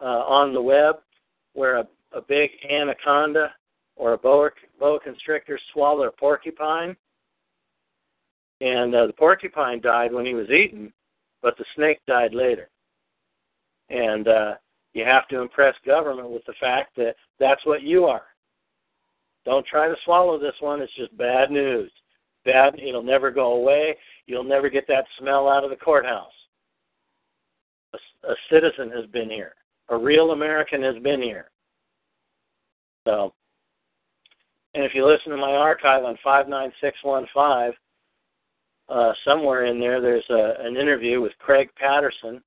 uh, 0.00 0.04
on 0.04 0.54
the 0.54 0.62
web 0.62 0.96
where 1.52 1.78
a, 1.78 1.88
a 2.12 2.22
big 2.22 2.50
anaconda 2.70 3.52
or 3.96 4.14
a 4.14 4.18
boa, 4.18 4.50
boa 4.78 4.98
constrictor 5.00 5.58
swallowed 5.72 6.08
a 6.08 6.12
porcupine, 6.12 6.96
and 8.60 8.94
uh, 8.94 9.06
the 9.06 9.12
porcupine 9.12 9.80
died 9.80 10.12
when 10.12 10.26
he 10.26 10.34
was 10.34 10.50
eaten, 10.50 10.92
but 11.42 11.56
the 11.56 11.64
snake 11.76 12.00
died 12.06 12.34
later. 12.34 12.68
And 13.90 14.28
uh, 14.28 14.54
you 14.94 15.04
have 15.04 15.28
to 15.28 15.40
impress 15.40 15.74
government 15.86 16.30
with 16.30 16.44
the 16.46 16.54
fact 16.60 16.96
that 16.96 17.14
that's 17.38 17.64
what 17.64 17.82
you 17.82 18.04
are. 18.04 18.24
Don't 19.44 19.66
try 19.66 19.88
to 19.88 19.94
swallow 20.04 20.38
this 20.38 20.56
one. 20.60 20.82
It's 20.82 20.94
just 20.94 21.16
bad 21.16 21.50
news. 21.50 21.90
Bad. 22.44 22.78
It'll 22.78 23.02
never 23.02 23.30
go 23.30 23.52
away. 23.52 23.96
You'll 24.26 24.44
never 24.44 24.68
get 24.68 24.86
that 24.88 25.06
smell 25.18 25.48
out 25.48 25.64
of 25.64 25.70
the 25.70 25.76
courthouse. 25.76 26.32
A, 27.94 28.28
a 28.28 28.34
citizen 28.50 28.90
has 28.90 29.06
been 29.06 29.30
here. 29.30 29.54
A 29.88 29.96
real 29.96 30.32
American 30.32 30.82
has 30.82 30.96
been 31.02 31.22
here. 31.22 31.50
So, 33.06 33.32
and 34.74 34.84
if 34.84 34.92
you 34.94 35.06
listen 35.06 35.30
to 35.30 35.38
my 35.38 35.52
archive 35.52 36.04
on 36.04 36.18
59615, 36.22 37.74
uh, 38.88 39.12
somewhere 39.24 39.66
in 39.66 39.78
there, 39.78 40.00
there's 40.00 40.28
a, 40.30 40.54
an 40.60 40.76
interview 40.76 41.20
with 41.20 41.32
Craig 41.38 41.68
Patterson, 41.76 42.42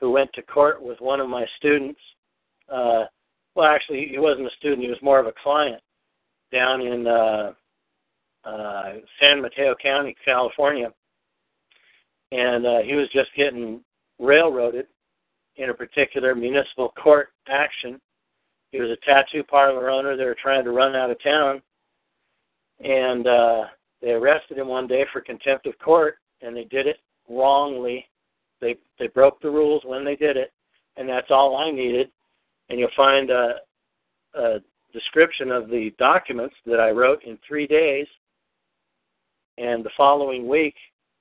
who 0.00 0.10
went 0.10 0.32
to 0.34 0.42
court 0.42 0.82
with 0.82 1.00
one 1.00 1.20
of 1.20 1.28
my 1.28 1.46
students. 1.56 2.00
Uh, 2.68 3.04
well, 3.54 3.66
actually, 3.66 4.08
he 4.10 4.18
wasn't 4.18 4.46
a 4.46 4.56
student; 4.58 4.82
he 4.82 4.88
was 4.88 5.02
more 5.02 5.18
of 5.18 5.26
a 5.26 5.32
client 5.42 5.82
down 6.52 6.80
in 6.80 7.06
uh, 7.06 7.52
uh, 8.44 8.92
San 9.20 9.40
Mateo 9.40 9.74
County, 9.82 10.14
California, 10.24 10.92
and 12.32 12.66
uh, 12.66 12.78
he 12.80 12.94
was 12.94 13.08
just 13.12 13.30
getting 13.36 13.80
railroaded 14.18 14.86
in 15.56 15.70
a 15.70 15.74
particular 15.74 16.34
municipal 16.34 16.92
court 17.02 17.28
action. 17.48 18.00
He 18.72 18.80
was 18.80 18.90
a 18.90 19.06
tattoo 19.06 19.42
parlor 19.42 19.90
owner. 19.90 20.16
They 20.16 20.24
were 20.24 20.36
trying 20.40 20.64
to 20.64 20.72
run 20.72 20.94
out 20.94 21.10
of 21.10 21.22
town, 21.22 21.62
and 22.80 23.26
uh, 23.26 23.64
they 24.02 24.10
arrested 24.10 24.58
him 24.58 24.68
one 24.68 24.86
day 24.86 25.04
for 25.12 25.20
contempt 25.20 25.66
of 25.66 25.78
court, 25.78 26.18
and 26.42 26.56
they 26.56 26.64
did 26.64 26.86
it 26.86 26.98
wrongly. 27.28 28.06
They 28.60 28.76
they 28.98 29.08
broke 29.08 29.40
the 29.40 29.50
rules 29.50 29.82
when 29.84 30.04
they 30.04 30.16
did 30.16 30.36
it, 30.36 30.52
and 30.96 31.08
that's 31.08 31.30
all 31.30 31.56
I 31.56 31.70
needed. 31.70 32.10
And 32.68 32.78
you'll 32.78 32.88
find 32.96 33.30
a, 33.30 33.54
a 34.34 34.58
description 34.92 35.50
of 35.50 35.68
the 35.68 35.92
documents 35.98 36.54
that 36.66 36.80
I 36.80 36.90
wrote 36.90 37.22
in 37.24 37.38
three 37.46 37.66
days. 37.66 38.06
And 39.58 39.84
the 39.84 39.90
following 39.96 40.48
week, 40.48 40.74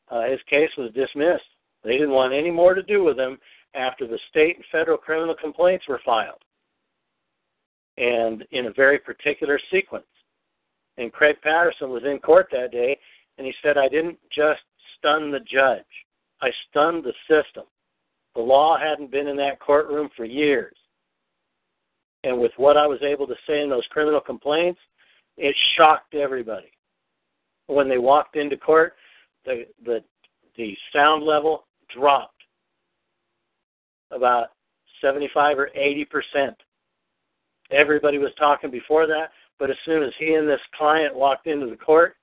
uh, 0.09 0.23
his 0.23 0.39
case 0.49 0.69
was 0.78 0.91
dismissed. 0.93 1.43
They 1.84 1.93
didn't 1.93 2.11
want 2.11 2.34
any 2.34 2.51
more 2.51 2.73
to 2.73 2.84
do 2.84 3.03
with 3.03 3.17
him 3.17 3.38
after 3.76 4.07
the 4.07 4.19
state 4.30 4.55
and 4.55 4.65
federal 4.71 4.97
criminal 4.97 5.36
complaints 5.39 5.86
were 5.88 6.01
filed, 6.05 6.41
and 7.97 8.43
in 8.51 8.67
a 8.67 8.73
very 8.73 8.97
particular 8.97 9.59
sequence. 9.71 10.05
And 10.98 11.12
Craig 11.12 11.38
Patterson 11.41 11.89
was 11.89 12.04
in 12.04 12.20
court 12.20 12.48
that 12.52 12.72
day, 12.72 12.98
and 13.38 13.46
he 13.46 13.54
said, 13.62 13.78
I 13.78 13.89
didn't 13.89 14.18
just 14.34 14.62
stun 14.98 15.32
the 15.32 15.39
judge, 15.39 15.84
I 16.41 16.50
stunned 16.70 17.04
the 17.04 17.14
system. 17.30 17.64
The 18.36 18.41
law 18.41 18.78
hadn't 18.78 19.12
been 19.12 19.28
in 19.28 19.38
that 19.38 19.60
courtroom 19.60 20.10
for 20.16 20.26
years. 20.26 20.76
And 22.24 22.39
with 22.39 22.52
what 22.58 22.76
I 22.76 22.88
was 22.88 23.00
able 23.02 23.28
to 23.28 23.36
say 23.48 23.62
in 23.62 23.70
those 23.70 23.86
criminal 23.91 24.20
complaints, 24.20 24.80
it 25.38 25.56
shocked 25.78 26.16
everybody. 26.16 26.72
When 27.68 27.88
they 27.88 27.98
walked 27.98 28.36
into 28.36 28.58
court, 28.58 28.93
the 29.46 29.66
the 29.86 30.04
the 30.58 30.76
sound 30.93 31.24
level 31.24 31.66
dropped 31.96 32.41
about 34.12 34.48
75 35.02 35.60
or 35.60 35.70
80 35.76 36.06
percent. 36.06 36.56
Everybody 37.72 38.18
was 38.18 38.32
talking 38.38 38.72
before 38.72 39.08
that, 39.08 39.32
but 39.60 39.70
as 39.70 39.78
soon 39.86 40.03
as 40.03 40.12
he 40.20 40.34
and 40.34 40.47
this 40.47 40.60
client 40.78 41.16
walked 41.16 41.47
into 41.47 41.68
the 41.68 41.76
court, 41.76 42.16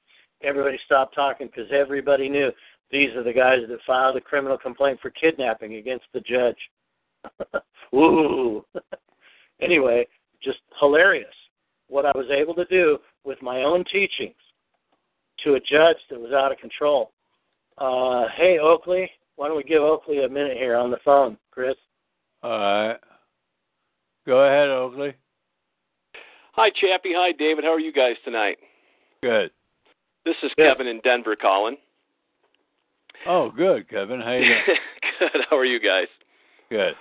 everybody 0.43 0.79
stopped 0.85 1.15
talking 1.15 1.47
because 1.47 1.71
everybody 1.73 2.29
knew 2.29 2.51
these 2.91 3.11
are 3.17 3.23
the 3.23 3.33
guys 3.33 3.61
that 3.69 3.79
filed 3.87 4.17
a 4.17 4.21
criminal 4.21 4.59
complaint 4.59 4.99
for 5.01 5.11
kidnapping 5.11 5.77
against 5.77 6.05
the 6.13 6.21
judge. 6.21 6.59
Woo! 7.93 8.65
anyway, 9.61 10.07
just 10.43 10.59
hilarious 10.79 11.27
what 11.89 12.07
I 12.07 12.13
was 12.15 12.27
able 12.31 12.55
to 12.55 12.65
do 12.67 12.99
with 13.25 13.41
my 13.43 13.63
own 13.63 13.85
teachings 13.91 14.35
to 15.45 15.55
a 15.55 15.61
judge 15.61 15.97
that 16.11 16.21
was 16.21 16.33
out 16.33 16.53
of 16.53 16.59
control. 16.59 17.13
Uh, 17.79 18.25
hey, 18.37 18.59
Oakley, 18.59 19.11
why 19.37 19.49
don't 19.49 19.57
we 19.57 19.63
give 19.63 19.83
Oakley 19.83 20.25
a 20.25 20.29
minute 20.29 20.57
here 20.57 20.77
on 20.77 20.91
the 20.91 20.99
phone, 21.05 21.37
Chris? 21.51 21.75
All 22.43 22.51
right. 22.59 22.99
Go 24.27 24.45
ahead, 24.45 24.69
Oakley. 24.69 25.15
Hi, 26.53 26.69
Chappie. 26.69 27.15
Hi, 27.17 27.33
David. 27.33 27.65
How 27.65 27.73
are 27.73 27.81
you 27.81 27.93
guys 27.93 28.17
tonight? 28.25 28.59
Good. 29.23 29.51
This 30.27 30.37
is 30.43 30.51
Good. 30.57 30.69
Kevin 30.69 30.87
in 30.87 31.01
Denver 31.01 31.35
calling. 31.35 31.77
Oh, 33.27 33.51
good, 33.51 33.89
Kevin. 33.89 34.21
How 34.21 34.33
you 34.33 34.45
doing? 34.45 34.61
Good. 35.19 35.43
How 35.49 35.57
are 35.57 35.65
you 35.65 35.81
guys? 35.81 36.09
good. 36.71 36.95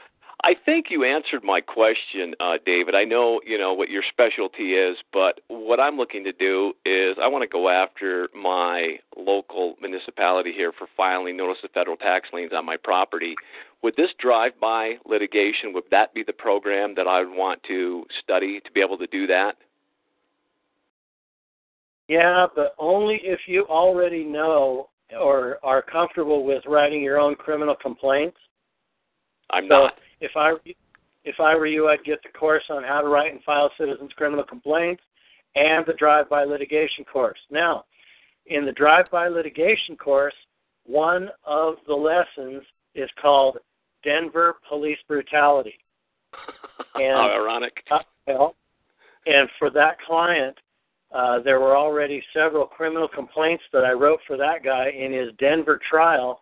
I 0.43 0.53
think 0.65 0.87
you 0.89 1.03
answered 1.03 1.43
my 1.43 1.61
question, 1.61 2.33
uh, 2.39 2.53
David. 2.65 2.95
I 2.95 3.03
know 3.03 3.41
you 3.45 3.57
know 3.57 3.73
what 3.73 3.89
your 3.89 4.03
specialty 4.09 4.73
is, 4.73 4.97
but 5.13 5.39
what 5.47 5.79
I'm 5.79 5.97
looking 5.97 6.23
to 6.23 6.31
do 6.31 6.73
is 6.85 7.15
I 7.21 7.27
want 7.27 7.43
to 7.43 7.47
go 7.47 7.69
after 7.69 8.27
my 8.35 8.97
local 9.15 9.75
municipality 9.79 10.51
here 10.51 10.71
for 10.77 10.87
filing 10.97 11.37
notice 11.37 11.57
of 11.63 11.71
federal 11.71 11.95
tax 11.95 12.29
liens 12.33 12.51
on 12.55 12.65
my 12.65 12.75
property. 12.75 13.35
Would 13.83 13.95
this 13.95 14.09
drive-by 14.19 14.95
litigation 15.05 15.73
would 15.73 15.85
that 15.89 16.13
be 16.13 16.23
the 16.23 16.33
program 16.33 16.93
that 16.95 17.07
I 17.07 17.23
would 17.23 17.35
want 17.35 17.61
to 17.63 18.05
study 18.21 18.59
to 18.63 18.71
be 18.71 18.81
able 18.81 18.97
to 18.99 19.07
do 19.07 19.25
that? 19.27 19.55
Yeah, 22.07 22.45
but 22.55 22.75
only 22.77 23.19
if 23.23 23.39
you 23.47 23.65
already 23.67 24.23
know 24.23 24.89
or 25.19 25.57
are 25.63 25.81
comfortable 25.81 26.45
with 26.45 26.63
writing 26.67 27.01
your 27.01 27.19
own 27.19 27.35
criminal 27.35 27.75
complaints. 27.75 28.37
I'm 29.49 29.63
So 29.63 29.83
not. 29.83 29.93
if 30.19 30.31
I 30.35 30.53
if 31.23 31.39
I 31.39 31.55
were 31.55 31.67
you, 31.67 31.87
I'd 31.87 32.03
get 32.03 32.21
the 32.23 32.37
course 32.37 32.63
on 32.69 32.83
how 32.83 33.01
to 33.01 33.07
write 33.07 33.31
and 33.31 33.43
file 33.43 33.69
citizens 33.77 34.11
criminal 34.15 34.43
complaints 34.43 35.03
and 35.55 35.85
the 35.85 35.93
drive-by 35.93 36.45
litigation 36.45 37.05
course. 37.05 37.37
Now, 37.51 37.85
in 38.47 38.65
the 38.65 38.71
drive-by 38.71 39.27
litigation 39.27 39.95
course, 39.97 40.33
one 40.85 41.29
of 41.45 41.75
the 41.87 41.93
lessons 41.93 42.63
is 42.95 43.09
called 43.21 43.57
Denver 44.03 44.57
police 44.67 44.99
brutality. 45.07 45.75
And- 46.95 47.15
How 47.15 47.31
ironic. 47.31 47.73
Uh, 47.89 47.99
well, 48.27 48.55
and 49.25 49.47
for 49.59 49.69
that 49.69 49.97
client, 50.05 50.57
uh, 51.13 51.39
there 51.39 51.59
were 51.59 51.77
already 51.77 52.23
several 52.33 52.65
criminal 52.65 53.07
complaints 53.07 53.63
that 53.73 53.83
I 53.85 53.91
wrote 53.91 54.19
for 54.27 54.37
that 54.37 54.63
guy 54.63 54.89
in 54.89 55.11
his 55.11 55.29
Denver 55.39 55.79
trial, 55.89 56.41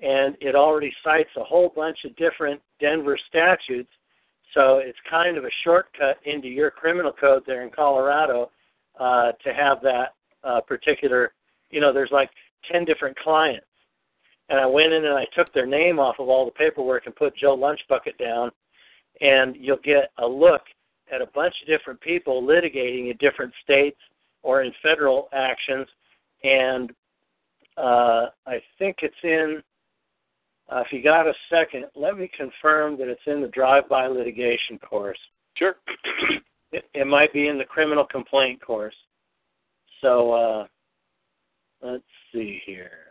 and 0.00 0.36
it 0.40 0.54
already 0.54 0.92
cites 1.04 1.30
a 1.36 1.44
whole 1.44 1.72
bunch 1.74 1.98
of 2.04 2.14
different 2.16 2.60
Denver 2.80 3.18
statutes. 3.28 3.90
So 4.54 4.78
it's 4.78 4.98
kind 5.08 5.36
of 5.36 5.44
a 5.44 5.50
shortcut 5.64 6.18
into 6.24 6.48
your 6.48 6.70
criminal 6.70 7.12
code 7.12 7.42
there 7.46 7.62
in 7.62 7.70
Colorado 7.70 8.50
uh, 8.98 9.32
to 9.44 9.54
have 9.54 9.80
that 9.82 10.14
uh, 10.42 10.60
particular. 10.60 11.32
You 11.70 11.80
know, 11.80 11.92
there's 11.92 12.10
like 12.12 12.30
ten 12.70 12.84
different 12.84 13.16
clients, 13.18 13.66
and 14.50 14.58
I 14.58 14.66
went 14.66 14.92
in 14.92 15.04
and 15.04 15.16
I 15.16 15.26
took 15.34 15.52
their 15.54 15.66
name 15.66 15.98
off 15.98 16.16
of 16.18 16.28
all 16.28 16.44
the 16.44 16.50
paperwork 16.50 17.06
and 17.06 17.14
put 17.14 17.36
Joe 17.36 17.56
Lunchbucket 17.56 18.18
down, 18.18 18.50
and 19.20 19.56
you'll 19.56 19.78
get 19.82 20.10
a 20.18 20.26
look 20.26 20.62
at 21.12 21.22
a 21.22 21.26
bunch 21.34 21.54
of 21.62 21.68
different 21.68 22.00
people 22.00 22.42
litigating 22.42 23.10
in 23.10 23.16
different 23.18 23.52
states 23.62 23.98
or 24.42 24.62
in 24.62 24.72
federal 24.82 25.28
actions, 25.32 25.86
and 26.42 26.90
uh, 27.76 28.26
I 28.46 28.60
think 28.78 28.98
it's 29.02 29.14
in. 29.22 29.62
Uh, 30.68 30.80
if 30.80 30.92
you 30.92 31.02
got 31.02 31.26
a 31.26 31.32
second, 31.50 31.86
let 31.96 32.16
me 32.16 32.30
confirm 32.36 32.96
that 32.98 33.08
it's 33.08 33.20
in 33.26 33.40
the 33.40 33.48
drive-by 33.48 34.06
litigation 34.06 34.78
course. 34.78 35.18
Sure. 35.54 35.76
It, 36.72 36.84
it 36.94 37.04
might 37.04 37.32
be 37.32 37.48
in 37.48 37.58
the 37.58 37.64
criminal 37.64 38.04
complaint 38.04 38.64
course. 38.64 38.94
So 40.00 40.30
uh, 40.30 40.66
let's 41.82 42.04
see 42.32 42.62
here. 42.64 43.09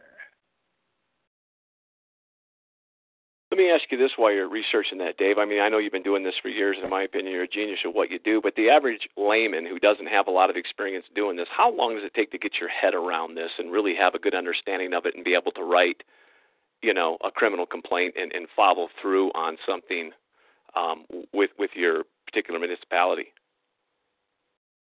Let 3.52 3.58
me 3.58 3.72
ask 3.72 3.86
you 3.89 3.97
this 3.97 4.12
while 4.16 4.32
you're 4.32 4.47
researching 4.47 5.00
that, 5.00 5.18
Dave. 5.18 5.39
I 5.39 5.45
mean, 5.45 5.60
I 5.60 5.70
know 5.70 5.80
you've 5.80 5.91
been 5.91 6.04
doing 6.04 6.24
this 6.24 6.36
for 6.39 6.50
years, 6.50 6.76
and 6.78 6.84
in 6.84 6.91
my 6.91 7.02
opinion, 7.02 7.34
you're 7.34 7.43
a 7.43 7.47
genius 7.47 7.80
at 7.84 7.95
what 7.95 8.12
you 8.12 8.20
do. 8.20 8.39
But 8.41 8.54
the 8.56 8.70
average 8.70 9.10
layman 9.18 9.66
who 9.66 9.80
doesn't 9.80 10.06
have 10.06 10.28
a 10.28 10.32
lot 10.32 10.52
of 10.52 10.56
experience 10.56 11.06
doing 11.16 11.36
this, 11.36 11.47
how 11.50 11.74
long 11.74 11.95
does 11.95 12.04
it 12.04 12.14
take 12.14 12.32
to 12.32 12.38
get 12.38 12.54
your 12.60 12.70
head 12.70 12.93
around 12.93 13.34
this 13.34 13.50
and 13.58 13.72
really 13.72 13.95
have 13.95 14.14
a 14.14 14.20
good 14.20 14.36
understanding 14.36 14.93
of 14.93 15.08
it 15.08 15.16
and 15.16 15.26
be 15.26 15.34
able 15.34 15.52
to 15.54 15.64
write, 15.64 16.04
you 16.84 16.93
know, 16.93 17.18
a 17.24 17.32
criminal 17.32 17.66
complaint 17.66 18.14
and, 18.20 18.32
and 18.34 18.45
follow 18.56 18.88
through 19.02 19.30
on 19.32 19.58
something 19.68 20.12
um, 20.76 21.06
with 21.34 21.50
with 21.58 21.72
your 21.74 22.04
particular 22.28 22.60
municipality? 22.60 23.34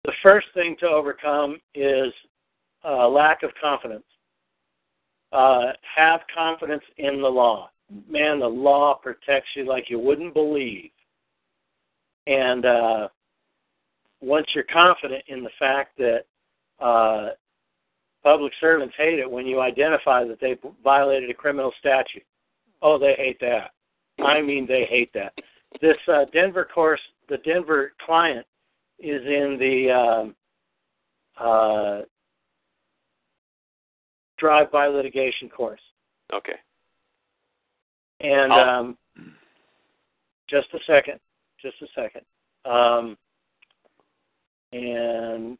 The 0.05 0.13
first 0.23 0.49
thing 0.53 0.77
to 0.81 0.87
overcome 0.87 1.61
is 1.75 2.13
uh, 2.85 3.09
lack 3.09 3.43
of 3.43 3.53
confidence. 3.59 4.05
Uh, 5.33 5.73
have 5.97 6.21
confidence 6.35 6.83
in 6.99 7.23
the 7.23 7.29
law. 7.29 7.71
Man, 8.09 8.39
the 8.39 8.47
law 8.47 8.95
protects 8.95 9.49
you 9.57 9.67
like 9.67 9.91
you 9.91 9.99
wouldn't 9.99 10.35
believe. 10.35 10.91
And 12.27 12.65
uh, 12.65 13.09
once 14.21 14.47
you're 14.55 14.65
confident 14.73 15.25
in 15.29 15.43
the 15.43 15.51
fact 15.59 15.99
that 15.99 16.21
uh, 16.81 17.31
public 18.23 18.53
servants 18.61 18.95
hate 18.97 19.19
it 19.19 19.31
when 19.31 19.47
you 19.47 19.61
identify 19.61 20.25
that 20.25 20.41
they 20.41 20.57
violated 20.85 21.31
a 21.31 21.35
criminal 21.35 21.73
statute. 21.79 22.23
Oh, 22.83 22.99
they 22.99 23.15
hate 23.17 23.41
that. 23.41 23.71
I 24.23 24.41
mean, 24.41 24.67
they 24.67 24.87
hate 24.89 25.11
that. 25.15 25.33
This 25.81 25.97
uh, 26.09 26.27
Denver 26.33 26.69
course, 26.73 27.01
the 27.29 27.39
Denver 27.39 27.93
client 28.05 28.47
is 28.99 29.23
in 29.25 29.57
the 29.59 29.91
um, 29.91 30.35
uh, 31.39 32.03
drive-by 34.39 34.89
litigation 34.89 35.49
course. 35.49 35.81
Okay. 36.35 36.57
And 38.21 38.53
um, 38.53 38.97
just 40.49 40.69
a 40.75 40.79
second, 40.87 41.19
just 41.63 41.77
a 41.83 41.87
second. 41.95 42.23
Um, 42.71 43.17
and 44.73 45.57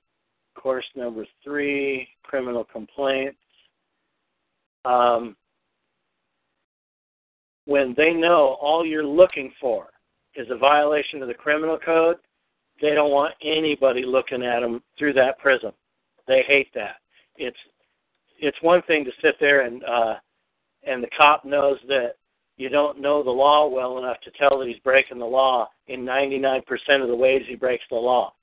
course 0.61 0.85
number 0.95 1.27
three, 1.43 2.09
criminal 2.23 2.65
complaints. 2.65 3.39
Um, 4.85 5.37
when 7.67 7.95
they 7.97 8.13
know 8.13 8.57
all 8.61 8.85
you're 8.85 9.05
looking 9.05 9.53
for 9.61 9.89
is 10.35 10.47
a 10.51 10.57
violation 10.57 11.23
of 11.23 11.29
the 11.29 11.35
criminal 11.35 11.79
code, 11.79 12.17
they 12.81 12.95
don't 12.95 13.11
want 13.11 13.35
anybody 13.43 14.05
looking 14.05 14.43
at 14.43 14.61
them 14.61 14.83
through 14.99 15.13
that 15.15 15.39
prism. 15.39 15.73
They 16.27 16.43
hate 16.47 16.69
that. 16.75 16.97
It's 17.37 17.57
it's 18.39 18.57
one 18.63 18.81
thing 18.83 19.05
to 19.05 19.11
sit 19.23 19.35
there 19.39 19.67
and 19.67 19.85
uh, 19.85 20.15
and 20.87 21.03
the 21.03 21.11
cop 21.19 21.45
knows 21.45 21.79
that 21.89 22.15
you 22.57 22.69
don't 22.69 23.01
know 23.01 23.23
the 23.23 23.31
law 23.31 23.69
well 23.69 23.99
enough 23.99 24.21
to 24.25 24.31
tell 24.33 24.59
that 24.59 24.69
he's 24.69 24.79
breaking 24.81 25.19
the 25.19 25.25
law 25.25 25.69
in 25.89 26.01
99% 26.01 26.63
of 27.01 27.09
the 27.09 27.17
ways 27.17 27.43
he 27.49 27.57
breaks 27.57 27.85
the 27.91 27.97
law. 27.97 28.35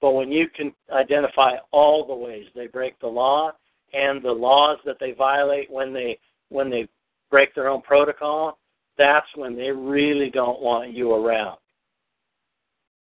But 0.00 0.12
when 0.12 0.30
you 0.32 0.48
can 0.48 0.74
identify 0.92 1.52
all 1.70 2.06
the 2.06 2.14
ways 2.14 2.46
they 2.54 2.66
break 2.66 2.98
the 3.00 3.06
law 3.06 3.52
and 3.94 4.22
the 4.22 4.32
laws 4.32 4.78
that 4.84 4.96
they 4.98 5.12
violate 5.12 5.70
when 5.70 5.92
they 5.92 6.18
when 6.48 6.68
they 6.68 6.86
break 7.30 7.54
their 7.54 7.68
own 7.68 7.80
protocol, 7.80 8.58
that's 8.98 9.26
when 9.36 9.56
they 9.56 9.70
really 9.70 10.28
don't 10.28 10.60
want 10.60 10.92
you 10.92 11.14
around. 11.14 11.56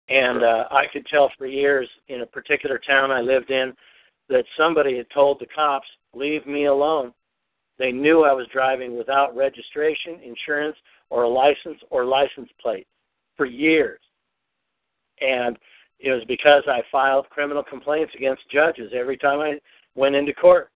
And 0.09 0.43
uh, 0.43 0.65
I 0.71 0.85
could 0.93 1.05
tell 1.07 1.31
for 1.37 1.47
years 1.47 1.89
in 2.09 2.23
a 2.23 2.27
particular 2.27 2.79
town 2.79 3.11
I 3.11 3.21
lived 3.21 3.51
in 3.51 3.75
that 4.29 4.45
somebody 4.57 4.97
had 4.97 5.11
told 5.13 5.41
the 5.41 5.47
cops, 5.47 5.87
"Leave 6.15 6.47
me 6.47 6.67
alone." 6.67 7.13
They 7.79 7.93
knew 7.93 8.25
I 8.25 8.33
was 8.33 8.47
driving 8.53 8.97
without 8.97 9.37
registration, 9.37 10.21
insurance, 10.25 10.77
or 11.11 11.25
a 11.25 11.29
license 11.29 11.79
or 11.91 12.05
license 12.05 12.49
plate 12.61 12.87
for 13.37 13.47
years. 13.47 14.01
And 15.21 15.59
it 15.99 16.11
was 16.11 16.25
because 16.27 16.63
I 16.67 16.83
filed 16.91 17.29
criminal 17.31 17.63
complaints 17.63 18.13
against 18.17 18.51
judges 18.51 18.93
every 18.95 19.17
time 19.17 19.41
I 19.41 19.59
went 19.95 20.15
into 20.15 20.33
court. 20.33 20.71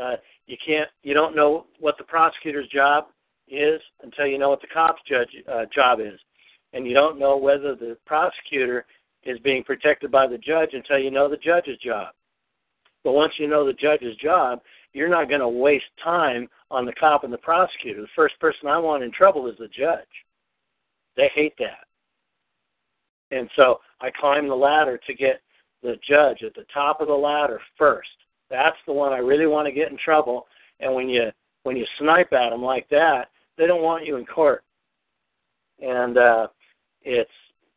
Uh, 0.00 0.16
you 0.46 0.56
can't, 0.64 0.88
you 1.02 1.14
don't 1.14 1.36
know 1.36 1.66
what 1.80 1.98
the 1.98 2.04
prosecutor's 2.04 2.68
job 2.68 3.06
is 3.48 3.80
until 4.02 4.26
you 4.26 4.38
know 4.38 4.50
what 4.50 4.60
the 4.60 4.68
cop's 4.68 5.02
judge 5.08 5.28
uh, 5.50 5.64
job 5.74 6.00
is, 6.00 6.18
and 6.72 6.86
you 6.86 6.94
don't 6.94 7.18
know 7.18 7.36
whether 7.36 7.74
the 7.74 7.96
prosecutor 8.06 8.84
is 9.24 9.38
being 9.40 9.64
protected 9.64 10.10
by 10.10 10.26
the 10.26 10.38
judge 10.38 10.70
until 10.72 10.98
you 10.98 11.10
know 11.10 11.28
the 11.28 11.36
judge's 11.36 11.78
job. 11.78 12.08
But 13.04 13.12
once 13.12 13.32
you 13.38 13.48
know 13.48 13.66
the 13.66 13.72
judge's 13.72 14.16
job, 14.16 14.60
you're 14.92 15.08
not 15.08 15.28
going 15.28 15.40
to 15.40 15.48
waste 15.48 15.84
time 16.02 16.48
on 16.70 16.84
the 16.84 16.92
cop 16.92 17.24
and 17.24 17.32
the 17.32 17.38
prosecutor. 17.38 18.00
The 18.00 18.08
first 18.16 18.38
person 18.40 18.68
I 18.68 18.78
want 18.78 19.02
in 19.02 19.12
trouble 19.12 19.48
is 19.48 19.56
the 19.58 19.68
judge. 19.68 20.06
They 21.16 21.30
hate 21.34 21.54
that. 21.58 21.86
And 23.30 23.50
so 23.56 23.80
I 24.00 24.10
climb 24.10 24.48
the 24.48 24.54
ladder 24.54 24.98
to 25.06 25.14
get 25.14 25.40
the 25.82 25.96
judge 26.08 26.42
at 26.42 26.54
the 26.54 26.64
top 26.72 27.00
of 27.00 27.08
the 27.08 27.14
ladder 27.14 27.60
first. 27.76 28.08
That's 28.50 28.76
the 28.86 28.92
one 28.92 29.12
I 29.12 29.18
really 29.18 29.46
want 29.46 29.66
to 29.66 29.72
get 29.72 29.90
in 29.90 29.98
trouble. 29.98 30.46
And 30.80 30.94
when 30.94 31.08
you 31.08 31.30
when 31.64 31.76
you 31.76 31.84
snipe 31.98 32.32
at 32.32 32.50
them 32.50 32.62
like 32.62 32.88
that, 32.88 33.28
they 33.58 33.66
don't 33.66 33.82
want 33.82 34.06
you 34.06 34.16
in 34.16 34.24
court. 34.24 34.64
And 35.80 36.16
uh, 36.16 36.48
it's 37.02 37.30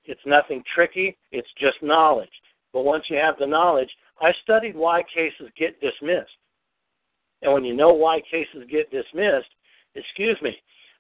it's 0.05 0.22
nothing 0.26 0.64
tricky. 0.74 1.18
It's 1.32 1.47
just 1.59 1.82
knowledge. 1.82 2.30
But 2.74 2.84
once 2.84 3.03
you 3.09 3.18
have 3.18 3.36
the 3.38 3.45
knowledge, 3.45 3.89
I 4.22 4.32
studied 4.43 4.76
why 4.76 5.03
cases 5.14 5.49
get 5.57 5.82
dismissed. 5.82 6.32
And 7.41 7.53
when 7.53 7.63
you 7.63 7.75
know 7.75 7.93
why 7.93 8.21
cases 8.29 8.69
get 8.69 8.91
dismissed, 8.91 9.49
excuse 9.95 10.37
me, 10.41 10.55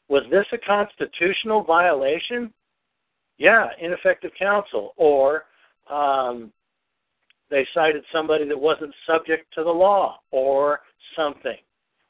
was 0.09 0.23
this 0.31 0.45
a 0.51 0.57
constitutional 0.57 1.63
violation? 1.63 2.51
yeah, 3.41 3.69
ineffective 3.81 4.29
counsel, 4.37 4.93
or 4.97 5.45
um, 5.89 6.51
they 7.49 7.65
cited 7.73 8.03
somebody 8.13 8.47
that 8.47 8.59
wasn't 8.59 8.93
subject 9.07 9.51
to 9.55 9.63
the 9.63 9.69
law, 9.69 10.19
or 10.29 10.81
something. 11.15 11.57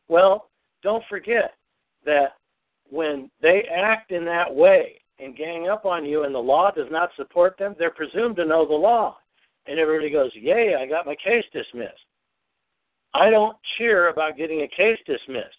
Well, 0.10 0.50
don't 0.84 1.04
forget 1.10 1.54
that 2.06 2.34
when 2.90 3.32
they 3.42 3.64
act 3.74 4.12
in 4.12 4.26
that 4.26 4.54
way 4.54 5.00
and 5.20 5.38
gang 5.38 5.70
up 5.70 5.86
on 5.86 6.04
you 6.04 6.26
and 6.26 6.36
the 6.36 6.40
law 6.40 6.70
does 6.70 6.90
not 6.92 7.12
support 7.16 7.58
them, 7.58 7.76
they're 7.80 7.92
presumed 7.92 8.36
to 8.36 8.46
know 8.46 8.68
the 8.68 8.74
law. 8.74 9.16
And 9.68 9.80
everybody 9.80 10.12
goes, 10.12 10.32
Yay, 10.34 10.76
I 10.78 10.86
got 10.86 11.06
my 11.06 11.16
case 11.16 11.46
dismissed. 11.54 11.94
I 13.14 13.30
don't 13.30 13.58
cheer 13.78 14.10
about 14.10 14.38
getting 14.38 14.62
a 14.62 14.68
case 14.68 14.98
dismissed. 15.06 15.56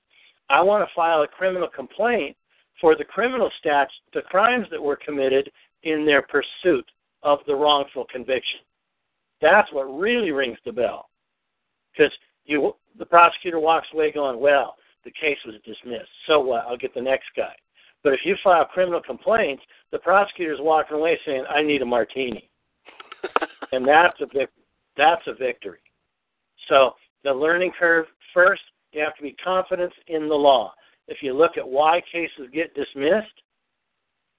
I 0.48 0.60
want 0.62 0.86
to 0.86 0.94
file 0.94 1.22
a 1.22 1.28
criminal 1.28 1.68
complaint 1.68 2.36
for 2.80 2.96
the 2.96 3.04
criminal 3.04 3.50
stats, 3.64 3.88
the 4.12 4.22
crimes 4.22 4.66
that 4.70 4.82
were 4.82 4.96
committed 4.96 5.50
in 5.82 6.04
their 6.04 6.22
pursuit 6.22 6.84
of 7.22 7.38
the 7.46 7.54
wrongful 7.54 8.06
conviction. 8.10 8.60
That's 9.40 9.72
what 9.72 9.84
really 9.84 10.30
rings 10.30 10.58
the 10.64 10.72
bell. 10.72 11.08
Because 11.92 12.12
you, 12.44 12.74
the 12.98 13.06
prosecutor 13.06 13.60
walks 13.60 13.88
away 13.92 14.12
going, 14.12 14.40
well, 14.40 14.76
the 15.04 15.10
case 15.10 15.38
was 15.44 15.56
dismissed. 15.64 16.08
So 16.26 16.40
what? 16.40 16.64
I'll 16.68 16.76
get 16.76 16.94
the 16.94 17.00
next 17.00 17.26
guy. 17.36 17.54
But 18.02 18.14
if 18.14 18.20
you 18.24 18.36
file 18.42 18.64
criminal 18.64 19.00
complaints, 19.00 19.62
the 19.90 19.98
prosecutor's 19.98 20.58
walking 20.60 20.96
away 20.96 21.18
saying, 21.24 21.44
I 21.48 21.62
need 21.62 21.82
a 21.82 21.86
martini. 21.86 22.48
and 23.72 23.86
that's 23.86 24.20
a 24.20 24.26
vic- 24.26 24.50
that's 24.96 25.22
a 25.26 25.34
victory. 25.34 25.78
So 26.68 26.94
the 27.24 27.32
learning 27.32 27.72
curve 27.78 28.06
first, 28.34 28.62
you 28.92 29.02
have 29.02 29.16
to 29.16 29.22
be 29.22 29.36
confident 29.42 29.92
in 30.08 30.28
the 30.28 30.34
law. 30.34 30.72
If 31.08 31.18
you 31.22 31.34
look 31.34 31.56
at 31.56 31.68
why 31.68 32.00
cases 32.10 32.50
get 32.52 32.74
dismissed, 32.74 33.42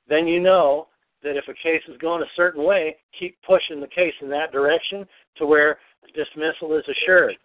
then 0.07 0.27
you 0.27 0.39
know 0.39 0.87
that 1.23 1.37
if 1.37 1.45
a 1.47 1.53
case 1.53 1.81
is 1.87 1.97
going 1.99 2.21
a 2.21 2.35
certain 2.35 2.63
way, 2.63 2.97
keep 3.17 3.37
pushing 3.45 3.79
the 3.79 3.87
case 3.87 4.13
in 4.21 4.29
that 4.29 4.51
direction 4.51 5.05
to 5.37 5.45
where 5.45 5.77
dismissal 6.13 6.77
is 6.77 6.83
assured. 6.89 7.35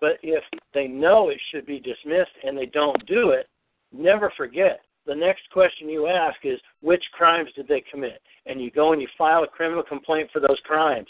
But 0.00 0.18
if 0.22 0.42
they 0.74 0.86
know 0.86 1.28
it 1.28 1.40
should 1.50 1.66
be 1.66 1.80
dismissed 1.80 2.32
and 2.44 2.56
they 2.56 2.66
don't 2.66 3.04
do 3.06 3.30
it, 3.30 3.48
never 3.92 4.32
forget 4.36 4.80
the 5.06 5.14
next 5.14 5.42
question 5.52 5.88
you 5.88 6.06
ask 6.06 6.36
is 6.44 6.60
which 6.80 7.02
crimes 7.12 7.50
did 7.56 7.66
they 7.68 7.82
commit? 7.90 8.20
And 8.46 8.60
you 8.60 8.70
go 8.70 8.92
and 8.92 9.02
you 9.02 9.08
file 9.18 9.42
a 9.42 9.48
criminal 9.48 9.82
complaint 9.82 10.30
for 10.32 10.40
those 10.40 10.60
crimes. 10.64 11.08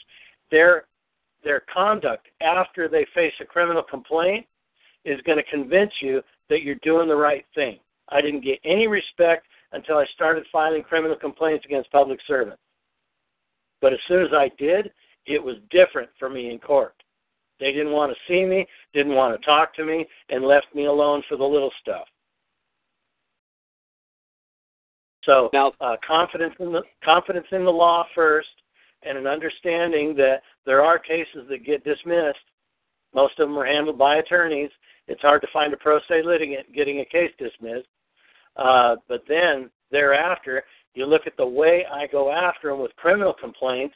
Their 0.50 0.84
their 1.44 1.62
conduct 1.72 2.28
after 2.40 2.88
they 2.88 3.06
face 3.14 3.32
a 3.40 3.44
criminal 3.44 3.82
complaint 3.82 4.46
is 5.04 5.20
going 5.22 5.38
to 5.38 5.50
convince 5.50 5.92
you 6.00 6.22
that 6.48 6.62
you're 6.62 6.76
doing 6.76 7.08
the 7.08 7.16
right 7.16 7.44
thing. 7.54 7.78
I 8.08 8.20
didn't 8.20 8.44
get 8.44 8.58
any 8.64 8.86
respect 8.86 9.46
until 9.72 9.96
I 9.96 10.06
started 10.14 10.44
filing 10.52 10.82
criminal 10.82 11.16
complaints 11.16 11.64
against 11.64 11.90
public 11.90 12.20
servants. 12.26 12.62
But 13.80 13.92
as 13.92 13.98
soon 14.06 14.22
as 14.22 14.32
I 14.32 14.50
did, 14.58 14.92
it 15.26 15.42
was 15.42 15.56
different 15.70 16.10
for 16.18 16.28
me 16.28 16.50
in 16.50 16.58
court. 16.58 16.94
They 17.58 17.72
didn't 17.72 17.92
want 17.92 18.12
to 18.12 18.18
see 18.28 18.44
me, 18.44 18.66
didn't 18.92 19.14
want 19.14 19.38
to 19.38 19.46
talk 19.46 19.74
to 19.76 19.84
me, 19.84 20.06
and 20.28 20.44
left 20.44 20.66
me 20.74 20.86
alone 20.86 21.22
for 21.28 21.36
the 21.36 21.44
little 21.44 21.70
stuff. 21.80 22.06
So 25.24 25.48
now, 25.52 25.72
uh, 25.80 25.96
confidence 26.06 26.54
in 26.58 26.72
the 26.72 26.82
confidence 27.04 27.46
in 27.52 27.64
the 27.64 27.70
law 27.70 28.04
first, 28.14 28.48
and 29.06 29.18
an 29.18 29.26
understanding 29.26 30.14
that 30.16 30.42
there 30.66 30.82
are 30.82 30.98
cases 30.98 31.46
that 31.48 31.64
get 31.64 31.84
dismissed. 31.84 32.38
Most 33.14 33.38
of 33.38 33.48
them 33.48 33.58
are 33.58 33.66
handled 33.66 33.98
by 33.98 34.16
attorneys. 34.16 34.70
It's 35.08 35.20
hard 35.20 35.42
to 35.42 35.48
find 35.52 35.72
a 35.72 35.76
pro 35.76 35.98
se 36.08 36.22
litigant 36.24 36.72
getting 36.74 37.00
a 37.00 37.04
case 37.04 37.30
dismissed. 37.38 37.88
Uh, 38.56 38.96
but 39.08 39.22
then 39.28 39.70
thereafter, 39.90 40.62
you 40.94 41.06
look 41.06 41.22
at 41.26 41.36
the 41.36 41.46
way 41.46 41.84
I 41.90 42.06
go 42.06 42.32
after 42.32 42.70
them 42.70 42.80
with 42.80 42.94
criminal 42.96 43.32
complaints 43.32 43.94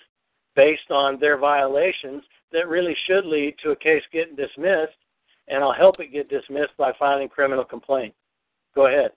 based 0.55 0.91
on 0.91 1.21
their 1.21 1.39
violations 1.39 2.23
that 2.53 2.69
really 2.69 2.97
should 3.07 3.27
lead 3.27 3.55
to 3.63 3.71
a 3.71 3.77
case 3.77 4.03
getting 4.13 4.37
dismissed, 4.37 4.97
and 5.49 5.63
I'll 5.63 5.73
help 5.73 6.01
it 6.01 6.13
get 6.13 6.29
dismissed 6.29 6.77
by 6.79 6.93
filing 6.99 7.29
criminal 7.29 7.65
complaint. 7.65 8.15
Go 8.75 8.87
ahead. 8.87 9.11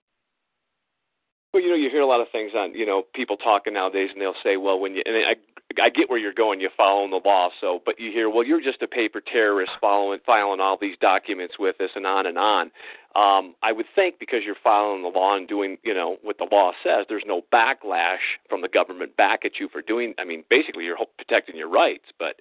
Well, 1.54 1.64
you 1.64 1.70
know, 1.70 1.76
you 1.76 1.90
hear 1.90 2.02
a 2.02 2.08
lot 2.08 2.22
of 2.22 2.28
things 2.32 2.52
on, 2.56 2.76
you 2.76 2.86
know, 2.86 3.04
people 3.16 3.38
talking 3.38 3.74
nowadays, 3.74 4.10
and 4.14 4.22
they'll 4.22 4.36
say, 4.44 4.58
well, 4.58 4.80
when 4.80 4.94
you, 4.94 5.02
and 5.06 5.16
I, 5.16 5.34
I 5.82 5.90
get 5.90 6.10
where 6.10 6.18
you're 6.18 6.34
going, 6.34 6.60
you're 6.60 6.72
following 6.76 7.12
the 7.12 7.22
law, 7.24 7.50
so, 7.62 7.82
but 7.86 8.00
you 8.00 8.12
hear, 8.12 8.30
well, 8.30 8.44
you're 8.44 8.62
just 8.62 8.82
a 8.82 8.88
paper 8.88 9.22
terrorist 9.22 9.72
following, 9.80 10.20
filing 10.26 10.60
all 10.60 10.78
these 10.80 10.98
documents 11.00 11.56
with 11.60 11.80
us, 11.80 11.92
and 11.96 12.08
on 12.08 12.26
and 12.26 12.38
on. 12.40 12.72
Um, 13.16 13.56
I 13.62 13.72
would 13.72 13.86
think 13.96 14.20
because 14.20 14.40
you're 14.46 14.56
following 14.64 15.04
the 15.04 15.10
law 15.10 15.36
and 15.36 15.48
doing, 15.48 15.78
you 15.84 15.94
know, 15.94 16.18
what 16.24 16.38
the 16.38 16.48
law 16.52 16.72
says, 16.84 17.06
there's 17.08 17.24
no 17.26 17.42
backlash 17.54 18.18
from 18.50 18.62
the 18.62 18.68
government 18.68 19.16
back 19.16 19.46
at 19.46 19.60
you 19.60 19.70
for 19.72 19.82
doing. 19.82 20.14
I 20.18 20.26
mean, 20.26 20.44
basically, 20.50 20.86
you're 20.86 20.98
protecting 21.18 21.56
your 21.56 21.70
rights. 21.70 22.06
But 22.18 22.36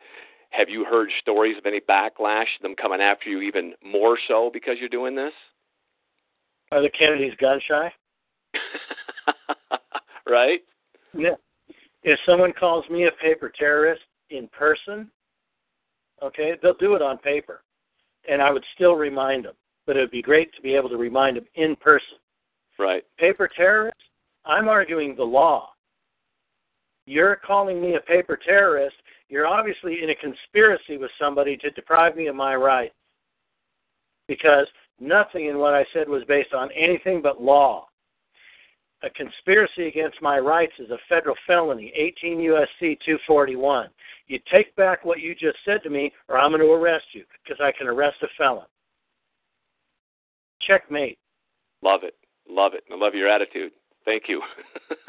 have 0.50 0.68
you 0.68 0.84
heard 0.84 1.10
stories 1.20 1.56
of 1.58 1.66
any 1.66 1.80
backlash, 1.80 2.46
them 2.62 2.74
coming 2.74 3.00
after 3.00 3.28
you 3.28 3.42
even 3.42 3.74
more 3.84 4.18
so 4.26 4.50
because 4.52 4.76
you're 4.80 4.88
doing 4.88 5.14
this? 5.14 5.32
Are 6.72 6.82
the 6.82 6.90
Kennedys 6.90 7.34
gun 7.40 7.60
shy? 7.66 7.92
right? 10.26 10.60
Yeah. 11.16 11.34
If 12.02 12.18
someone 12.26 12.52
calls 12.52 12.88
me 12.90 13.06
a 13.06 13.22
paper 13.22 13.50
terrorist 13.56 14.02
in 14.30 14.48
person, 14.48 15.10
okay, 16.22 16.54
they'll 16.62 16.74
do 16.74 16.94
it 16.94 17.02
on 17.02 17.18
paper. 17.18 17.62
And 18.28 18.42
I 18.42 18.50
would 18.50 18.64
still 18.74 18.94
remind 18.94 19.44
them. 19.44 19.54
But 19.86 19.96
it 19.96 20.00
would 20.00 20.10
be 20.10 20.22
great 20.22 20.54
to 20.54 20.62
be 20.62 20.74
able 20.74 20.90
to 20.90 20.96
remind 20.96 21.36
them 21.36 21.46
in 21.54 21.74
person. 21.76 22.18
Right. 22.78 23.04
Paper 23.18 23.48
terrorist, 23.48 23.96
I'm 24.44 24.68
arguing 24.68 25.16
the 25.16 25.24
law. 25.24 25.70
You're 27.06 27.36
calling 27.36 27.80
me 27.80 27.94
a 27.94 28.00
paper 28.00 28.36
terrorist. 28.36 28.96
You're 29.28 29.46
obviously 29.46 30.02
in 30.02 30.10
a 30.10 30.14
conspiracy 30.14 30.98
with 30.98 31.10
somebody 31.18 31.56
to 31.56 31.70
deprive 31.70 32.16
me 32.16 32.26
of 32.26 32.36
my 32.36 32.54
rights. 32.54 32.94
Because 34.28 34.66
nothing 35.00 35.46
in 35.46 35.58
what 35.58 35.74
I 35.74 35.84
said 35.92 36.08
was 36.08 36.22
based 36.28 36.52
on 36.52 36.70
anything 36.72 37.22
but 37.22 37.42
law 37.42 37.88
a 39.02 39.10
conspiracy 39.10 39.86
against 39.86 40.20
my 40.20 40.38
rights 40.38 40.72
is 40.78 40.90
a 40.90 40.98
federal 41.08 41.36
felony, 41.46 41.92
18 41.94 42.38
USC 42.38 42.98
241. 43.04 43.88
You 44.26 44.38
take 44.52 44.74
back 44.76 45.04
what 45.04 45.20
you 45.20 45.34
just 45.34 45.58
said 45.64 45.82
to 45.84 45.90
me, 45.90 46.12
or 46.28 46.38
I'm 46.38 46.50
going 46.50 46.60
to 46.60 46.72
arrest 46.72 47.06
you 47.12 47.24
because 47.42 47.60
I 47.62 47.72
can 47.76 47.86
arrest 47.86 48.16
a 48.22 48.26
felon. 48.36 48.66
Checkmate. 50.66 51.18
Love 51.82 52.00
it. 52.02 52.14
Love 52.48 52.74
it. 52.74 52.82
I 52.92 52.96
love 52.96 53.14
your 53.14 53.28
attitude. 53.28 53.72
Thank 54.04 54.24
you. 54.28 54.42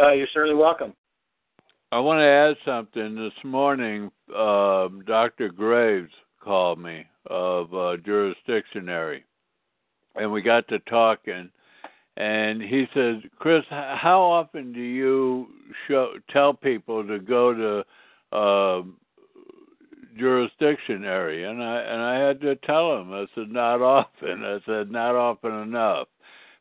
uh, 0.00 0.12
you're 0.12 0.26
certainly 0.32 0.60
welcome. 0.60 0.92
I 1.90 2.00
want 2.00 2.18
to 2.18 2.24
add 2.24 2.56
something. 2.66 3.14
This 3.14 3.32
morning, 3.44 4.10
uh, 4.36 4.88
Dr. 5.06 5.48
Graves 5.48 6.12
called 6.42 6.78
me 6.78 7.06
of 7.26 7.72
uh, 7.72 7.96
Jurisdictionary, 8.06 9.22
and 10.16 10.30
we 10.30 10.42
got 10.42 10.68
to 10.68 10.80
talking 10.80 11.50
and 12.18 12.60
he 12.60 12.86
says, 12.94 13.18
"Chris, 13.38 13.62
how 13.70 14.20
often 14.20 14.72
do 14.72 14.80
you 14.80 15.46
show 15.86 16.14
tell 16.30 16.52
people 16.52 17.06
to 17.06 17.20
go 17.20 17.54
to 17.54 18.36
uh, 18.36 18.82
jurisdictionary?" 20.18 21.48
And 21.48 21.62
I 21.62 21.80
and 21.80 22.02
I 22.02 22.18
had 22.18 22.40
to 22.40 22.56
tell 22.56 22.98
him. 22.98 23.12
I 23.12 23.26
said, 23.36 23.50
"Not 23.50 23.80
often." 23.80 24.44
I 24.44 24.58
said, 24.66 24.90
"Not 24.90 25.14
often 25.14 25.62
enough," 25.62 26.08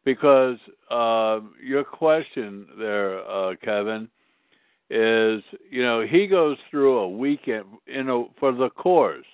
because 0.06 0.58
uh, 0.92 1.40
your 1.62 1.84
question 1.84 2.68
there, 2.78 3.28
uh, 3.28 3.56
Kevin, 3.64 4.08
is 4.92 5.42
you 5.72 5.82
know 5.82 6.06
he 6.06 6.28
goes 6.28 6.58
through 6.70 7.00
a 7.00 7.10
weekend 7.10 7.66
you 7.88 8.04
know 8.04 8.30
for 8.40 8.52
the 8.52 8.70
course. 8.70 9.26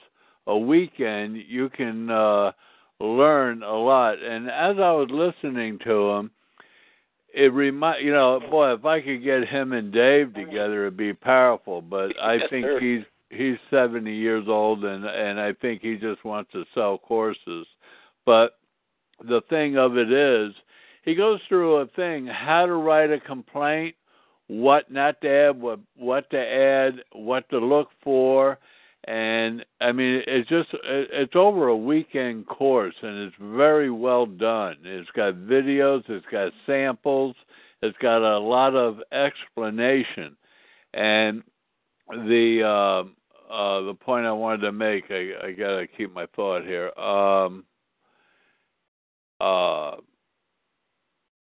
A 0.48 0.58
weekend 0.58 1.36
you 1.50 1.70
can. 1.70 2.10
Uh, 2.10 2.54
learn 3.04 3.64
a 3.64 3.76
lot. 3.76 4.22
And 4.22 4.50
as 4.50 4.78
I 4.78 4.92
was 4.92 5.10
listening 5.12 5.80
to 5.84 6.12
him, 6.12 6.32
it 7.34 7.52
remind 7.52 8.06
you 8.06 8.14
know, 8.14 8.40
boy, 8.50 8.74
if 8.74 8.86
I 8.86 9.02
could 9.02 9.24
get 9.24 9.48
him 9.48 9.74
and 9.74 9.92
Dave 9.92 10.34
together, 10.34 10.84
it'd 10.84 10.98
be 10.98 11.14
powerful. 11.14 11.82
But 11.82 12.14
I 12.22 12.36
yes, 12.36 12.48
think 12.50 12.66
sir. 12.66 12.80
he's 12.80 13.04
he's 13.30 13.58
seventy 13.70 14.16
years 14.16 14.46
old, 14.48 14.84
and 14.86 15.06
and 15.06 15.40
I 15.40 15.54
think 15.54 15.82
he 15.82 15.96
just 15.96 16.24
wants 16.24 16.52
to 16.54 16.64
sell 16.74 16.98
courses. 16.98 17.66
But 18.26 18.58
the 19.28 19.42
thing 19.50 19.78
of 19.78 19.98
it 19.98 20.12
is, 20.12 20.54
he 21.04 21.16
goes 21.16 21.40
through 21.50 21.78
a 21.78 21.88
thing: 21.88 22.28
how 22.28 22.66
to 22.66 22.74
write 22.74 23.12
a 23.12 23.20
complaint, 23.20 23.96
what 24.48 24.92
not 24.92 25.20
to 25.22 25.30
add, 25.30 25.60
what 25.60 25.80
what 25.98 26.30
to 26.30 26.40
add, 26.40 27.04
what 27.14 27.50
to 27.50 27.58
look 27.58 27.90
for 28.04 28.60
and 29.06 29.66
I 29.82 29.92
mean 29.92 30.24
it's 30.28 30.50
just 30.50 30.70
it's 30.84 31.36
over 31.36 31.68
a 31.68 31.78
weekend 31.78 32.48
course 32.48 32.96
and 33.02 33.24
it's 33.24 33.36
very 33.40 33.90
well 33.90 34.26
done. 34.26 34.78
It's 34.84 35.10
got 35.12 35.34
videos, 35.36 36.04
it's 36.10 36.26
got 36.32 36.54
samples, 36.66 37.36
it's 37.82 37.98
got 38.00 38.22
a 38.22 38.40
lot 38.40 38.76
of 38.76 39.00
explanation, 39.12 40.36
and 40.94 41.44
the 42.10 42.64
uh, 42.64 43.54
uh, 43.54 43.82
the 43.82 43.94
point 43.94 44.26
I 44.26 44.32
wanted 44.32 44.62
to 44.62 44.72
make, 44.72 45.06
I, 45.10 45.48
I 45.48 45.52
gotta 45.52 45.86
keep 45.88 46.14
my 46.14 46.26
thought 46.36 46.64
here. 46.64 46.98
Um, 46.98 47.66
uh, 49.40 49.98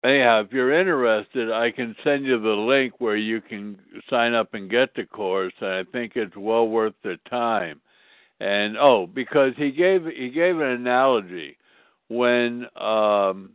anyhow, 0.05 0.42
if 0.42 0.53
you're 0.53 0.78
interested, 0.78 1.50
I 1.50 1.70
can 1.70 1.94
send 2.05 2.24
you 2.24 2.40
the 2.40 2.48
link 2.48 2.94
where 2.98 3.16
you 3.16 3.40
can 3.40 3.78
sign 4.11 4.34
up 4.34 4.55
and 4.55 4.70
get 4.70 4.94
the 4.94 5.05
course. 5.05 5.53
And 5.61 5.70
I 5.70 5.84
think 5.90 6.12
it's 6.16 6.36
well 6.36 6.68
worth 6.68 6.94
the 7.03 7.18
time. 7.28 7.80
And 8.40 8.76
oh, 8.76 9.07
because 9.07 9.53
he 9.57 9.70
gave 9.70 10.05
he 10.07 10.30
gave 10.30 10.59
an 10.59 10.68
analogy 10.68 11.57
when 12.09 12.66
um, 12.76 13.50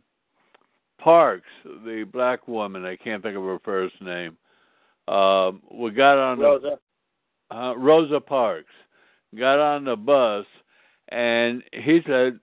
Parks, 0.98 1.46
the 1.64 2.06
black 2.10 2.48
woman, 2.48 2.84
I 2.84 2.96
can't 2.96 3.22
think 3.22 3.36
of 3.36 3.44
her 3.44 3.58
first 3.64 4.00
name, 4.00 4.36
um, 5.06 5.62
we 5.72 5.90
got 5.90 6.18
on 6.18 6.38
Rosa. 6.38 6.78
The, 7.50 7.56
uh, 7.56 7.74
Rosa 7.74 8.20
Parks 8.20 8.72
got 9.38 9.58
on 9.58 9.84
the 9.84 9.96
bus, 9.96 10.44
and 11.08 11.62
he 11.72 12.00
said, 12.06 12.40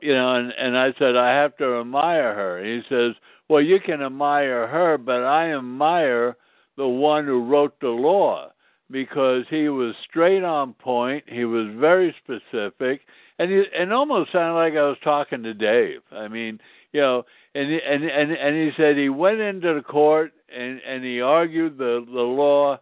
you 0.00 0.14
know, 0.14 0.34
and 0.34 0.52
and 0.52 0.76
I 0.76 0.92
said 0.98 1.16
I 1.16 1.30
have 1.30 1.56
to 1.58 1.80
admire 1.80 2.34
her. 2.34 2.64
He 2.64 2.82
says, 2.88 3.12
"Well, 3.48 3.60
you 3.60 3.80
can 3.80 4.02
admire 4.02 4.66
her, 4.66 4.98
but 4.98 5.22
I 5.22 5.54
admire 5.54 6.36
the 6.76 6.88
one 6.88 7.24
who 7.24 7.44
wrote 7.44 7.78
the 7.80 7.88
law 7.88 8.50
because 8.90 9.44
he 9.50 9.68
was 9.68 9.94
straight 10.08 10.44
on 10.44 10.74
point. 10.74 11.24
He 11.26 11.44
was 11.44 11.66
very 11.76 12.14
specific, 12.22 13.00
and 13.38 13.50
he, 13.50 13.64
and 13.76 13.92
almost 13.92 14.32
sounded 14.32 14.54
like 14.54 14.74
I 14.74 14.88
was 14.88 14.98
talking 15.02 15.42
to 15.42 15.54
Dave. 15.54 16.00
I 16.12 16.28
mean, 16.28 16.60
you 16.92 17.00
know, 17.00 17.24
and 17.54 17.70
and 17.72 18.04
and 18.04 18.32
and 18.32 18.56
he 18.56 18.70
said 18.76 18.96
he 18.96 19.08
went 19.08 19.40
into 19.40 19.74
the 19.74 19.82
court 19.82 20.32
and 20.54 20.80
and 20.86 21.04
he 21.04 21.20
argued 21.20 21.78
the 21.78 22.04
the 22.12 22.20
law 22.20 22.78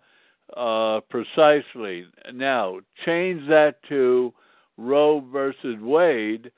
uh 0.57 1.01
precisely. 1.09 2.07
Now 2.33 2.81
change 3.05 3.49
that 3.49 3.83
to 3.89 4.33
Roe 4.77 5.21
versus 5.33 5.77
Wade 5.81 6.51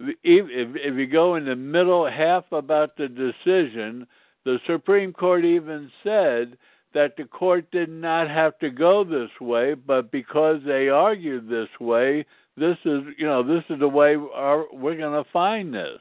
if, 0.00 0.96
you 0.96 1.06
go 1.06 1.36
in 1.36 1.44
the 1.44 1.56
middle 1.56 2.08
half 2.08 2.44
about 2.52 2.96
the 2.96 3.08
decision, 3.08 4.06
the 4.44 4.58
Supreme 4.66 5.12
Court 5.12 5.44
even 5.44 5.90
said 6.02 6.56
that 6.94 7.16
the 7.16 7.24
court 7.24 7.70
did 7.70 7.90
not 7.90 8.30
have 8.30 8.58
to 8.60 8.70
go 8.70 9.04
this 9.04 9.30
way, 9.40 9.74
but 9.74 10.10
because 10.10 10.60
they 10.64 10.88
argued 10.88 11.48
this 11.48 11.68
way, 11.80 12.24
this 12.56 12.76
is 12.84 13.02
you 13.16 13.26
know 13.26 13.42
this 13.42 13.62
is 13.70 13.78
the 13.78 13.88
way 13.88 14.16
our, 14.34 14.64
we're 14.72 14.96
going 14.96 15.22
to 15.22 15.30
find 15.30 15.72
this. 15.72 16.00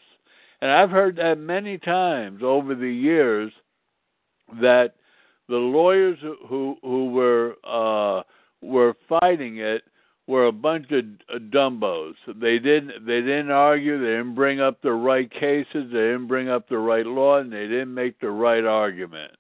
And 0.62 0.72
I've 0.72 0.90
heard 0.90 1.18
that 1.18 1.38
many 1.38 1.78
times 1.78 2.42
over 2.42 2.74
the 2.74 2.90
years 2.90 3.52
that 4.62 4.96
the 5.50 5.58
lawyers 5.58 6.18
who 6.48 6.78
who 6.82 7.12
were 7.12 7.56
uh, 7.64 8.24
were 8.62 8.96
fighting 9.08 9.58
it 9.58 9.84
were 10.28 10.46
a 10.46 10.52
bunch 10.52 10.92
of 10.92 11.06
uh, 11.34 11.40
dumbos. 11.40 12.14
They 12.28 12.60
didn't 12.60 13.06
they 13.06 13.22
didn't 13.22 13.52
argue, 13.52 13.98
they 14.00 14.18
didn't 14.18 14.36
bring 14.36 14.60
up 14.60 14.82
the 14.82 14.92
right 14.92 15.32
cases, 15.32 15.68
they 15.74 16.12
didn't 16.12 16.28
bring 16.28 16.50
up 16.50 16.68
the 16.68 16.78
right 16.78 17.06
law, 17.06 17.40
and 17.40 17.52
they 17.52 17.68
didn't 17.68 17.94
make 17.94 18.20
the 18.20 18.30
right 18.30 18.66
argument. 18.66 19.32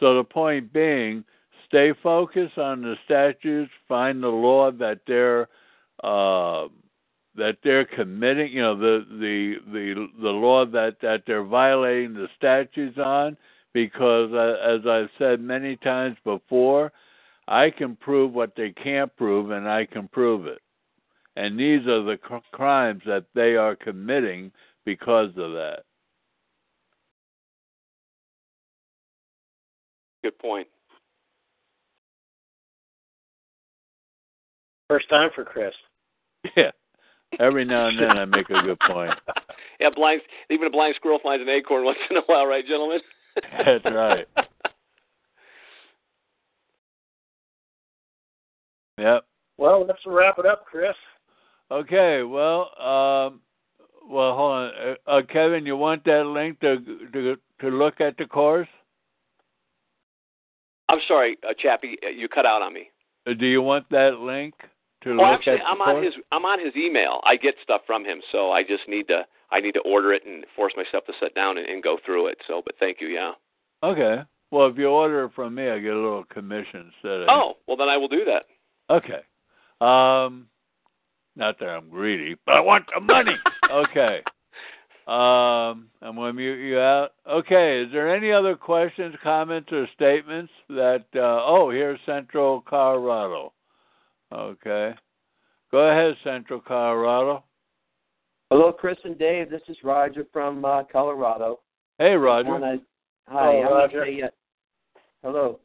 So 0.00 0.16
the 0.16 0.24
point 0.24 0.72
being, 0.72 1.24
stay 1.66 1.92
focused 2.02 2.58
on 2.58 2.82
the 2.82 2.96
statutes, 3.04 3.70
find 3.88 4.22
the 4.22 4.28
law 4.28 4.70
that 4.70 5.00
they're 5.06 5.48
uh, 6.02 6.68
that 7.34 7.56
they're 7.64 7.84
committing, 7.84 8.52
you 8.52 8.62
know, 8.62 8.76
the 8.76 9.04
the 9.10 9.56
the 9.72 10.08
the 10.22 10.30
law 10.30 10.64
that 10.66 10.96
that 11.02 11.24
they're 11.26 11.44
violating 11.44 12.14
the 12.14 12.28
statutes 12.36 12.98
on, 12.98 13.36
because 13.72 14.32
uh, 14.32 14.56
as 14.62 14.86
I've 14.86 15.10
said 15.18 15.40
many 15.40 15.76
times 15.76 16.16
before 16.24 16.92
I 17.52 17.68
can 17.68 17.96
prove 17.96 18.32
what 18.32 18.56
they 18.56 18.70
can't 18.70 19.14
prove, 19.14 19.50
and 19.50 19.68
I 19.68 19.84
can 19.84 20.08
prove 20.08 20.46
it. 20.46 20.60
And 21.36 21.60
these 21.60 21.86
are 21.86 22.02
the 22.02 22.16
cr- 22.16 22.36
crimes 22.50 23.02
that 23.04 23.26
they 23.34 23.56
are 23.56 23.76
committing 23.76 24.50
because 24.86 25.28
of 25.36 25.52
that. 25.52 25.80
Good 30.24 30.38
point. 30.38 30.66
First 34.88 35.10
time 35.10 35.28
for 35.34 35.44
Chris. 35.44 35.74
Yeah. 36.56 36.70
Every 37.38 37.66
now 37.66 37.88
and 37.88 37.98
then 37.98 38.18
I 38.18 38.24
make 38.24 38.48
a 38.48 38.62
good 38.62 38.78
point. 38.80 39.12
yeah, 39.80 39.90
blind. 39.94 40.22
Even 40.50 40.68
a 40.68 40.70
blind 40.70 40.94
squirrel 40.96 41.20
finds 41.22 41.42
an 41.42 41.50
acorn 41.50 41.84
once 41.84 41.98
in 42.10 42.16
a 42.16 42.22
while, 42.26 42.46
right, 42.46 42.66
gentlemen? 42.66 43.00
That's 43.64 43.84
right. 43.84 44.26
Yep. 48.98 49.24
Well, 49.58 49.86
let's 49.86 50.00
wrap 50.06 50.38
it 50.38 50.46
up, 50.46 50.64
Chris. 50.66 50.94
Okay. 51.70 52.22
Well, 52.22 52.70
um, 52.78 53.40
well, 54.08 54.34
hold 54.36 54.52
on, 54.52 54.70
uh, 55.06 55.10
uh, 55.10 55.22
Kevin. 55.32 55.64
You 55.64 55.76
want 55.76 56.04
that 56.04 56.26
link 56.26 56.60
to 56.60 56.78
to 57.12 57.36
to 57.60 57.68
look 57.68 58.00
at 58.00 58.16
the 58.16 58.26
course? 58.26 58.68
I'm 60.88 60.98
sorry, 61.08 61.38
uh, 61.48 61.54
Chappie, 61.58 61.96
uh, 62.04 62.10
you 62.10 62.28
cut 62.28 62.44
out 62.44 62.60
on 62.60 62.74
me. 62.74 62.90
Uh, 63.26 63.32
Do 63.32 63.46
you 63.46 63.62
want 63.62 63.88
that 63.90 64.18
link 64.18 64.54
to 65.02 65.16
Well, 65.16 65.30
look 65.30 65.38
actually, 65.38 65.54
at 65.54 65.58
the 65.60 65.64
I'm 65.64 65.78
course? 65.78 65.96
on 65.96 66.02
his 66.02 66.14
I'm 66.32 66.44
on 66.44 66.64
his 66.64 66.76
email. 66.76 67.20
I 67.24 67.36
get 67.36 67.54
stuff 67.62 67.82
from 67.86 68.04
him, 68.04 68.20
so 68.30 68.50
I 68.50 68.62
just 68.62 68.86
need 68.88 69.08
to 69.08 69.22
I 69.50 69.60
need 69.60 69.72
to 69.72 69.80
order 69.80 70.12
it 70.12 70.26
and 70.26 70.44
force 70.54 70.72
myself 70.76 71.06
to 71.06 71.12
sit 71.20 71.34
down 71.34 71.58
and, 71.58 71.66
and 71.66 71.82
go 71.82 71.98
through 72.04 72.26
it. 72.28 72.38
So, 72.46 72.62
but 72.64 72.74
thank 72.78 73.00
you, 73.00 73.08
yeah. 73.08 73.32
Okay. 73.82 74.22
Well, 74.50 74.66
if 74.66 74.76
you 74.76 74.86
order 74.88 75.24
it 75.24 75.32
from 75.34 75.54
me, 75.54 75.70
I 75.70 75.78
get 75.78 75.92
a 75.92 75.96
little 75.96 76.24
commission 76.24 76.92
instead 76.94 77.22
of. 77.22 77.28
Oh, 77.30 77.54
well 77.66 77.76
then 77.76 77.88
I 77.88 77.96
will 77.96 78.08
do 78.08 78.24
that. 78.26 78.44
Okay. 78.92 79.20
Um, 79.80 80.46
not 81.34 81.58
that 81.58 81.68
I'm 81.68 81.88
greedy, 81.88 82.36
but 82.44 82.56
I 82.56 82.60
want 82.60 82.84
the 82.94 83.00
money. 83.00 83.34
okay. 83.72 84.20
Um, 85.06 85.88
I'm 86.02 86.14
going 86.14 86.28
to 86.28 86.32
mute 86.34 86.68
you 86.68 86.78
out. 86.78 87.12
Okay. 87.28 87.82
Is 87.82 87.92
there 87.92 88.14
any 88.14 88.30
other 88.30 88.54
questions, 88.54 89.14
comments, 89.22 89.70
or 89.72 89.88
statements 89.94 90.52
that? 90.68 91.04
Uh, 91.14 91.40
oh, 91.44 91.70
here's 91.70 91.98
Central 92.06 92.60
Colorado. 92.68 93.52
Okay. 94.32 94.94
Go 95.70 95.78
ahead, 95.90 96.14
Central 96.22 96.60
Colorado. 96.60 97.44
Hello, 98.50 98.70
Chris 98.70 98.98
and 99.04 99.18
Dave. 99.18 99.50
This 99.50 99.62
is 99.68 99.76
Roger 99.82 100.26
from 100.32 100.64
uh, 100.64 100.82
Colorado. 100.92 101.60
Hey, 101.98 102.14
Roger. 102.14 102.50
Wanna- 102.50 102.76
hi. 103.26 103.52
Hello, 103.52 103.62
I 103.62 103.64
wanna 103.64 103.74
Roger. 103.74 104.04
say, 104.04 104.22
uh, 104.22 104.28
hello. 105.22 105.58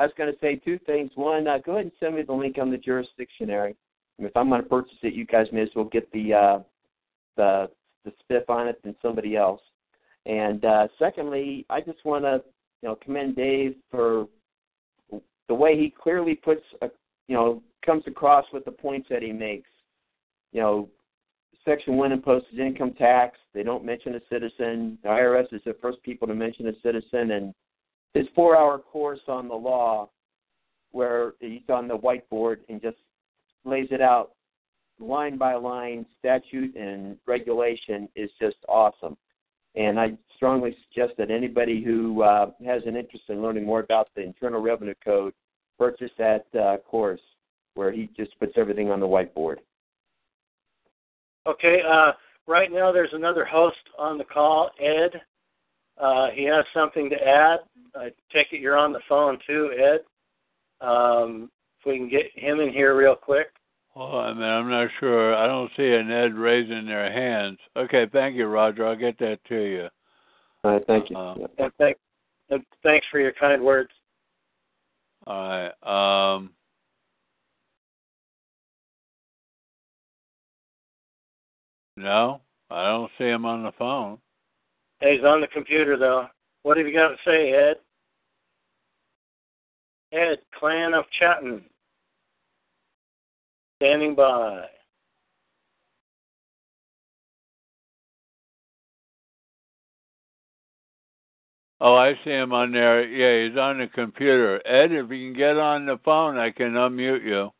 I 0.00 0.04
was 0.04 0.12
going 0.16 0.32
to 0.32 0.38
say 0.40 0.56
two 0.56 0.78
things. 0.86 1.10
One, 1.14 1.46
uh, 1.46 1.58
go 1.58 1.72
ahead 1.72 1.84
and 1.84 1.92
send 2.00 2.16
me 2.16 2.22
the 2.22 2.32
link 2.32 2.56
on 2.58 2.70
the 2.70 2.78
jurisdictionary. 2.78 3.76
If 4.18 4.34
I'm 4.34 4.48
going 4.48 4.62
to 4.62 4.68
purchase 4.68 4.96
it, 5.02 5.12
you 5.12 5.26
guys 5.26 5.46
may 5.52 5.60
as 5.60 5.68
well 5.76 5.84
get 5.84 6.10
the 6.12 6.32
uh, 6.32 6.58
the 7.36 7.70
the 8.06 8.12
spiff 8.22 8.48
on 8.48 8.66
it 8.66 8.82
than 8.82 8.96
somebody 9.02 9.36
else. 9.36 9.60
And 10.24 10.64
uh, 10.64 10.88
secondly, 10.98 11.66
I 11.68 11.82
just 11.82 12.02
want 12.06 12.24
to 12.24 12.42
you 12.80 12.88
know 12.88 12.96
commend 12.96 13.36
Dave 13.36 13.74
for 13.90 14.26
the 15.48 15.54
way 15.54 15.78
he 15.78 15.90
clearly 15.90 16.34
puts 16.34 16.62
a, 16.80 16.88
you 17.28 17.36
know 17.36 17.62
comes 17.84 18.04
across 18.06 18.46
with 18.54 18.64
the 18.64 18.72
points 18.72 19.08
that 19.10 19.22
he 19.22 19.32
makes. 19.32 19.68
You 20.52 20.62
know, 20.62 20.88
Section 21.66 21.96
1 21.98 22.12
imposes 22.12 22.58
income 22.58 22.94
tax. 22.94 23.38
They 23.52 23.62
don't 23.62 23.84
mention 23.84 24.14
a 24.14 24.20
citizen. 24.30 24.98
The 25.02 25.10
IRS 25.10 25.52
is 25.52 25.60
the 25.66 25.76
first 25.82 26.02
people 26.02 26.26
to 26.26 26.34
mention 26.34 26.68
a 26.68 26.72
citizen. 26.82 27.32
And 27.32 27.54
his 28.14 28.26
four 28.34 28.56
hour 28.56 28.78
course 28.78 29.20
on 29.28 29.48
the 29.48 29.54
law, 29.54 30.08
where 30.92 31.34
he's 31.40 31.60
on 31.68 31.88
the 31.88 31.96
whiteboard 31.96 32.58
and 32.68 32.82
just 32.82 32.96
lays 33.64 33.88
it 33.90 34.00
out 34.00 34.32
line 34.98 35.38
by 35.38 35.54
line, 35.54 36.04
statute 36.18 36.76
and 36.76 37.16
regulation, 37.26 38.08
is 38.14 38.30
just 38.40 38.56
awesome. 38.68 39.16
And 39.76 39.98
I 39.98 40.16
strongly 40.36 40.76
suggest 40.88 41.16
that 41.18 41.30
anybody 41.30 41.82
who 41.82 42.22
uh, 42.22 42.50
has 42.64 42.82
an 42.86 42.96
interest 42.96 43.24
in 43.28 43.40
learning 43.40 43.64
more 43.64 43.80
about 43.80 44.08
the 44.14 44.22
Internal 44.22 44.60
Revenue 44.60 44.94
Code 45.02 45.32
purchase 45.78 46.10
that 46.18 46.46
uh, 46.58 46.76
course 46.78 47.20
where 47.74 47.92
he 47.92 48.10
just 48.16 48.38
puts 48.38 48.52
everything 48.56 48.90
on 48.90 49.00
the 49.00 49.06
whiteboard. 49.06 49.56
Okay, 51.46 51.80
uh, 51.88 52.12
right 52.46 52.70
now 52.70 52.92
there's 52.92 53.12
another 53.12 53.44
host 53.44 53.76
on 53.98 54.18
the 54.18 54.24
call, 54.24 54.70
Ed. 54.80 55.20
Uh, 56.00 56.30
he 56.30 56.44
has 56.44 56.64
something 56.72 57.10
to 57.10 57.16
add. 57.16 57.60
I 57.94 58.10
take 58.32 58.52
it 58.52 58.60
you're 58.60 58.76
on 58.78 58.92
the 58.92 59.00
phone 59.08 59.38
too, 59.46 59.70
Ed. 59.78 60.00
Um, 60.84 61.50
if 61.78 61.86
we 61.86 61.98
can 61.98 62.08
get 62.08 62.26
him 62.34 62.60
in 62.60 62.72
here 62.72 62.96
real 62.96 63.14
quick. 63.14 63.48
Hold 63.90 64.14
on 64.14 64.30
a 64.30 64.34
minute. 64.34 64.48
I'm 64.48 64.70
not 64.70 64.88
sure. 64.98 65.34
I 65.34 65.46
don't 65.46 65.70
see 65.76 65.92
an 65.92 66.10
Ed 66.10 66.34
raising 66.34 66.86
their 66.86 67.12
hands. 67.12 67.58
Okay. 67.76 68.06
Thank 68.12 68.36
you, 68.36 68.46
Roger. 68.46 68.86
I'll 68.86 68.96
get 68.96 69.18
that 69.18 69.40
to 69.48 69.56
you. 69.56 69.88
All 70.62 70.72
right, 70.72 70.86
thank 70.86 71.10
you. 71.10 71.16
Uh, 71.16 71.34
And 71.58 71.72
thank, 71.78 71.96
and 72.50 72.62
thanks 72.82 73.06
for 73.10 73.18
your 73.18 73.32
kind 73.32 73.62
words. 73.62 73.90
All 75.26 75.70
right. 75.82 76.34
Um, 76.34 76.50
no, 81.96 82.40
I 82.70 82.86
don't 82.86 83.10
see 83.18 83.24
him 83.24 83.44
on 83.44 83.62
the 83.62 83.72
phone. 83.72 84.18
He's 85.00 85.24
on 85.24 85.40
the 85.40 85.46
computer 85.46 85.96
though. 85.96 86.26
What 86.62 86.76
have 86.76 86.86
you 86.86 86.92
got 86.92 87.08
to 87.08 87.16
say, 87.24 87.52
Ed? 87.52 87.76
Ed, 90.12 90.38
Clan 90.58 90.92
of 90.92 91.04
Chatton. 91.18 91.62
Standing 93.80 94.14
by. 94.14 94.64
Oh, 101.82 101.94
I 101.94 102.12
see 102.24 102.30
him 102.30 102.52
on 102.52 102.72
there. 102.72 103.08
Yeah, 103.08 103.48
he's 103.48 103.58
on 103.58 103.78
the 103.78 103.86
computer. 103.86 104.60
Ed, 104.66 104.92
if 104.92 105.10
you 105.10 105.30
can 105.30 105.32
get 105.32 105.56
on 105.56 105.86
the 105.86 105.98
phone, 106.04 106.36
I 106.36 106.50
can 106.50 106.72
unmute 106.72 107.24
you. 107.24 107.50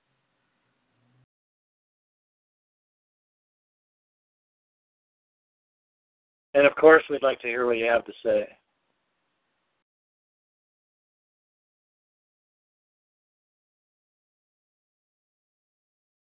And 6.54 6.66
of 6.66 6.74
course, 6.76 7.02
we'd 7.08 7.22
like 7.22 7.40
to 7.40 7.48
hear 7.48 7.66
what 7.66 7.78
you 7.78 7.86
have 7.86 8.04
to 8.04 8.12
say. 8.24 8.48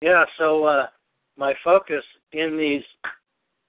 Yeah, 0.02 0.24
so 0.38 0.64
uh, 0.64 0.86
my 1.36 1.54
focus 1.64 2.04
in 2.32 2.56
these 2.56 2.84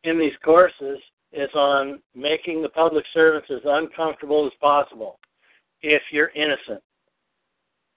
in 0.03 0.19
these 0.19 0.33
courses 0.43 0.99
is 1.33 1.49
on 1.55 2.01
making 2.15 2.61
the 2.61 2.69
public 2.69 3.03
servants 3.13 3.47
as 3.51 3.61
uncomfortable 3.65 4.45
as 4.45 4.53
possible 4.61 5.19
if 5.81 6.01
you're 6.11 6.31
innocent. 6.35 6.81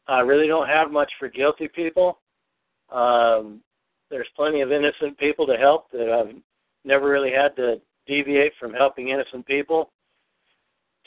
I 0.09 0.21
really 0.21 0.49
don't 0.49 0.69
have 0.69 0.91
much 0.91 1.11
for 1.19 1.29
guilty 1.29 1.69
people. 1.69 2.19
Um, 2.91 3.61
there's 4.11 4.27
plenty 4.35 4.61
of 4.61 4.73
innocent 4.73 5.17
people 5.19 5.47
to 5.47 5.57
help 5.57 5.91
that 5.93 6.11
I've 6.11 6.35
never 6.85 7.09
really 7.09 7.31
had 7.31 7.55
to 7.57 7.81
deviate 8.07 8.53
from 8.59 8.73
helping 8.73 9.09
innocent 9.09 9.47
people 9.47 9.91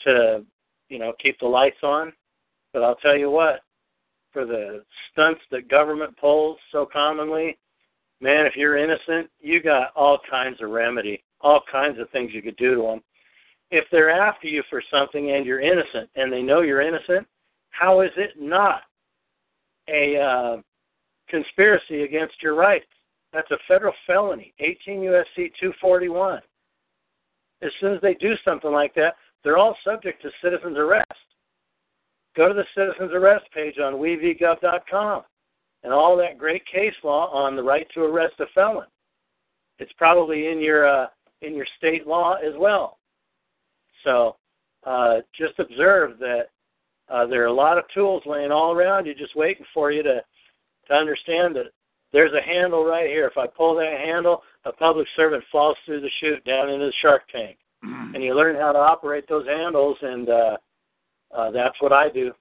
to, 0.04 0.44
you 0.88 0.98
know, 0.98 1.12
keep 1.22 1.38
the 1.40 1.46
lights 1.46 1.82
on. 1.82 2.12
But 2.72 2.82
I'll 2.82 2.96
tell 2.96 3.16
you 3.16 3.30
what, 3.30 3.60
for 4.32 4.44
the 4.44 4.84
stunts 5.12 5.40
that 5.50 5.68
government 5.68 6.16
pulls 6.16 6.58
so 6.72 6.86
commonly, 6.90 7.56
man, 8.20 8.46
if 8.46 8.56
you're 8.56 8.76
innocent, 8.76 9.30
you 9.40 9.62
got 9.62 9.92
all 9.94 10.18
kinds 10.28 10.60
of 10.60 10.70
remedy, 10.70 11.22
all 11.40 11.60
kinds 11.70 11.98
of 11.98 12.10
things 12.10 12.32
you 12.32 12.42
could 12.42 12.56
do 12.56 12.74
to 12.74 12.82
them. 12.82 13.02
If 13.70 13.84
they're 13.90 14.10
after 14.10 14.48
you 14.48 14.62
for 14.68 14.82
something 14.90 15.32
and 15.32 15.46
you're 15.46 15.60
innocent 15.60 16.10
and 16.16 16.32
they 16.32 16.42
know 16.42 16.60
you're 16.60 16.82
innocent, 16.82 17.26
how 17.70 18.00
is 18.00 18.10
it 18.16 18.30
not 18.38 18.82
a 19.88 20.16
uh, 20.18 20.56
conspiracy 21.28 22.02
against 22.02 22.42
your 22.42 22.54
rights? 22.54 22.86
That's 23.32 23.50
a 23.50 23.58
federal 23.66 23.92
felony, 24.06 24.54
18 24.60 25.02
U.S.C. 25.02 25.50
241. 25.60 26.40
As 27.64 27.72
soon 27.80 27.94
as 27.94 28.00
they 28.00 28.14
do 28.14 28.34
something 28.44 28.72
like 28.72 28.94
that, 28.94 29.14
they're 29.42 29.58
all 29.58 29.76
subject 29.84 30.22
to 30.22 30.30
citizen's 30.42 30.78
arrest. 30.78 31.08
Go 32.36 32.48
to 32.48 32.54
the 32.54 32.64
citizen's 32.76 33.12
arrest 33.12 33.44
page 33.54 33.78
on 33.78 33.94
wevgov.com 33.94 35.22
and 35.82 35.92
all 35.92 36.16
that 36.16 36.38
great 36.38 36.64
case 36.66 36.94
law 37.02 37.30
on 37.30 37.56
the 37.56 37.62
right 37.62 37.86
to 37.94 38.02
arrest 38.02 38.34
a 38.40 38.46
felon. 38.54 38.86
It's 39.78 39.92
probably 39.96 40.48
in 40.48 40.60
your 40.60 40.86
uh, 40.86 41.06
in 41.42 41.54
your 41.54 41.66
state 41.76 42.06
law 42.06 42.34
as 42.34 42.54
well. 42.58 42.98
So 44.02 44.36
uh, 44.84 45.18
just 45.38 45.58
observe 45.58 46.18
that 46.18 46.44
uh, 47.08 47.26
there 47.26 47.42
are 47.42 47.46
a 47.46 47.52
lot 47.52 47.78
of 47.78 47.84
tools 47.92 48.22
laying 48.26 48.50
all 48.50 48.72
around 48.72 49.06
you, 49.06 49.14
just 49.14 49.36
waiting 49.36 49.66
for 49.72 49.90
you 49.92 50.02
to 50.02 50.20
to 50.88 50.94
understand 50.94 51.56
that 51.56 51.66
there's 52.14 52.32
a 52.32 52.40
handle 52.40 52.84
right 52.84 53.08
here. 53.08 53.26
If 53.26 53.36
I 53.36 53.46
pull 53.46 53.74
that 53.74 53.98
handle, 54.02 54.42
a 54.64 54.72
public 54.72 55.06
servant 55.16 55.44
falls 55.50 55.76
through 55.84 56.00
the 56.00 56.10
chute 56.20 56.42
down 56.44 56.70
into 56.70 56.86
the 56.86 56.92
shark 57.02 57.22
tank, 57.30 57.58
and 57.82 58.22
you 58.22 58.34
learn 58.34 58.56
how 58.56 58.72
to 58.72 58.78
operate 58.78 59.28
those 59.28 59.46
handles, 59.46 59.98
and 60.00 60.28
uh, 60.28 60.56
uh, 61.36 61.50
that's 61.50 61.74
what 61.80 61.92
I 61.92 62.08
do. 62.08 62.32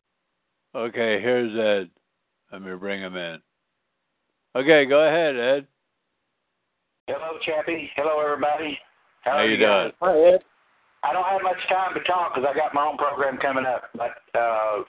Okay, 0.76 1.20
here's 1.20 1.58
Ed. 1.58 1.90
Let 2.52 2.62
me 2.62 2.76
bring 2.76 3.02
him 3.02 3.18
in. 3.18 3.40
Okay, 4.56 4.86
go 4.86 5.08
ahead, 5.08 5.36
Ed. 5.36 5.68
Hello, 7.08 7.38
Chappie. 7.44 7.90
Hello, 7.96 8.22
everybody. 8.24 8.78
How 9.22 9.32
are 9.32 9.48
you 9.48 9.58
guys? 9.58 9.92
doing? 10.00 10.14
Hi, 10.14 10.36
Ed. 10.36 10.44
I 11.04 11.12
don't 11.12 11.26
have 11.26 11.42
much 11.42 11.58
time 11.68 11.94
to 11.96 12.00
talk 12.04 12.34
because 12.34 12.48
I 12.50 12.56
got 12.56 12.74
my 12.74 12.86
own 12.86 12.98
program 12.98 13.38
coming 13.38 13.66
up. 13.66 13.90
But 13.94 14.40
uh, 14.40 14.84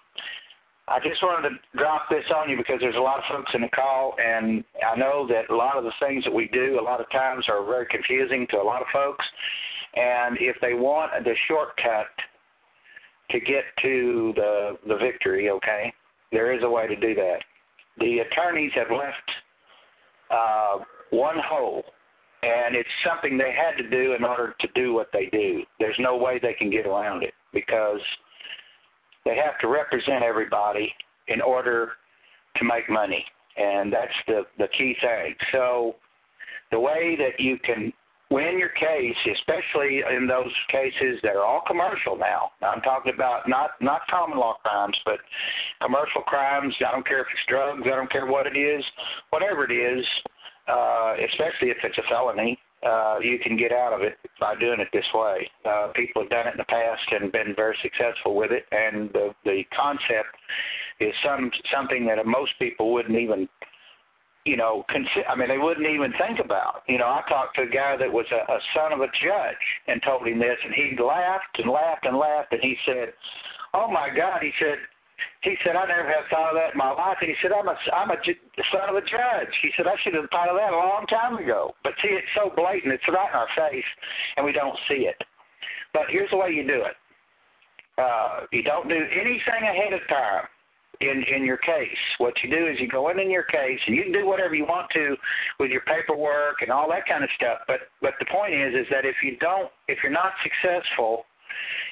I 0.86 0.98
just 1.01 1.23
wanted 1.23 1.48
to 1.48 1.78
drop 1.78 2.11
this 2.11 2.24
on 2.35 2.51
you 2.51 2.59
because 2.59 2.77
there's 2.81 2.97
a 2.97 3.01
lot 3.01 3.19
of 3.19 3.24
folks 3.31 3.51
in 3.55 3.62
the 3.62 3.69
call, 3.69 4.15
and 4.23 4.62
I 4.86 4.97
know 4.97 5.27
that 5.28 5.48
a 5.51 5.56
lot 5.56 5.78
of 5.78 5.85
the 5.85 5.93
things 5.98 6.24
that 6.24 6.32
we 6.32 6.48
do, 6.52 6.78
a 6.78 6.82
lot 6.82 7.01
of 7.01 7.11
times, 7.11 7.47
are 7.48 7.65
very 7.65 7.86
confusing 7.86 8.47
to 8.51 8.59
a 8.59 8.62
lot 8.62 8.82
of 8.82 8.89
folks. 8.93 9.24
And 9.94 10.36
if 10.40 10.56
they 10.61 10.74
want 10.74 11.12
the 11.24 11.35
shortcut 11.48 12.09
to 13.31 13.40
get 13.40 13.65
to 13.82 14.32
the 14.36 14.78
the 14.86 14.97
victory, 14.97 15.48
okay, 15.51 15.93
there 16.32 16.52
is 16.52 16.62
a 16.62 16.69
way 16.69 16.86
to 16.86 16.97
do 16.97 17.15
that. 17.15 17.39
The 17.98 18.19
attorneys 18.19 18.73
have 18.74 18.90
left 18.90 19.31
uh, 20.31 20.85
one 21.11 21.36
hole, 21.39 21.85
and 22.43 22.74
it's 22.74 22.89
something 23.09 23.39
they 23.39 23.55
had 23.55 23.81
to 23.82 23.89
do 23.89 24.12
in 24.12 24.24
order 24.24 24.55
to 24.61 24.69
do 24.74 24.93
what 24.93 25.09
they 25.15 25.27
do. 25.32 25.62
There's 25.78 25.97
no 25.98 26.16
way 26.16 26.39
they 26.43 26.55
can 26.55 26.70
get 26.70 26.86
around 26.86 27.23
it 27.23 27.32
because 27.55 28.01
they 29.24 29.36
have 29.36 29.59
to 29.60 29.68
represent 29.68 30.22
everybody 30.22 30.92
in 31.28 31.40
order 31.40 31.92
to 32.56 32.64
make 32.64 32.88
money, 32.88 33.24
and 33.56 33.92
that's 33.92 34.12
the 34.26 34.42
the 34.59 34.68
key 34.76 34.94
thing. 35.01 35.34
So 35.52 35.96
the 36.70 36.80
way 36.80 37.16
that 37.18 37.42
you 37.42 37.59
can 37.59 37.92
win 38.30 38.59
your 38.59 38.70
case, 38.70 39.16
especially 39.38 40.02
in 40.16 40.26
those 40.26 40.51
cases 40.70 41.20
that 41.22 41.36
are 41.36 41.44
all 41.44 41.62
commercial 41.66 42.16
now. 42.16 42.51
I'm 42.62 42.80
talking 42.80 43.12
about 43.14 43.48
not 43.48 43.70
not 43.80 44.01
common 44.10 44.38
law 44.38 44.56
crimes, 44.64 44.96
but 45.05 45.18
commercial 45.82 46.22
crimes. 46.22 46.74
I 46.86 46.90
don't 46.90 47.06
care 47.06 47.20
if 47.20 47.26
it's 47.32 47.46
drugs. 47.48 47.82
I 47.84 47.96
don't 47.96 48.10
care 48.10 48.26
what 48.26 48.46
it 48.46 48.56
is, 48.56 48.84
whatever 49.30 49.64
it 49.70 49.72
is. 49.72 50.05
Uh, 50.66 51.14
especially 51.30 51.68
if 51.68 51.76
it's 51.84 51.98
a 51.98 52.02
felony, 52.09 52.59
uh, 52.85 53.19
you 53.20 53.39
can 53.39 53.56
get 53.56 53.73
out 53.73 53.93
of 53.93 54.02
it 54.02 54.19
by 54.40 54.55
doing 54.56 54.81
it 54.81 54.89
this 54.93 55.05
way. 55.15 55.51
Uh, 55.65 55.89
people 55.94 56.23
have 56.23 56.31
done 56.31 56.47
it 56.47 56.52
in 56.52 56.59
the 56.59 56.65
past 56.65 57.02
and 57.11 57.32
been 57.32 57.55
very 57.56 57.77
successful 57.82 58.35
with 58.35 58.51
it, 58.52 58.65
and 58.73 59.11
the 59.12 59.35
the 59.44 59.62
concept 59.77 60.35
is 61.01 61.12
some 61.24 61.51
something 61.73 62.06
that 62.06 62.24
most 62.27 62.52
people 62.59 62.93
wouldn't 62.93 63.19
even 63.19 63.48
you 64.44 64.59
know, 64.59 64.85
consi- 64.90 65.24
I 65.28 65.35
mean, 65.35 65.48
they 65.48 65.59
wouldn't 65.59 65.86
even 65.86 66.12
think 66.19 66.39
about. 66.39 66.82
You 66.86 66.98
know, 66.98 67.06
I 67.06 67.23
talked 67.28 67.56
to 67.56 67.62
a 67.62 67.66
guy 67.66 67.97
that 67.97 68.12
was 68.12 68.27
a, 68.31 68.52
a 68.52 68.59
son 68.74 68.93
of 68.93 69.01
a 69.01 69.06
judge 69.06 69.65
and 69.89 70.02
told 70.02 70.27
him 70.27 70.39
this, 70.39 70.59
and 70.62 70.74
he 70.74 70.97
laughed 71.02 71.59
and 71.59 71.70
laughed 71.70 72.05
and 72.05 72.16
laughed, 72.16 72.52
and 72.52 72.61
he 72.61 72.77
said, 72.85 73.15
"Oh 73.73 73.90
my 73.90 74.09
God," 74.15 74.43
he 74.43 74.52
said. 74.59 74.78
He 75.44 75.56
said, 75.62 75.76
"I 75.76 75.84
never 75.86 76.08
have 76.08 76.24
thought 76.30 76.50
of 76.50 76.56
that 76.56 76.72
in 76.72 76.78
my 76.78 76.90
life." 76.90 77.18
And 77.20 77.28
he 77.28 77.36
said, 77.42 77.52
"I'm 77.52 77.68
a 77.68 77.76
I'm 77.92 78.10
a 78.10 78.16
son 78.72 78.88
of 78.88 78.96
a 78.96 79.02
judge." 79.02 79.52
He 79.60 79.70
said, 79.76 79.86
"I 79.86 79.94
should 80.02 80.14
have 80.14 80.28
thought 80.30 80.48
of 80.48 80.56
that 80.56 80.72
a 80.72 80.76
long 80.76 81.06
time 81.06 81.36
ago." 81.36 81.74
But 81.84 81.92
see, 82.02 82.08
it's 82.08 82.32
so 82.34 82.50
blatant; 82.56 82.92
it's 82.92 83.06
right 83.08 83.28
in 83.28 83.36
our 83.36 83.48
face, 83.54 83.84
and 84.36 84.46
we 84.46 84.52
don't 84.52 84.78
see 84.88 85.04
it. 85.06 85.22
But 85.92 86.08
here's 86.08 86.30
the 86.30 86.38
way 86.38 86.50
you 86.50 86.66
do 86.66 86.82
it: 86.82 86.96
uh, 87.98 88.46
you 88.52 88.62
don't 88.62 88.88
do 88.88 88.96
anything 88.96 89.62
ahead 89.62 89.92
of 89.92 90.00
time 90.08 90.48
in 91.00 91.22
in 91.24 91.44
your 91.44 91.58
case. 91.58 92.00
What 92.18 92.34
you 92.42 92.50
do 92.50 92.66
is 92.66 92.80
you 92.80 92.88
go 92.88 93.10
in 93.10 93.18
in 93.18 93.30
your 93.30 93.44
case, 93.44 93.80
and 93.86 93.94
you 93.94 94.02
can 94.02 94.12
do 94.12 94.26
whatever 94.26 94.54
you 94.54 94.64
want 94.64 94.90
to 94.92 95.16
with 95.60 95.70
your 95.70 95.82
paperwork 95.82 96.62
and 96.62 96.70
all 96.70 96.88
that 96.88 97.06
kind 97.06 97.22
of 97.22 97.30
stuff. 97.36 97.58
But 97.66 97.80
but 98.00 98.14
the 98.18 98.26
point 98.26 98.54
is 98.54 98.74
is 98.74 98.86
that 98.90 99.04
if 99.04 99.16
you 99.22 99.36
don't, 99.38 99.70
if 99.88 99.98
you're 100.02 100.12
not 100.12 100.32
successful 100.42 101.26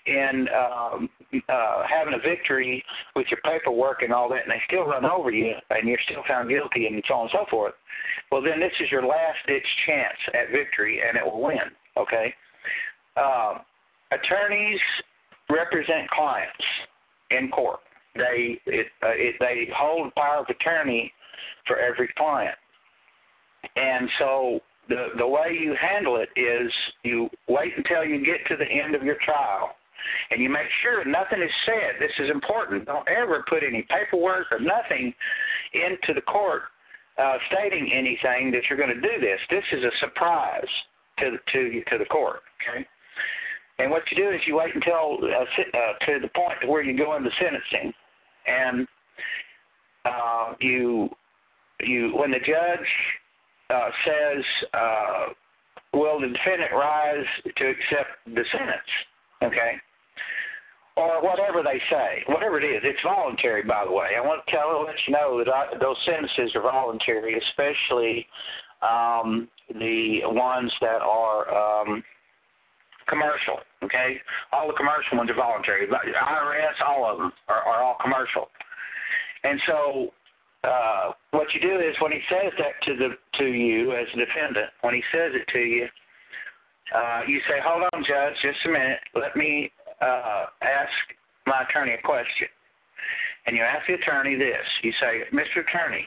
in 0.07 0.49
um, 0.57 1.11
uh, 1.49 1.83
having 1.89 2.15
a 2.15 2.19
victory 2.19 2.83
with 3.17 3.27
your 3.31 3.41
paperwork 3.45 4.03
and 4.03 4.13
all 4.13 4.29
that, 4.29 4.43
and 4.43 4.51
they 4.51 4.61
still 4.67 4.85
run 4.85 5.05
over 5.05 5.31
you, 5.31 5.55
and 5.71 5.89
you're 5.89 5.99
still 6.05 6.23
found 6.29 6.49
guilty, 6.49 6.87
and 6.87 7.03
so 7.09 7.15
on 7.15 7.21
and 7.23 7.31
so 7.33 7.45
forth. 7.51 7.75
Well, 8.31 8.43
then 8.43 8.61
this 8.61 8.73
is 8.81 8.91
your 8.91 9.03
last 9.03 9.39
ditch 9.47 9.67
chance 9.87 10.19
at 10.35 10.51
victory, 10.53 11.01
and 11.07 11.17
it 11.17 11.25
will 11.25 11.43
win. 11.43 11.73
Okay. 11.97 12.35
Uh, 13.17 13.59
attorneys 14.11 14.81
represent 15.49 16.09
clients 16.11 16.65
in 17.31 17.51
court 17.51 17.81
they 18.15 18.61
it, 18.67 18.87
uh, 19.03 19.09
it 19.15 19.37
they 19.41 19.69
hold 19.75 20.09
the 20.09 20.11
power 20.13 20.39
of 20.39 20.47
attorney 20.49 21.13
for 21.67 21.79
every 21.79 22.09
client, 22.17 22.57
and 23.77 24.09
so 24.19 24.61
the 24.89 25.09
the 25.19 25.27
way 25.27 25.57
you 25.59 25.75
handle 25.81 26.17
it 26.17 26.29
is 26.39 26.71
you 27.05 27.31
wait 27.49 27.73
until 27.77 28.05
you 28.05 28.25
get 28.25 28.47
to 28.49 28.57
the 28.57 28.67
end 28.67 28.95
of 28.95 29.03
your 29.03 29.17
trial, 29.25 29.71
and 30.31 30.43
you 30.43 30.49
make 30.49 30.69
sure 30.83 31.05
nothing 31.05 31.43
is 31.43 31.51
said. 31.67 32.01
This 32.01 32.13
is 32.19 32.31
important. 32.31 32.87
Don't 32.87 33.09
ever 33.09 33.45
put 33.49 33.63
any 33.63 33.87
paperwork 33.89 34.47
or 34.51 34.61
nothing 34.61 35.13
into 35.75 36.15
the 36.15 36.23
court 36.23 36.63
uh, 37.19 37.37
stating 37.51 37.91
anything 37.93 38.51
that 38.53 38.63
you're 38.69 38.79
going 38.79 38.95
to 38.95 39.01
do 39.01 39.21
this. 39.21 39.39
This 39.51 39.65
is 39.73 39.85
a 39.85 39.91
surprise 40.01 40.69
to 41.19 41.33
to 41.53 41.83
to 41.91 41.99
the 41.99 42.07
court. 42.07 42.41
Okay. 42.61 42.87
And 43.79 43.91
what 43.91 44.03
you 44.11 44.17
do 44.17 44.31
is 44.31 44.41
you 44.47 44.57
wait 44.57 44.75
until 44.75 45.19
uh, 45.23 45.43
uh, 45.43 46.07
to 46.07 46.21
the 46.21 46.29
point 46.29 46.69
where 46.69 46.83
you 46.83 46.97
go 46.97 47.17
into 47.17 47.31
sentencing, 47.41 47.93
and 48.47 48.87
uh, 50.05 50.55
you 50.61 51.09
you 51.81 52.13
when 52.17 52.31
the 52.31 52.39
judge 52.39 52.89
uh, 53.71 53.89
says, 54.07 54.45
uh, 54.75 55.27
"Will 55.95 56.21
the 56.21 56.29
defendant 56.29 56.73
rise 56.73 57.27
to 57.45 57.67
accept 57.67 58.11
the 58.27 58.45
sentence?" 58.53 58.91
Okay, 59.43 59.75
or 60.97 61.23
whatever 61.23 61.63
they 61.63 61.81
say, 61.91 62.23
whatever 62.27 62.61
it 62.61 62.65
is, 62.65 62.83
it's 62.85 63.01
voluntary. 63.03 63.63
By 63.63 63.85
the 63.87 63.93
way, 63.93 64.13
I 64.17 64.21
want 64.21 64.45
to 64.45 64.53
tell 64.53 64.85
let 64.85 64.97
you 65.07 65.15
know 65.15 65.39
that 65.39 65.49
I, 65.49 65.79
those 65.81 65.97
sentences 66.05 66.55
are 66.55 66.63
voluntary, 66.63 67.41
especially 67.49 68.27
um, 68.83 69.49
the 69.73 70.21
ones 70.25 70.73
that 70.81 71.01
are 71.01 71.49
um, 71.49 72.03
commercial. 73.09 73.59
Okay, 73.83 74.21
all 74.53 74.67
the 74.67 74.75
commercial 74.75 75.17
ones 75.17 75.31
are 75.31 75.35
voluntary. 75.35 75.87
IRS, 75.87 76.87
all 76.87 77.11
of 77.11 77.19
them 77.19 77.33
are, 77.49 77.63
are 77.63 77.83
all 77.83 77.97
commercial. 78.03 78.49
And 79.45 79.61
so, 79.67 80.09
uh, 80.63 81.13
what 81.31 81.49
you 81.55 81.61
do 81.61 81.81
is 81.81 81.97
when 82.01 82.13
he 82.13 82.21
says 82.29 82.53
that 82.59 82.77
to 82.87 82.97
the 82.97 83.09
to 83.39 83.47
you 83.47 83.93
as 83.93 84.07
a 84.15 84.19
defendant, 84.19 84.71
when 84.83 84.95
he 84.95 85.03
says 85.11 85.33
it 85.35 85.49
to 85.53 85.59
you, 85.59 85.87
uh, 86.95 87.23
you 87.27 87.41
say, 87.49 87.59
"Hold 87.65 87.89
on, 87.93 88.05
judge, 88.05 88.35
just 88.43 88.65
a 88.67 88.69
minute. 88.69 89.01
Let 89.15 89.35
me 89.35 89.73
uh, 90.03 90.47
ask 90.63 90.93
my 91.47 91.63
attorney 91.69 91.95
a 91.95 92.03
question." 92.03 92.49
And 93.47 93.57
you 93.57 93.63
ask 93.63 93.87
the 93.87 93.95
attorney 93.95 94.37
this. 94.37 94.67
You 94.83 94.93
say, 95.01 95.23
"Mr. 95.33 95.67
Attorney, 95.67 96.07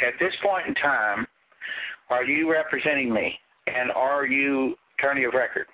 at 0.00 0.14
this 0.18 0.34
point 0.42 0.66
in 0.66 0.74
time, 0.74 1.26
are 2.10 2.24
you 2.24 2.50
representing 2.50 3.12
me, 3.12 3.38
and 3.66 3.92
are 3.92 4.26
you 4.26 4.76
attorney 4.98 5.24
of 5.24 5.34
record?" 5.34 5.66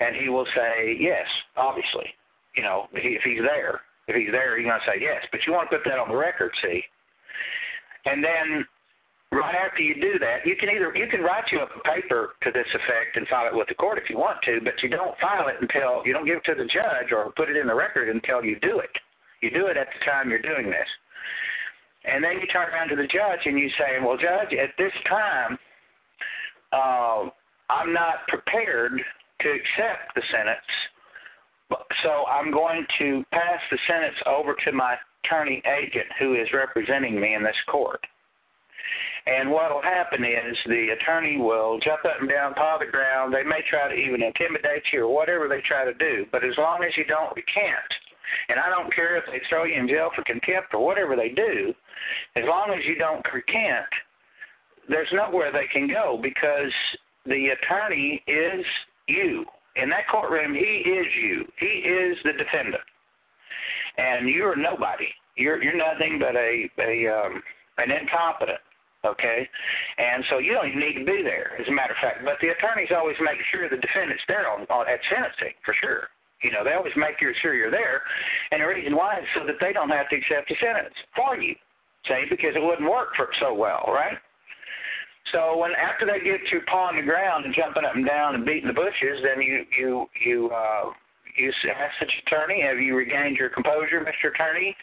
And 0.00 0.16
he 0.16 0.28
will 0.28 0.46
say, 0.54 0.96
yes, 0.98 1.26
obviously. 1.56 2.06
You 2.56 2.62
know, 2.62 2.88
if 2.92 3.22
he's 3.22 3.40
there. 3.40 3.80
If 4.06 4.16
he's 4.16 4.30
there, 4.32 4.58
he's 4.58 4.66
going 4.66 4.80
to 4.80 4.86
say 4.86 5.00
yes. 5.00 5.24
But 5.30 5.40
you 5.46 5.52
want 5.52 5.70
to 5.70 5.78
put 5.78 5.84
that 5.88 5.98
on 5.98 6.08
the 6.08 6.16
record, 6.16 6.52
see? 6.62 6.82
And 8.04 8.22
then 8.22 8.66
right 9.32 9.54
after 9.54 9.82
you 9.82 9.94
do 9.94 10.18
that, 10.18 10.46
you 10.46 10.56
can 10.56 10.68
either 10.68 10.94
you 10.96 11.06
can 11.08 11.22
write 11.22 11.44
you 11.50 11.60
up 11.60 11.70
a 11.74 11.80
paper 11.88 12.34
to 12.42 12.50
this 12.52 12.66
effect 12.74 13.16
and 13.16 13.26
file 13.28 13.46
it 13.46 13.56
with 13.56 13.68
the 13.68 13.74
court 13.74 13.98
if 13.98 14.08
you 14.10 14.18
want 14.18 14.38
to, 14.44 14.60
but 14.62 14.74
you 14.82 14.88
don't 14.88 15.18
file 15.18 15.48
it 15.48 15.56
until 15.60 16.02
you 16.04 16.12
don't 16.12 16.26
give 16.26 16.38
it 16.38 16.44
to 16.44 16.54
the 16.54 16.68
judge 16.68 17.12
or 17.12 17.32
put 17.36 17.48
it 17.48 17.56
in 17.56 17.66
the 17.66 17.74
record 17.74 18.08
until 18.08 18.44
you 18.44 18.58
do 18.60 18.78
it. 18.78 18.90
You 19.40 19.50
do 19.50 19.66
it 19.66 19.76
at 19.76 19.88
the 19.92 20.04
time 20.04 20.30
you're 20.30 20.42
doing 20.42 20.66
this. 20.66 20.88
And 22.04 22.22
then 22.22 22.38
you 22.40 22.46
turn 22.48 22.68
around 22.68 22.88
to 22.88 22.96
the 22.96 23.06
judge 23.06 23.40
and 23.44 23.58
you 23.58 23.68
say, 23.78 23.96
Well, 24.02 24.16
Judge, 24.16 24.52
at 24.52 24.70
this 24.78 24.92
time 25.08 25.58
uh, 26.72 27.30
I'm 27.70 27.92
not 27.92 28.26
prepared 28.28 29.00
to 29.40 29.48
accept 29.48 30.14
the 30.14 30.22
sentence. 30.30 31.80
So 32.02 32.24
I'm 32.26 32.52
going 32.52 32.86
to 32.98 33.24
pass 33.32 33.60
the 33.70 33.78
sentence 33.88 34.16
over 34.26 34.54
to 34.64 34.72
my 34.72 34.96
attorney 35.24 35.62
agent 35.66 36.06
who 36.18 36.34
is 36.34 36.48
representing 36.52 37.18
me 37.18 37.34
in 37.34 37.42
this 37.42 37.56
court. 37.70 38.04
And 39.26 39.50
what 39.50 39.72
will 39.72 39.82
happen 39.82 40.22
is 40.22 40.56
the 40.66 40.88
attorney 41.00 41.38
will 41.38 41.80
jump 41.80 42.04
up 42.04 42.20
and 42.20 42.28
down, 42.28 42.52
paw 42.54 42.76
the 42.78 42.90
ground. 42.90 43.32
They 43.32 43.42
may 43.42 43.62
try 43.68 43.88
to 43.88 43.94
even 43.94 44.22
intimidate 44.22 44.82
you 44.92 45.04
or 45.04 45.14
whatever 45.14 45.48
they 45.48 45.62
try 45.66 45.84
to 45.84 45.94
do. 45.94 46.26
But 46.30 46.44
as 46.44 46.52
long 46.58 46.84
as 46.84 46.94
you 46.96 47.04
don't 47.06 47.34
recant, 47.34 47.90
and 48.48 48.60
I 48.60 48.68
don't 48.68 48.92
care 48.94 49.16
if 49.16 49.24
they 49.26 49.40
throw 49.48 49.64
you 49.64 49.80
in 49.80 49.88
jail 49.88 50.10
for 50.14 50.24
contempt 50.24 50.74
or 50.74 50.84
whatever 50.84 51.16
they 51.16 51.30
do, 51.30 51.72
as 52.36 52.44
long 52.46 52.70
as 52.76 52.84
you 52.86 52.96
don't 52.96 53.24
recant, 53.32 53.88
there's 54.88 55.08
nowhere 55.12 55.52
they 55.52 55.66
can 55.72 55.88
go 55.88 56.18
because 56.22 56.72
the 57.24 57.48
attorney 57.48 58.22
is 58.26 58.64
you. 59.08 59.46
In 59.76 59.88
that 59.88 60.06
courtroom, 60.10 60.54
he 60.54 60.60
is 60.60 61.06
you. 61.20 61.44
He 61.58 61.66
is 61.66 62.16
the 62.24 62.32
defendant, 62.32 62.84
and 63.96 64.28
you're 64.28 64.54
nobody. 64.54 65.08
You're 65.36 65.62
you're 65.62 65.76
nothing 65.76 66.20
but 66.20 66.36
a 66.36 66.70
a 66.78 67.08
um, 67.08 67.42
an 67.78 67.90
incompetent. 67.90 68.60
Okay, 69.04 69.48
and 69.98 70.24
so 70.30 70.38
you 70.38 70.52
don't 70.56 70.68
even 70.68 70.80
need 70.80 70.96
to 70.96 71.04
be 71.04 71.20
there, 71.22 71.52
as 71.60 71.68
a 71.68 71.72
matter 71.72 71.92
of 71.92 72.00
fact. 72.00 72.24
But 72.24 72.40
the 72.40 72.56
attorneys 72.56 72.88
always 72.88 73.16
make 73.20 73.36
sure 73.52 73.68
the 73.68 73.76
defendant's 73.76 74.24
there 74.26 74.48
on, 74.48 74.64
on 74.72 74.88
at 74.88 75.00
sentencing 75.12 75.54
for 75.64 75.76
sure. 75.76 76.08
You 76.40 76.52
know, 76.52 76.64
they 76.64 76.72
always 76.72 76.92
make 76.96 77.20
sure 77.20 77.54
you're 77.54 77.70
there, 77.70 78.02
and 78.50 78.60
the 78.60 78.66
reason 78.66 78.96
why 78.96 79.20
is 79.20 79.28
so 79.36 79.46
that 79.46 79.56
they 79.60 79.72
don't 79.72 79.92
have 79.92 80.08
to 80.08 80.16
accept 80.16 80.48
the 80.48 80.56
sentence 80.60 80.94
for 81.16 81.36
you. 81.36 81.54
See, 82.08 82.24
because 82.28 82.52
it 82.56 82.62
wouldn't 82.62 82.88
work 82.88 83.16
for 83.16 83.28
so 83.40 83.54
well, 83.54 83.84
right? 83.88 84.18
So 85.32 85.56
when 85.56 85.72
after 85.72 86.04
they 86.04 86.20
get 86.20 86.40
you 86.52 86.60
pawing 86.68 86.96
the 86.96 87.02
ground 87.02 87.46
and 87.46 87.54
jumping 87.54 87.84
up 87.84 87.96
and 87.96 88.04
down 88.04 88.34
and 88.34 88.44
beating 88.44 88.68
the 88.68 88.76
bushes, 88.76 89.24
then 89.24 89.40
you 89.40 89.64
you 89.76 90.06
you 90.20 90.50
uh, 90.52 90.92
you 91.36 91.48
ask 91.48 91.94
the 92.00 92.06
attorney, 92.26 92.60
"Have 92.60 92.78
you 92.78 92.94
regained 92.94 93.36
your 93.36 93.48
composure, 93.48 94.04
Mr. 94.04 94.28
Attorney?" 94.32 94.76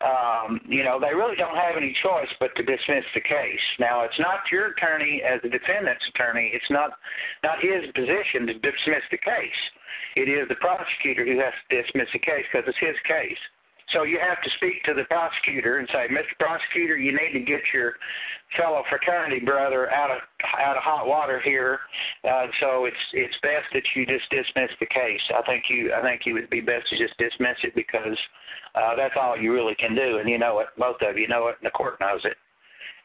Um, 0.00 0.60
you 0.68 0.84
know, 0.84 1.00
they 1.00 1.14
really 1.14 1.34
don't 1.34 1.56
have 1.56 1.76
any 1.76 1.94
choice 2.02 2.30
but 2.38 2.54
to 2.54 2.62
dismiss 2.62 3.04
the 3.14 3.20
case. 3.20 3.66
Now, 3.80 4.04
it's 4.04 4.18
not 4.18 4.46
your 4.52 4.70
attorney 4.70 5.22
as 5.26 5.42
the 5.42 5.48
defendant's 5.48 6.04
attorney. 6.14 6.50
It's 6.54 6.70
not 6.70 6.90
not 7.42 7.58
his 7.60 7.90
position 7.94 8.46
to 8.46 8.54
dismiss 8.54 9.02
the 9.10 9.18
case. 9.18 9.60
It 10.14 10.30
is 10.30 10.46
the 10.48 10.54
prosecutor 10.56 11.24
who 11.24 11.38
has 11.40 11.52
to 11.68 11.82
dismiss 11.82 12.08
the 12.12 12.20
case 12.20 12.46
because 12.50 12.68
it's 12.68 12.78
his 12.78 12.96
case. 13.06 13.38
So 13.92 14.02
you 14.02 14.18
have 14.20 14.42
to 14.42 14.50
speak 14.56 14.84
to 14.84 14.94
the 14.94 15.04
prosecutor 15.04 15.78
and 15.78 15.88
say, 15.88 16.08
Mr. 16.12 16.36
Prosecutor, 16.38 16.96
you 16.96 17.12
need 17.12 17.32
to 17.32 17.40
get 17.40 17.60
your 17.72 17.94
fellow 18.56 18.82
fraternity 18.88 19.40
brother 19.44 19.90
out 19.90 20.10
of 20.10 20.18
out 20.58 20.76
of 20.76 20.82
hot 20.82 21.06
water 21.06 21.40
here. 21.44 21.80
Uh, 22.24 22.46
so 22.60 22.84
it's 22.84 23.04
it's 23.12 23.34
best 23.42 23.66
that 23.72 23.82
you 23.94 24.06
just 24.06 24.28
dismiss 24.30 24.70
the 24.80 24.86
case. 24.86 25.20
I 25.34 25.42
think 25.42 25.64
you 25.68 25.92
I 25.92 26.02
think 26.02 26.22
you 26.26 26.34
would 26.34 26.50
be 26.50 26.60
best 26.60 26.88
to 26.90 26.98
just 26.98 27.16
dismiss 27.18 27.56
it 27.62 27.74
because 27.74 28.18
uh, 28.74 28.96
that's 28.96 29.14
all 29.20 29.36
you 29.36 29.52
really 29.52 29.74
can 29.74 29.94
do, 29.94 30.18
and 30.18 30.28
you 30.28 30.38
know 30.38 30.60
it. 30.60 30.68
Both 30.76 31.00
of 31.02 31.16
you 31.16 31.28
know 31.28 31.48
it, 31.48 31.56
and 31.60 31.66
the 31.66 31.76
court 31.76 32.00
knows 32.00 32.20
it. 32.24 32.36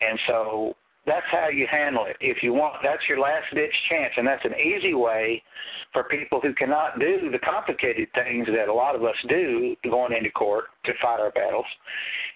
And 0.01 0.19
so 0.27 0.75
that's 1.05 1.25
how 1.31 1.49
you 1.49 1.67
handle 1.69 2.05
it. 2.05 2.15
If 2.21 2.41
you 2.41 2.53
want, 2.53 2.75
that's 2.81 3.03
your 3.09 3.19
last 3.19 3.45
ditch 3.53 3.73
chance, 3.89 4.13
and 4.15 4.25
that's 4.25 4.45
an 4.45 4.53
easy 4.55 4.93
way 4.93 5.43
for 5.91 6.05
people 6.05 6.39
who 6.41 6.53
cannot 6.53 6.99
do 6.99 7.29
the 7.29 7.39
complicated 7.39 8.07
things 8.13 8.47
that 8.47 8.69
a 8.69 8.73
lot 8.73 8.95
of 8.95 9.03
us 9.03 9.15
do 9.27 9.75
going 9.83 10.13
into 10.13 10.31
court 10.31 10.65
to 10.85 10.93
fight 11.01 11.19
our 11.19 11.31
battles. 11.31 11.65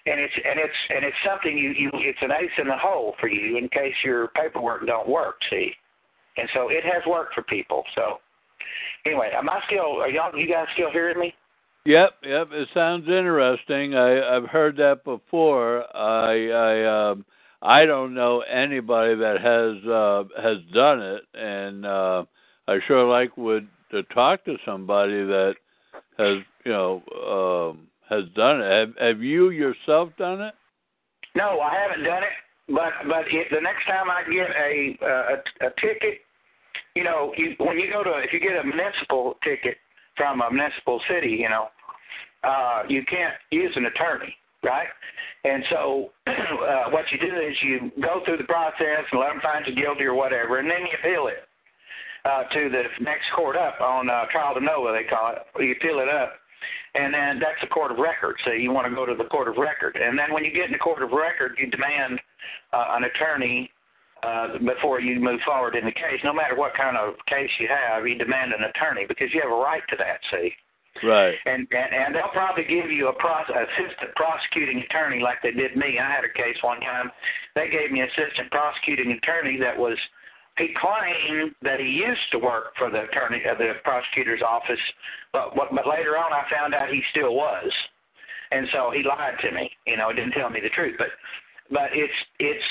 And 0.06 0.20
it's 0.20 0.34
and 0.36 0.60
it's 0.60 0.80
and 0.90 1.04
it's 1.04 1.16
something 1.26 1.56
you 1.56 1.70
you 1.70 1.90
it's 1.94 2.18
an 2.22 2.30
ace 2.30 2.50
in 2.58 2.68
the 2.68 2.76
hole 2.76 3.14
for 3.20 3.28
you 3.28 3.56
in 3.56 3.68
case 3.68 3.94
your 4.04 4.28
paperwork 4.28 4.86
don't 4.86 5.08
work. 5.08 5.36
See, 5.50 5.72
and 6.36 6.48
so 6.54 6.68
it 6.68 6.84
has 6.84 7.02
worked 7.06 7.34
for 7.34 7.42
people. 7.42 7.84
So 7.94 8.18
anyway, 9.06 9.30
am 9.36 9.48
I 9.48 9.60
still? 9.66 10.02
Are 10.02 10.10
y'all? 10.10 10.36
You 10.36 10.46
guys 10.46 10.66
still 10.74 10.90
hearing 10.90 11.18
me? 11.18 11.34
Yep, 11.84 12.10
yep. 12.22 12.48
It 12.52 12.68
sounds 12.74 13.08
interesting. 13.08 13.94
I, 13.94 14.36
I've 14.36 14.44
heard 14.44 14.76
that 14.76 15.04
before. 15.04 15.84
I, 15.96 16.50
I, 16.50 17.10
um, 17.10 17.24
I 17.62 17.86
don't 17.86 18.14
know 18.14 18.40
anybody 18.40 19.16
that 19.16 19.40
has 19.40 19.90
uh, 19.90 20.24
has 20.40 20.58
done 20.72 21.02
it, 21.02 21.22
and 21.34 21.84
uh, 21.84 22.24
I 22.68 22.78
sure 22.86 23.04
like 23.04 23.36
would 23.36 23.68
to 23.90 24.02
talk 24.04 24.44
to 24.44 24.56
somebody 24.64 25.24
that 25.24 25.54
has, 26.18 26.38
you 26.64 26.72
know, 26.72 27.02
um, 27.26 27.88
has 28.08 28.24
done 28.36 28.60
it. 28.60 28.70
Have, 28.70 29.14
have 29.14 29.22
you 29.22 29.50
yourself 29.50 30.10
done 30.18 30.40
it? 30.40 30.54
No, 31.34 31.58
I 31.60 31.74
haven't 31.74 32.04
done 32.04 32.22
it. 32.22 32.72
But 32.72 32.92
but 33.08 33.24
if, 33.28 33.50
the 33.50 33.60
next 33.60 33.86
time 33.86 34.06
I 34.08 34.22
get 34.30 34.50
a, 34.50 34.98
uh, 35.02 35.64
a 35.64 35.66
a 35.66 35.70
ticket, 35.80 36.20
you 36.94 37.02
know, 37.02 37.32
you, 37.36 37.54
when 37.58 37.78
you 37.78 37.90
go 37.90 38.04
to 38.04 38.10
if 38.18 38.32
you 38.32 38.38
get 38.38 38.56
a 38.56 38.64
municipal 38.64 39.34
ticket 39.42 39.78
from 40.16 40.42
a 40.42 40.50
municipal 40.50 41.00
city, 41.08 41.30
you 41.30 41.48
know, 41.48 41.68
uh, 42.44 42.82
you 42.88 43.02
can't 43.10 43.34
use 43.50 43.72
an 43.74 43.86
attorney 43.86 44.34
right? 44.62 44.88
And 45.44 45.62
so 45.70 46.10
uh, 46.26 46.90
what 46.90 47.04
you 47.12 47.18
do 47.18 47.34
is 47.36 47.54
you 47.62 47.92
go 48.02 48.20
through 48.24 48.38
the 48.38 48.44
process 48.44 49.06
and 49.10 49.20
let 49.20 49.28
them 49.28 49.40
find 49.42 49.66
you 49.66 49.74
guilty 49.74 50.04
or 50.04 50.14
whatever, 50.14 50.58
and 50.58 50.68
then 50.68 50.80
you 50.82 50.96
appeal 50.98 51.28
it 51.28 51.48
uh, 52.24 52.44
to 52.52 52.68
the 52.68 52.82
next 53.00 53.26
court 53.34 53.56
up 53.56 53.80
on 53.80 54.10
uh, 54.10 54.24
trial 54.30 54.54
de 54.54 54.60
novo, 54.60 54.92
they 54.92 55.04
call 55.04 55.32
it. 55.32 55.42
You 55.62 55.72
appeal 55.72 56.00
it 56.00 56.08
up, 56.08 56.34
and 56.94 57.14
then 57.14 57.38
that's 57.38 57.60
the 57.60 57.68
court 57.68 57.92
of 57.92 57.98
record. 57.98 58.36
So 58.44 58.52
you 58.52 58.72
want 58.72 58.88
to 58.88 58.94
go 58.94 59.06
to 59.06 59.14
the 59.14 59.28
court 59.30 59.48
of 59.48 59.56
record, 59.56 59.96
and 59.96 60.18
then 60.18 60.32
when 60.32 60.44
you 60.44 60.52
get 60.52 60.66
in 60.66 60.72
the 60.72 60.78
court 60.78 61.02
of 61.02 61.10
record, 61.10 61.56
you 61.58 61.70
demand 61.70 62.20
uh, 62.72 62.98
an 62.98 63.04
attorney 63.04 63.70
uh, 64.22 64.58
before 64.58 65.00
you 65.00 65.20
move 65.20 65.40
forward 65.46 65.76
in 65.76 65.84
the 65.84 65.92
case. 65.92 66.18
No 66.24 66.34
matter 66.34 66.56
what 66.56 66.74
kind 66.74 66.96
of 66.96 67.14
case 67.26 67.50
you 67.60 67.68
have, 67.68 68.06
you 68.06 68.18
demand 68.18 68.52
an 68.52 68.64
attorney 68.64 69.06
because 69.06 69.28
you 69.32 69.40
have 69.40 69.52
a 69.52 69.62
right 69.62 69.82
to 69.90 69.96
that. 69.96 70.18
See. 70.32 70.52
Right. 71.02 71.34
And, 71.46 71.66
and 71.70 71.90
and 71.94 72.14
they'll 72.14 72.32
probably 72.32 72.64
give 72.64 72.90
you 72.90 73.08
a 73.08 73.12
pros- 73.12 73.48
assistant 73.48 74.14
prosecuting 74.16 74.82
attorney 74.88 75.20
like 75.20 75.38
they 75.42 75.52
did 75.52 75.76
me. 75.76 75.98
I 75.98 76.10
had 76.10 76.24
a 76.24 76.32
case 76.32 76.56
one 76.62 76.80
time. 76.80 77.10
They 77.54 77.68
gave 77.68 77.90
me 77.92 78.02
assistant 78.02 78.50
prosecuting 78.50 79.12
attorney 79.12 79.58
that 79.60 79.76
was 79.76 79.96
he 80.58 80.74
claimed 80.74 81.54
that 81.62 81.78
he 81.78 81.86
used 81.86 82.26
to 82.32 82.38
work 82.38 82.74
for 82.76 82.90
the 82.90 83.04
attorney 83.04 83.42
uh, 83.48 83.54
the 83.54 83.74
prosecutor's 83.84 84.42
office, 84.42 84.80
but 85.32 85.54
but 85.54 85.86
later 85.86 86.18
on 86.18 86.32
I 86.32 86.44
found 86.50 86.74
out 86.74 86.88
he 86.90 87.02
still 87.10 87.34
was, 87.34 87.70
and 88.50 88.66
so 88.72 88.90
he 88.90 89.02
lied 89.02 89.38
to 89.42 89.52
me. 89.52 89.70
You 89.86 89.96
know, 89.96 90.10
he 90.10 90.16
didn't 90.16 90.32
tell 90.32 90.50
me 90.50 90.60
the 90.60 90.70
truth. 90.70 90.96
But 90.98 91.14
but 91.70 91.90
it's 91.92 92.12
it's 92.40 92.64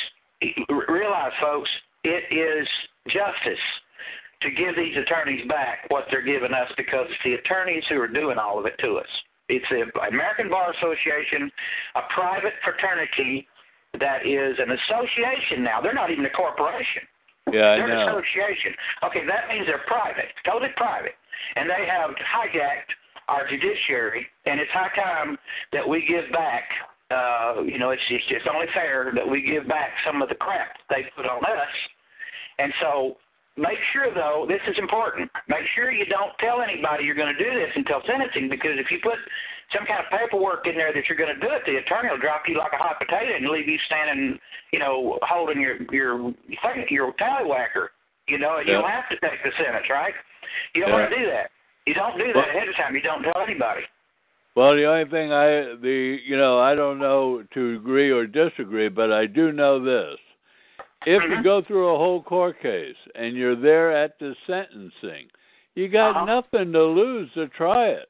realize, 0.89 1.31
folks, 1.41 1.69
it 2.03 2.23
is 2.31 2.67
justice 3.07 3.63
to 4.41 4.51
give 4.51 4.75
these 4.75 4.95
attorneys 4.97 5.47
back 5.47 5.85
what 5.89 6.05
they're 6.11 6.25
giving 6.25 6.53
us 6.53 6.69
because 6.77 7.07
it's 7.09 7.23
the 7.23 7.33
attorneys 7.33 7.83
who 7.89 7.99
are 7.99 8.07
doing 8.07 8.37
all 8.37 8.59
of 8.59 8.65
it 8.65 8.77
to 8.79 8.97
us. 8.97 9.09
It's 9.49 9.65
the 9.71 9.87
American 10.07 10.49
Bar 10.49 10.73
Association, 10.75 11.49
a 11.95 12.01
private 12.13 12.53
fraternity 12.63 13.47
that 13.99 14.27
is 14.27 14.59
an 14.59 14.75
association 14.75 15.63
now. 15.63 15.81
They're 15.81 15.95
not 15.95 16.11
even 16.11 16.25
a 16.25 16.35
corporation. 16.35 17.07
Yeah, 17.51 17.73
I 17.73 17.75
they're 17.79 17.87
know. 17.87 18.03
an 18.03 18.09
association. 18.11 18.75
Okay, 19.07 19.23
that 19.25 19.47
means 19.47 19.65
they're 19.65 19.87
private, 19.87 20.27
totally 20.45 20.71
private. 20.75 21.15
And 21.55 21.69
they 21.69 21.87
have 21.87 22.11
hijacked 22.11 22.91
our 23.29 23.47
judiciary, 23.47 24.27
and 24.45 24.59
it's 24.59 24.71
high 24.71 24.91
time 24.95 25.37
that 25.71 25.87
we 25.87 26.05
give 26.05 26.31
back. 26.31 26.63
Uh, 27.09 27.63
you 27.63 27.79
know, 27.79 27.91
it's 27.91 28.03
just 28.09 28.25
it's 28.29 28.45
only 28.53 28.67
fair 28.73 29.13
that 29.15 29.23
we 29.23 29.41
give 29.41 29.67
back 29.67 29.95
some 30.05 30.21
of 30.21 30.27
the 30.27 30.35
crap 30.35 30.75
they 30.89 31.07
put 31.15 31.25
on 31.25 31.39
us. 31.39 31.75
And 32.59 32.73
so 32.81 33.15
Make 33.57 33.79
sure, 33.91 34.13
though, 34.13 34.45
this 34.47 34.61
is 34.69 34.77
important. 34.77 35.31
Make 35.49 35.65
sure 35.73 35.91
you 35.91 36.05
don't 36.05 36.31
tell 36.39 36.61
anybody 36.61 37.03
you're 37.03 37.17
going 37.17 37.33
to 37.33 37.43
do 37.43 37.49
this 37.57 37.73
until 37.75 38.01
sentencing, 38.05 38.49
because 38.49 38.77
if 38.77 38.91
you 38.91 38.99
put 39.01 39.17
some 39.73 39.85
kind 39.89 39.99
of 39.99 40.07
paperwork 40.13 40.67
in 40.69 40.75
there 40.77 40.93
that 40.93 41.09
you're 41.09 41.17
going 41.17 41.33
to 41.33 41.41
do 41.41 41.49
it, 41.51 41.65
the 41.65 41.81
attorney 41.81 42.09
will 42.13 42.21
drop 42.21 42.45
you 42.47 42.55
like 42.57 42.71
a 42.71 42.77
hot 42.77 43.01
potato 43.01 43.35
and 43.35 43.49
leave 43.49 43.67
you 43.67 43.77
standing, 43.89 44.37
you 44.71 44.79
know, 44.79 45.17
holding 45.25 45.59
your 45.59 45.81
your 45.91 46.31
your 46.89 47.13
tallywhacker. 47.17 47.89
You 48.27 48.37
know, 48.37 48.59
Yeah. 48.59 48.77
you'll 48.77 48.87
have 48.87 49.09
to 49.09 49.17
take 49.19 49.41
the 49.43 49.51
sentence, 49.57 49.89
right? 49.89 50.13
You 50.75 50.81
don't 50.81 50.91
Yeah. 50.91 50.99
want 51.01 51.09
to 51.11 51.17
do 51.17 51.25
that. 51.25 51.49
You 51.85 51.93
don't 51.95 52.17
do 52.17 52.27
that 52.27 52.35
Well- 52.35 52.49
ahead 52.49 52.67
of 52.69 52.75
time. 52.75 52.93
You 52.95 53.01
don't 53.01 53.23
tell 53.23 53.41
anybody. 53.41 53.85
Well, 54.55 54.75
the 54.75 54.85
only 54.85 55.05
thing 55.05 55.33
I 55.33 55.75
the 55.81 56.21
you 56.23 56.37
know 56.37 56.59
I 56.59 56.75
don't 56.75 56.99
know 56.99 57.43
to 57.53 57.75
agree 57.75 58.11
or 58.11 58.27
disagree, 58.27 58.89
but 58.89 59.11
I 59.11 59.25
do 59.25 59.51
know 59.51 59.79
this: 59.79 60.19
if 61.07 61.23
you 61.23 61.37
Mhm. 61.37 61.43
go 61.43 61.61
through 61.61 61.87
a 61.87 61.97
whole 61.97 62.21
court 62.21 62.59
case 62.59 62.97
and 63.15 63.35
you're 63.35 63.55
there 63.55 63.91
at 63.91 64.19
the 64.19 64.35
sentencing, 64.45 65.31
you 65.73 65.87
got 65.87 66.15
Uh-huh. 66.17 66.25
nothing 66.25 66.73
to 66.73 66.83
lose 66.83 67.31
to 67.33 67.47
try 67.47 67.87
it. 67.87 68.09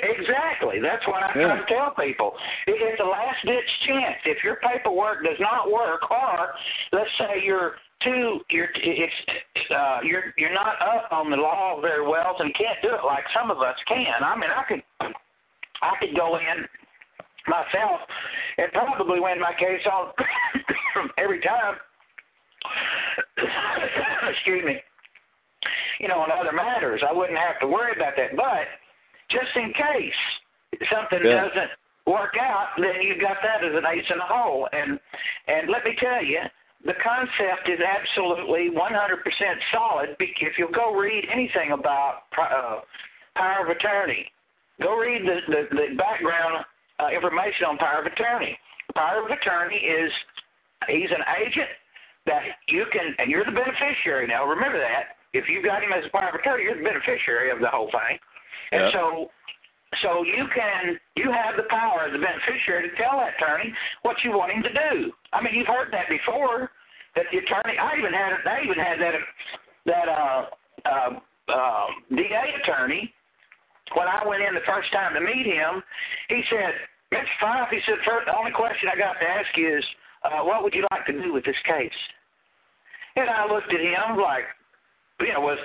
Exactly. 0.00 0.78
That's 0.78 1.06
what 1.06 1.22
I'm 1.22 1.40
Yeah. 1.40 1.46
trying 1.46 1.64
to 1.66 1.74
tell 1.74 1.90
people. 1.92 2.38
It 2.66 2.82
is 2.82 3.00
a 3.00 3.04
last 3.04 3.42
ditch 3.46 3.80
chance. 3.86 4.20
If 4.26 4.44
your 4.44 4.56
paperwork 4.56 5.24
does 5.24 5.40
not 5.40 5.70
work, 5.70 6.10
or 6.10 6.54
let's 6.92 7.10
say 7.16 7.38
you're 7.38 7.78
too 8.00 8.44
you're 8.50 8.68
it's 8.74 9.70
uh 9.70 10.00
you're 10.02 10.34
you're 10.36 10.52
not 10.52 10.76
up 10.82 11.10
on 11.10 11.30
the 11.30 11.36
law 11.38 11.80
very 11.80 12.02
well 12.06 12.36
and 12.40 12.54
can't 12.54 12.78
do 12.82 12.94
it 12.94 13.02
like 13.04 13.26
some 13.30 13.50
of 13.50 13.62
us 13.62 13.82
can. 13.84 14.22
I 14.22 14.36
mean 14.36 14.50
I 14.50 14.62
could 14.64 14.82
I 15.80 15.96
could 15.96 16.14
go 16.14 16.36
in 16.36 16.68
myself 17.46 18.02
and 18.58 18.70
probably 18.72 19.18
win 19.20 19.40
my 19.40 19.54
case 19.54 19.80
all 19.86 20.14
every 21.16 21.40
time. 21.40 21.80
Excuse 24.30 24.64
me. 24.64 24.76
You 26.00 26.08
know, 26.08 26.20
on 26.20 26.30
other 26.30 26.52
matters, 26.52 27.02
I 27.08 27.12
wouldn't 27.12 27.38
have 27.38 27.58
to 27.60 27.66
worry 27.66 27.92
about 27.96 28.14
that. 28.16 28.36
But 28.36 28.68
just 29.30 29.54
in 29.56 29.72
case 29.72 30.20
something 30.92 31.20
Yeah. 31.24 31.48
doesn't 31.48 31.70
work 32.06 32.36
out, 32.38 32.76
then 32.78 33.02
you've 33.02 33.20
got 33.20 33.38
that 33.42 33.64
as 33.64 33.74
an 33.74 33.84
ace 33.86 34.08
in 34.10 34.18
the 34.18 34.24
hole. 34.24 34.68
And 34.72 35.00
and 35.48 35.68
let 35.68 35.84
me 35.84 35.96
tell 35.98 36.22
you, 36.22 36.42
the 36.84 36.94
concept 37.02 37.68
is 37.68 37.80
absolutely 37.80 38.70
100% 38.70 39.60
solid. 39.72 40.16
If 40.20 40.58
you'll 40.58 40.70
go 40.70 40.94
read 40.94 41.26
anything 41.32 41.72
about 41.72 42.24
uh, 42.38 42.80
power 43.34 43.64
of 43.64 43.70
attorney, 43.70 44.30
go 44.80 44.96
read 44.96 45.22
the 45.26 45.40
the, 45.48 45.62
the 45.74 45.94
background 45.96 46.64
uh, 47.00 47.08
information 47.08 47.66
on 47.66 47.78
power 47.78 48.00
of 48.00 48.06
attorney. 48.06 48.58
Power 48.94 49.24
of 49.24 49.30
attorney 49.30 49.76
is 49.76 50.12
he's 50.88 51.10
an 51.10 51.24
agent 51.42 51.68
that 52.26 52.42
you 52.68 52.84
can, 52.92 53.14
and 53.18 53.30
you're 53.30 53.44
the 53.44 53.54
beneficiary 53.54 54.26
now. 54.26 54.44
Remember 54.44 54.78
that. 54.78 55.16
If 55.32 55.48
you've 55.48 55.64
got 55.64 55.82
him 55.82 55.92
as 55.92 56.04
a 56.04 56.16
of 56.16 56.34
attorney, 56.34 56.64
you're 56.64 56.76
the 56.76 56.82
beneficiary 56.82 57.50
of 57.50 57.60
the 57.60 57.68
whole 57.68 57.90
thing. 57.90 58.18
And 58.72 58.82
Yeah. 58.82 58.92
so, 58.92 59.30
so 60.02 60.22
you 60.24 60.46
can, 60.54 60.98
you 61.14 61.30
have 61.30 61.56
the 61.56 61.64
power 61.64 62.04
as 62.04 62.14
a 62.14 62.18
beneficiary 62.18 62.88
to 62.90 62.96
tell 62.96 63.18
that 63.18 63.34
attorney 63.36 63.72
what 64.02 64.16
you 64.24 64.32
want 64.32 64.52
him 64.52 64.62
to 64.62 64.72
do. 64.72 65.12
I 65.32 65.42
mean, 65.42 65.54
you've 65.54 65.66
heard 65.68 65.92
that 65.92 66.08
before. 66.08 66.70
That 67.14 67.24
the 67.32 67.38
attorney, 67.38 67.78
I 67.78 67.96
even 67.96 68.12
had, 68.12 68.44
I 68.44 68.60
even 68.62 68.76
had 68.78 69.00
that, 69.00 69.14
that 69.86 70.08
uh, 70.08 70.46
uh, 70.84 71.10
uh, 71.48 71.86
DA 72.10 72.54
attorney 72.62 73.14
when 73.94 74.08
I 74.08 74.26
went 74.26 74.42
in 74.42 74.54
the 74.54 74.66
first 74.66 74.90
time 74.90 75.14
to 75.14 75.20
meet 75.20 75.46
him, 75.46 75.82
he 76.28 76.42
said, 76.50 76.74
Mr. 77.14 77.24
Fife, 77.40 77.68
he 77.70 77.78
said, 77.86 78.02
first, 78.04 78.26
the 78.26 78.36
only 78.36 78.50
question 78.50 78.90
I 78.92 78.98
got 78.98 79.14
to 79.20 79.26
ask 79.28 79.46
you 79.56 79.78
is, 79.78 79.84
uh, 80.24 80.42
what 80.42 80.64
would 80.64 80.74
you 80.74 80.84
like 80.90 81.06
to 81.06 81.12
do 81.12 81.32
with 81.32 81.44
this 81.44 81.56
case? 81.64 81.94
And 83.16 83.30
I 83.30 83.46
looked 83.50 83.72
at 83.72 83.80
him 83.80 84.16
like, 84.20 84.44
you 85.20 85.32
know, 85.32 85.40
with 85.40 85.58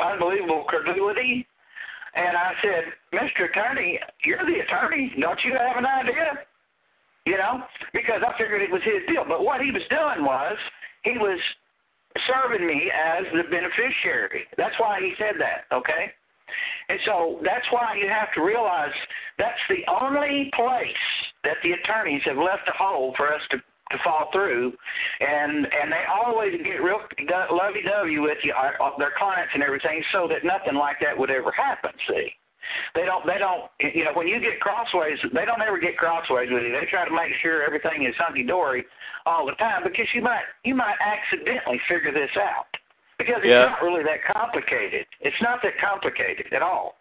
unbelievable 0.00 0.64
credulity. 0.68 1.46
And 2.14 2.36
I 2.36 2.52
said, 2.60 2.92
Mr. 3.12 3.48
Attorney, 3.48 3.98
you're 4.24 4.44
the 4.44 4.60
attorney. 4.60 5.12
Don't 5.18 5.40
you 5.44 5.52
have 5.56 5.76
an 5.78 5.86
idea? 5.86 6.44
You 7.24 7.38
know, 7.38 7.62
because 7.92 8.20
I 8.26 8.36
figured 8.36 8.60
it 8.62 8.70
was 8.70 8.82
his 8.84 9.00
deal. 9.08 9.24
But 9.26 9.44
what 9.44 9.60
he 9.60 9.70
was 9.70 9.82
doing 9.88 10.24
was 10.24 10.56
he 11.04 11.16
was 11.16 11.38
serving 12.28 12.66
me 12.66 12.90
as 12.92 13.24
the 13.32 13.44
beneficiary. 13.48 14.44
That's 14.58 14.74
why 14.78 15.00
he 15.00 15.14
said 15.16 15.40
that. 15.40 15.74
Okay. 15.74 16.12
And 16.88 16.98
so 17.06 17.40
that's 17.42 17.64
why 17.70 17.96
you 17.96 18.08
have 18.08 18.28
to 18.34 18.42
realize 18.42 18.92
that's 19.38 19.64
the 19.70 19.80
only 19.88 20.50
place 20.54 21.04
that 21.44 21.56
the 21.62 21.72
attorneys 21.72 22.20
have 22.26 22.36
left 22.36 22.68
a 22.68 22.76
hole 22.76 23.14
for 23.16 23.32
us 23.32 23.40
to 23.52 23.58
to 23.92 23.98
fall 24.02 24.28
through, 24.32 24.72
and 25.20 25.66
and 25.66 25.92
they 25.92 26.04
always 26.10 26.52
get 26.64 26.82
real 26.82 27.00
lovey-dovey 27.50 28.18
with 28.18 28.38
you, 28.42 28.52
uh, 28.52 28.82
uh, 28.82 28.90
their 28.98 29.12
clients 29.16 29.52
and 29.54 29.62
everything, 29.62 30.02
so 30.12 30.26
that 30.28 30.44
nothing 30.44 30.74
like 30.74 30.96
that 31.00 31.16
would 31.16 31.30
ever 31.30 31.52
happen. 31.52 31.92
See, 32.08 32.32
they 32.94 33.04
don't 33.04 33.26
they 33.26 33.38
don't 33.38 33.70
you 33.80 34.04
know 34.04 34.12
when 34.14 34.26
you 34.28 34.40
get 34.40 34.60
crossways, 34.60 35.18
they 35.32 35.44
don't 35.44 35.62
ever 35.62 35.78
get 35.78 35.96
crossways 35.96 36.48
with 36.50 36.62
you. 36.62 36.72
They 36.72 36.86
try 36.90 37.06
to 37.06 37.14
make 37.14 37.32
sure 37.42 37.62
everything 37.62 38.04
is 38.04 38.14
hunky 38.18 38.42
dory 38.44 38.84
all 39.26 39.46
the 39.46 39.52
time 39.56 39.82
because 39.84 40.06
you 40.14 40.22
might 40.22 40.42
you 40.64 40.74
might 40.74 40.96
accidentally 41.00 41.80
figure 41.88 42.12
this 42.12 42.30
out 42.36 42.66
because 43.18 43.36
it's 43.38 43.46
Yeah. 43.46 43.66
not 43.76 43.82
really 43.82 44.02
that 44.04 44.24
complicated. 44.24 45.06
It's 45.20 45.40
not 45.40 45.62
that 45.62 45.78
complicated 45.78 46.52
at 46.52 46.62
all. 46.62 46.98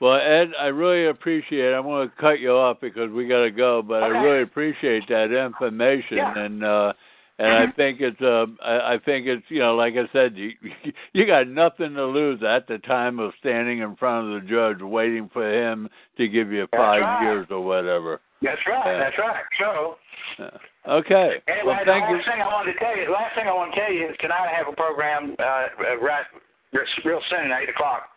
Well, 0.00 0.14
Ed, 0.14 0.52
I 0.58 0.66
really 0.66 1.06
appreciate. 1.06 1.72
It. 1.72 1.74
I'm 1.74 1.82
going 1.84 2.08
to 2.08 2.14
cut 2.16 2.40
you 2.40 2.52
off 2.52 2.78
because 2.80 3.10
we 3.10 3.26
got 3.26 3.42
to 3.42 3.50
go, 3.50 3.82
but 3.82 4.02
I 4.02 4.08
really 4.08 4.42
appreciate 4.42 5.08
that 5.08 5.32
information, 5.32 6.18
Yeah. 6.18 6.38
and 6.38 6.64
uh, 6.64 6.92
and 7.40 7.52
I 7.52 7.66
Mhm. 7.66 7.74
think 7.76 8.00
it's 8.00 8.20
uh, 8.20 8.46
I, 8.62 8.94
I 8.94 8.98
think 8.98 9.26
it's 9.26 9.44
you 9.48 9.58
know, 9.60 9.74
like 9.74 9.94
I 9.96 10.08
said, 10.12 10.36
you 10.36 10.52
you 11.12 11.26
got 11.26 11.48
nothing 11.48 11.94
to 11.94 12.04
lose 12.06 12.42
at 12.42 12.66
the 12.68 12.78
time 12.78 13.18
of 13.18 13.32
standing 13.40 13.78
in 13.80 13.96
front 13.96 14.32
of 14.34 14.42
the 14.42 14.48
judge, 14.48 14.80
waiting 14.82 15.28
for 15.32 15.48
him 15.48 15.88
to 16.16 16.28
give 16.28 16.52
you 16.52 16.66
five 16.74 17.02
right. 17.02 17.22
years 17.22 17.46
or 17.50 17.60
whatever. 17.64 18.20
That's 18.40 18.60
right. 18.68 18.98
That's 18.98 19.18
right. 19.18 19.42
So. 19.58 19.96
Yeah. 20.38 20.50
Okay. 20.86 21.42
Anyway, 21.48 21.64
well, 21.66 21.78
the 21.84 21.90
thank 21.90 22.08
you. 22.08 22.16
last 22.16 22.26
thing 22.26 22.40
I 22.40 22.46
wanted 22.46 22.72
to 22.72 22.78
tell 22.78 22.96
you, 22.96 23.04
the 23.06 23.12
last 23.12 23.34
thing 23.34 23.46
I 23.48 23.52
want 23.52 23.74
to 23.74 23.80
tell 23.80 23.92
you 23.92 24.08
is 24.08 24.16
tonight 24.20 24.46
I 24.48 24.56
have 24.56 24.68
a 24.68 24.76
program 24.76 25.34
uh, 25.38 25.42
uh, 25.42 25.96
right 26.00 26.24
real 26.72 27.20
soon, 27.28 27.50
at 27.50 27.62
eight 27.62 27.68
o'clock, 27.68 28.08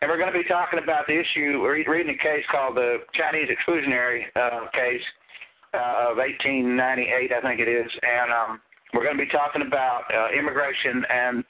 and 0.00 0.10
we're 0.10 0.18
going 0.18 0.32
to 0.32 0.38
be 0.38 0.48
talking 0.48 0.78
about 0.82 1.06
the 1.06 1.18
issue. 1.18 1.60
We're 1.60 1.84
reading 1.88 2.14
a 2.14 2.22
case 2.22 2.44
called 2.50 2.76
the 2.76 2.98
Chinese 3.14 3.48
exclusionary 3.48 4.24
uh, 4.36 4.70
case 4.72 5.04
uh, 5.74 6.12
of 6.12 6.16
1898, 6.18 7.32
I 7.32 7.40
think 7.40 7.60
it 7.60 7.68
is, 7.68 7.90
and 8.02 8.32
um, 8.32 8.60
we're 8.94 9.04
going 9.04 9.16
to 9.16 9.24
be 9.24 9.30
talking 9.30 9.62
about 9.62 10.04
uh, 10.12 10.36
immigration 10.36 11.04
and 11.08 11.44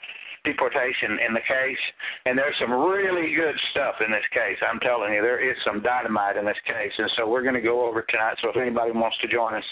deportation 0.45 1.19
in 1.27 1.35
the 1.35 1.45
case. 1.47 1.79
And 2.27 2.37
there's 2.37 2.55
some 2.61 2.73
really 2.73 3.35
good 3.35 3.55
stuff 3.71 3.97
in 4.05 4.11
this 4.11 4.27
case. 4.33 4.59
I'm 4.63 4.81
telling 4.81 5.15
you, 5.15 5.23
there 5.23 5.39
is 5.39 5.57
some 5.65 5.83
dynamite 5.83 6.37
in 6.37 6.45
this 6.45 6.59
case. 6.67 6.93
And 6.99 7.11
so 7.17 7.29
we're 7.29 7.43
going 7.43 7.55
to 7.55 7.61
go 7.61 7.87
over 7.87 8.03
tonight. 8.03 8.37
So 8.43 8.51
if 8.51 8.57
anybody 8.57 8.91
wants 8.93 9.17
to 9.23 9.29
join 9.29 9.55
us, 9.55 9.65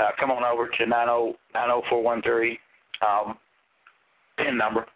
uh, 0.00 0.10
come 0.18 0.30
on 0.30 0.44
over 0.44 0.68
to 0.68 0.86
90413 0.86 2.58
um, 3.06 3.38
PIN 4.38 4.56
number. 4.56 4.86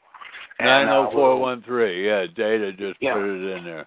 Nine 0.64 0.86
zero 0.86 1.10
four 1.12 1.36
one 1.38 1.62
three. 1.62 2.06
Yeah, 2.06 2.26
Data 2.34 2.72
just 2.72 2.98
Yeah. 3.00 3.14
put 3.14 3.24
it 3.24 3.56
in 3.56 3.64
there. 3.64 3.86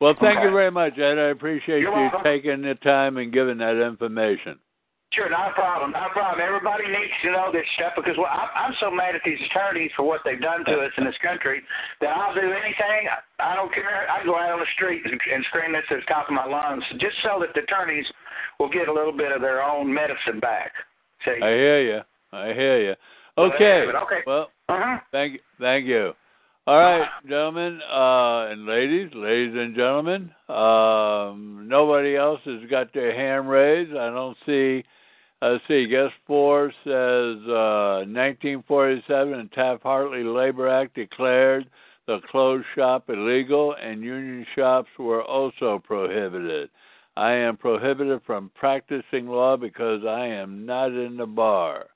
Well, 0.00 0.14
thank 0.20 0.40
you 0.42 0.50
very 0.50 0.70
much, 0.70 0.96
Ed. 0.98 1.18
I 1.18 1.30
appreciate 1.34 1.80
You're 1.80 1.94
you 1.94 2.10
welcome. 2.12 2.22
taking 2.22 2.62
the 2.62 2.76
time 2.76 3.16
and 3.16 3.32
giving 3.32 3.58
that 3.58 3.74
information. 3.82 4.58
Sure, 5.14 5.30
not 5.30 5.50
a 5.50 5.54
problem, 5.54 5.90
not 5.92 6.10
a 6.10 6.12
problem. 6.12 6.38
Everybody 6.44 6.84
needs 6.86 7.16
to 7.24 7.32
know 7.32 7.48
this 7.50 7.64
stuff 7.74 7.94
because 7.96 8.14
well, 8.18 8.28
I, 8.28 8.68
I'm 8.68 8.74
so 8.78 8.90
mad 8.90 9.16
at 9.16 9.22
these 9.24 9.40
attorneys 9.50 9.90
for 9.96 10.04
what 10.04 10.20
they've 10.22 10.40
done 10.40 10.66
to 10.66 10.80
us 10.84 10.92
in 10.98 11.04
this 11.04 11.16
country 11.24 11.62
that 12.02 12.14
I'll 12.14 12.34
do 12.34 12.44
anything. 12.44 13.08
I, 13.40 13.56
don't 13.56 13.72
care. 13.72 14.04
I 14.10 14.18
can 14.18 14.26
go 14.26 14.36
out 14.36 14.52
on 14.52 14.60
the 14.60 14.70
street 14.76 15.00
and, 15.06 15.16
and 15.16 15.44
scream 15.48 15.72
this 15.72 15.82
at 15.90 15.96
the 16.04 16.12
top 16.12 16.28
of 16.28 16.34
my 16.34 16.44
lungs 16.44 16.84
just 17.00 17.16
so 17.24 17.40
that 17.40 17.54
the 17.54 17.62
attorneys 17.64 18.04
will 18.60 18.68
get 18.68 18.88
a 18.88 18.92
little 18.92 19.16
bit 19.16 19.32
of 19.32 19.40
their 19.40 19.62
own 19.62 19.92
medicine 19.92 20.40
back. 20.40 20.72
See? 21.24 21.40
I 21.42 21.56
hear 21.56 21.80
you. 21.80 22.00
I 22.30 22.52
hear 22.52 22.80
you. 22.82 22.94
Okay. 23.38 23.84
but 23.86 23.96
okay. 24.02 24.20
Well, 24.26 24.50
Uh-huh. 24.68 24.98
thank 25.12 25.34
you. 25.34 25.40
Thank 25.58 25.86
you. 25.86 26.12
All 26.66 26.76
right, 26.76 27.08
gentlemen 27.26 27.80
uh, 27.90 28.52
and 28.52 28.66
ladies, 28.66 29.08
ladies 29.14 29.54
and 29.56 29.74
gentlemen. 29.74 30.30
Um, 30.50 31.66
nobody 31.66 32.14
else 32.14 32.40
has 32.44 32.68
got 32.68 32.92
their 32.92 33.16
hand 33.16 33.48
raised. 33.48 33.92
I 33.92 34.10
don't 34.10 34.36
see. 34.44 34.84
Let's 35.40 35.64
see. 35.66 35.86
Guest 35.86 36.12
four 36.26 36.70
says 36.84 37.38
uh, 37.48 38.04
1947 38.04 39.48
Taft-Hartley 39.54 40.24
Labor 40.24 40.68
Act 40.68 40.94
declared 40.94 41.70
the 42.06 42.20
closed 42.30 42.66
shop 42.74 43.08
illegal, 43.08 43.74
and 43.82 44.02
union 44.02 44.44
shops 44.54 44.90
were 44.98 45.22
also 45.22 45.78
prohibited. 45.82 46.68
I 47.16 47.32
am 47.32 47.56
prohibited 47.56 48.20
from 48.26 48.50
practicing 48.54 49.26
law 49.26 49.56
because 49.56 50.02
I 50.06 50.26
am 50.26 50.66
not 50.66 50.92
in 50.92 51.16
the 51.16 51.26
bar. 51.26 51.86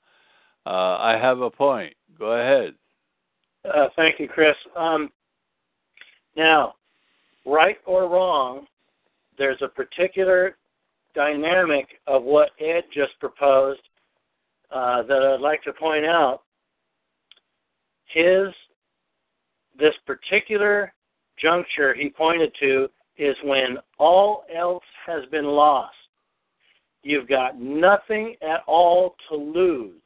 Uh, 0.65 0.97
I 0.97 1.17
have 1.21 1.41
a 1.41 1.49
point. 1.49 1.93
Go 2.17 2.31
ahead. 2.33 2.73
Uh, 3.65 3.87
thank 3.95 4.19
you, 4.19 4.27
Chris. 4.27 4.55
Um, 4.75 5.09
now, 6.35 6.73
right 7.45 7.77
or 7.85 8.09
wrong, 8.09 8.65
there's 9.37 9.61
a 9.61 9.67
particular 9.67 10.57
dynamic 11.15 11.87
of 12.07 12.23
what 12.23 12.49
Ed 12.59 12.83
just 12.93 13.11
proposed 13.19 13.81
uh, 14.71 15.03
that 15.03 15.21
I'd 15.21 15.41
like 15.41 15.63
to 15.63 15.73
point 15.73 16.05
out. 16.05 16.41
His 18.13 18.47
this 19.77 19.93
particular 20.05 20.93
juncture 21.41 21.95
he 21.95 22.09
pointed 22.09 22.51
to 22.59 22.87
is 23.17 23.35
when 23.43 23.77
all 23.97 24.43
else 24.55 24.83
has 25.05 25.23
been 25.31 25.45
lost. 25.45 25.95
You've 27.01 27.27
got 27.27 27.59
nothing 27.59 28.35
at 28.41 28.61
all 28.67 29.15
to 29.29 29.35
lose 29.35 30.02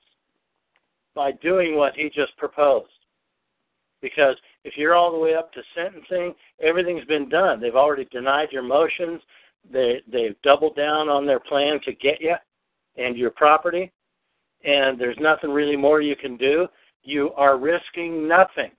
by 1.18 1.32
doing 1.32 1.76
what 1.76 1.96
he 1.96 2.12
just 2.14 2.38
proposed. 2.38 2.92
Because 4.04 4.36
if 4.64 4.76
you're 4.78 4.94
all 4.94 5.12
the 5.12 5.18
way 5.18 5.34
up 5.34 5.52
to 5.54 5.62
sentencing, 5.76 6.36
everything's 6.62 7.06
been 7.06 7.28
done. 7.28 7.60
They've 7.60 7.76
already 7.76 8.06
denied 8.12 8.50
your 8.52 8.62
motions. 8.62 9.20
They 9.70 10.02
they've 10.10 10.40
doubled 10.44 10.76
down 10.76 11.10
on 11.10 11.26
their 11.26 11.40
plan 11.40 11.80
to 11.86 11.94
get 11.94 12.22
you 12.22 12.36
and 12.98 13.18
your 13.18 13.32
property, 13.32 13.92
and 14.64 15.02
there's 15.02 15.18
nothing 15.20 15.50
really 15.50 15.76
more 15.76 16.02
you 16.02 16.16
can 16.16 16.38
do. 16.38 16.68
You 17.04 17.32
are 17.34 17.58
risking 17.58 18.28
nothing 18.28 18.72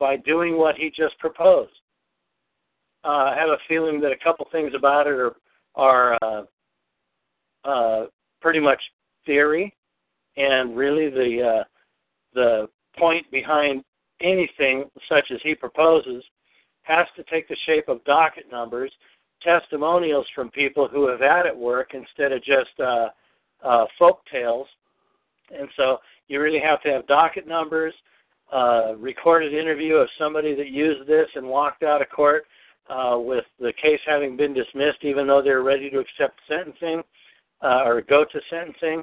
by 0.00 0.16
doing 0.16 0.58
what 0.58 0.74
he 0.74 0.90
just 0.90 1.16
proposed. 1.20 1.72
Uh, 3.04 3.30
I 3.30 3.36
have 3.38 3.50
a 3.50 3.58
feeling 3.68 4.00
that 4.00 4.10
a 4.10 4.24
couple 4.24 4.46
things 4.50 4.72
about 4.76 5.06
it 5.06 5.12
are 5.12 5.36
are 5.76 6.18
uh, 6.22 6.42
uh, 7.64 8.06
pretty 8.40 8.60
much 8.60 8.80
theory, 9.24 9.72
and 10.36 10.76
really 10.76 11.08
the 11.08 11.60
uh, 11.60 11.64
the 12.36 12.68
point 12.96 13.28
behind 13.32 13.82
anything 14.20 14.84
such 15.08 15.24
as 15.32 15.38
he 15.42 15.54
proposes 15.54 16.22
has 16.82 17.06
to 17.16 17.24
take 17.24 17.48
the 17.48 17.56
shape 17.66 17.88
of 17.88 18.04
docket 18.04 18.44
numbers, 18.50 18.92
testimonials 19.42 20.26
from 20.34 20.50
people 20.50 20.86
who 20.86 21.08
have 21.08 21.20
had 21.20 21.46
it 21.46 21.56
work 21.56 21.94
instead 21.94 22.30
of 22.32 22.42
just 22.44 22.78
uh, 22.78 23.08
uh, 23.64 23.84
folk 23.98 24.20
tales. 24.30 24.68
And 25.56 25.68
so 25.76 25.98
you 26.28 26.40
really 26.40 26.60
have 26.60 26.80
to 26.82 26.90
have 26.90 27.06
docket 27.06 27.48
numbers, 27.48 27.94
uh, 28.52 28.94
recorded 28.96 29.52
interview 29.52 29.94
of 29.94 30.08
somebody 30.18 30.54
that 30.54 30.68
used 30.68 31.08
this 31.08 31.26
and 31.34 31.46
walked 31.46 31.82
out 31.82 32.00
of 32.00 32.08
court 32.10 32.44
uh, 32.88 33.16
with 33.18 33.44
the 33.58 33.72
case 33.82 34.00
having 34.06 34.36
been 34.36 34.54
dismissed, 34.54 35.02
even 35.02 35.26
though 35.26 35.42
they're 35.42 35.62
ready 35.62 35.90
to 35.90 35.98
accept 35.98 36.38
sentencing 36.48 37.02
uh, 37.62 37.82
or 37.84 38.00
go 38.02 38.24
to 38.24 38.40
sentencing. 38.48 39.02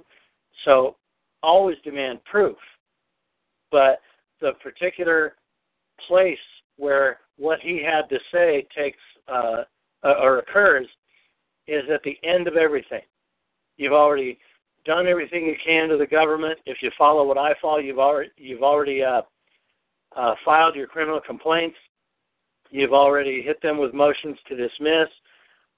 So 0.64 0.96
always 1.42 1.78
demand 1.84 2.24
proof. 2.24 2.58
But 3.74 4.02
the 4.40 4.52
particular 4.62 5.34
place 6.08 6.38
where 6.78 7.22
what 7.38 7.60
he 7.60 7.84
had 7.84 8.08
to 8.10 8.20
say 8.32 8.68
takes 8.78 9.00
uh, 9.28 9.64
uh, 10.04 10.14
or 10.22 10.38
occurs 10.38 10.86
is 11.68 11.82
at 11.92 12.04
the 12.04 12.16
end 12.24 12.48
of 12.48 12.56
everything. 12.56 13.02
You've 13.78 13.94
already 13.94 14.38
done 14.86 15.08
everything 15.08 15.46
you 15.46 15.56
can 15.66 15.90
to 15.90 15.98
the 15.98 16.06
government. 16.06 16.60
If 16.68 16.78
you 16.84 16.92
follow 17.00 17.26
what 17.26 17.40
I 17.40 17.56
follow, 17.60 17.80
you've 17.80 17.98
already 17.98 18.30
you've 18.38 18.62
already 18.62 19.02
uh, 19.02 19.24
uh, 20.16 20.36
filed 20.46 20.76
your 20.76 20.88
criminal 20.88 21.20
complaints. 21.26 21.78
You've 22.70 22.94
already 22.94 23.42
hit 23.42 23.60
them 23.64 23.80
with 23.80 23.96
motions 23.96 24.38
to 24.50 24.56
dismiss. 24.56 25.10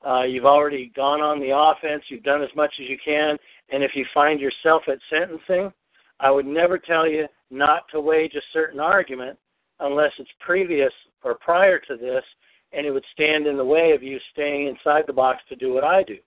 Uh, 0.06 0.24
you've 0.24 0.46
already 0.46 0.92
gone 0.98 1.22
on 1.22 1.40
the 1.40 1.56
offense. 1.56 2.04
You've 2.10 2.24
done 2.24 2.44
as 2.44 2.54
much 2.58 2.74
as 2.82 2.90
you 2.90 2.98
can. 3.04 3.38
And 3.72 3.84
if 3.84 3.92
you 3.96 4.06
find 4.14 4.42
yourself 4.42 4.84
at 4.90 5.00
sentencing, 5.10 5.72
I 6.20 6.32
would 6.32 6.46
never 6.46 6.78
tell 6.78 7.08
you 7.08 7.28
not 7.52 7.84
to 7.92 8.00
wage 8.00 8.36
a 8.36 8.42
certain 8.54 8.80
argument 8.80 9.38
unless 9.80 10.12
it's 10.20 10.30
previous 10.40 10.92
or 11.24 11.36
prior 11.36 11.80
to 11.80 11.98
this, 11.98 12.24
and 12.72 12.86
it 12.86 12.92
would 12.92 13.06
stand 13.14 13.48
in 13.48 13.58
the 13.58 13.66
way 13.66 13.92
of 13.92 14.04
you 14.04 14.18
staying 14.32 14.68
inside 14.68 15.04
the 15.08 15.14
box 15.14 15.42
to 15.50 15.56
do 15.56 15.74
what 15.74 15.84
I 15.84 16.04
do. 16.04 16.18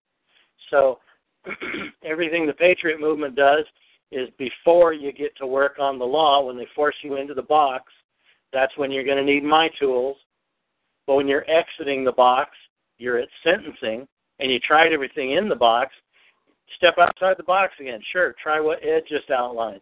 So 0.70 0.98
everything 2.05 2.47
the 2.47 2.52
Patriot 2.52 3.01
movement 3.01 3.35
does 3.35 3.65
is 4.10 4.28
before 4.39 4.93
you 4.93 5.12
get 5.12 5.36
to 5.36 5.47
work 5.47 5.77
on 5.78 5.98
the 5.98 6.05
law, 6.05 6.44
when 6.44 6.56
they 6.56 6.66
force 6.74 6.97
you 7.02 7.16
into 7.16 7.35
the 7.35 7.43
box, 7.43 7.93
that's 8.52 8.77
when 8.77 8.90
you're 8.90 9.05
going 9.05 9.19
to 9.19 9.24
need 9.24 9.44
my 9.44 9.69
tools. 9.78 10.16
But 11.06 11.16
when 11.16 11.28
you're 11.28 11.48
exiting 11.51 12.05
the 12.05 12.12
box, 12.12 12.51
you're 12.98 13.19
at 13.19 13.28
sentencing, 13.44 14.09
and 14.40 14.51
you 14.51 14.59
tried 14.60 14.93
everything 14.93 15.32
in 15.32 15.48
the 15.48 15.56
box, 15.56 15.93
step 16.77 16.97
outside 16.99 17.36
the 17.36 17.45
box 17.45 17.73
again. 17.81 18.01
Sure, 18.12 18.35
try 18.43 18.61
what 18.61 18.82
Ed 18.85 19.03
just 19.09 19.31
outlined. 19.31 19.81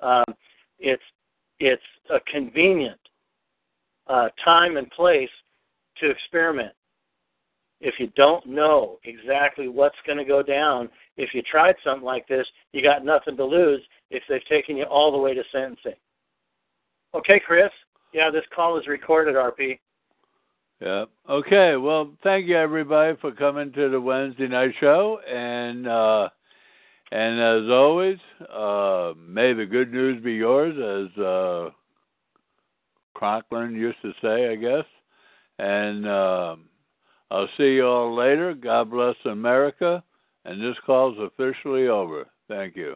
Um, 0.00 0.24
it's 0.78 1.02
it's 1.60 1.82
a 2.10 2.20
convenient 2.30 3.00
uh, 4.06 4.28
time 4.44 4.76
and 4.76 4.90
place 4.90 5.30
to 6.00 6.10
experiment. 6.10 6.72
If 7.80 7.94
you 7.98 8.08
don't 8.16 8.44
know 8.46 8.98
exactly 9.04 9.68
what's 9.68 9.96
going 10.06 10.18
to 10.18 10.24
go 10.24 10.42
down, 10.42 10.88
if 11.16 11.30
you 11.32 11.42
tried 11.42 11.76
something 11.84 12.04
like 12.04 12.26
this, 12.26 12.46
you 12.72 12.82
got 12.82 13.04
nothing 13.04 13.36
to 13.36 13.44
lose 13.44 13.80
if 14.10 14.22
they've 14.28 14.44
taken 14.48 14.76
you 14.76 14.84
all 14.84 15.12
the 15.12 15.18
way 15.18 15.34
to 15.34 15.42
sentencing. 15.52 15.94
Okay, 17.14 17.40
Chris. 17.44 17.70
Yeah, 18.12 18.30
this 18.30 18.44
call 18.54 18.78
is 18.78 18.86
recorded, 18.86 19.34
RP. 19.34 19.78
Yeah. 20.80 21.04
Okay. 21.28 21.76
Well, 21.76 22.12
thank 22.22 22.46
you 22.46 22.56
everybody 22.56 23.16
for 23.20 23.32
coming 23.32 23.72
to 23.72 23.88
the 23.88 24.00
Wednesday 24.00 24.46
night 24.46 24.74
show, 24.80 25.18
and 25.28 25.88
uh, 25.88 26.28
and 27.10 27.40
as 27.40 27.70
always, 27.70 28.18
uh, 28.52 29.14
may 29.18 29.54
the 29.54 29.66
good 29.66 29.92
news 29.92 30.22
be 30.22 30.34
yours, 30.34 30.74
as 30.76 31.22
uh, 31.22 31.70
Conklin 33.18 33.74
used 33.74 34.00
to 34.02 34.12
say, 34.22 34.50
I 34.50 34.54
guess. 34.56 34.84
And 35.58 36.06
uh, 36.06 36.56
I'll 37.30 37.48
see 37.56 37.74
you 37.74 37.86
all 37.86 38.14
later. 38.14 38.54
God 38.54 38.90
bless 38.90 39.16
America. 39.24 40.02
And 40.44 40.62
this 40.62 40.76
call's 40.86 41.18
officially 41.18 41.88
over. 41.88 42.26
Thank 42.46 42.76
you. 42.76 42.94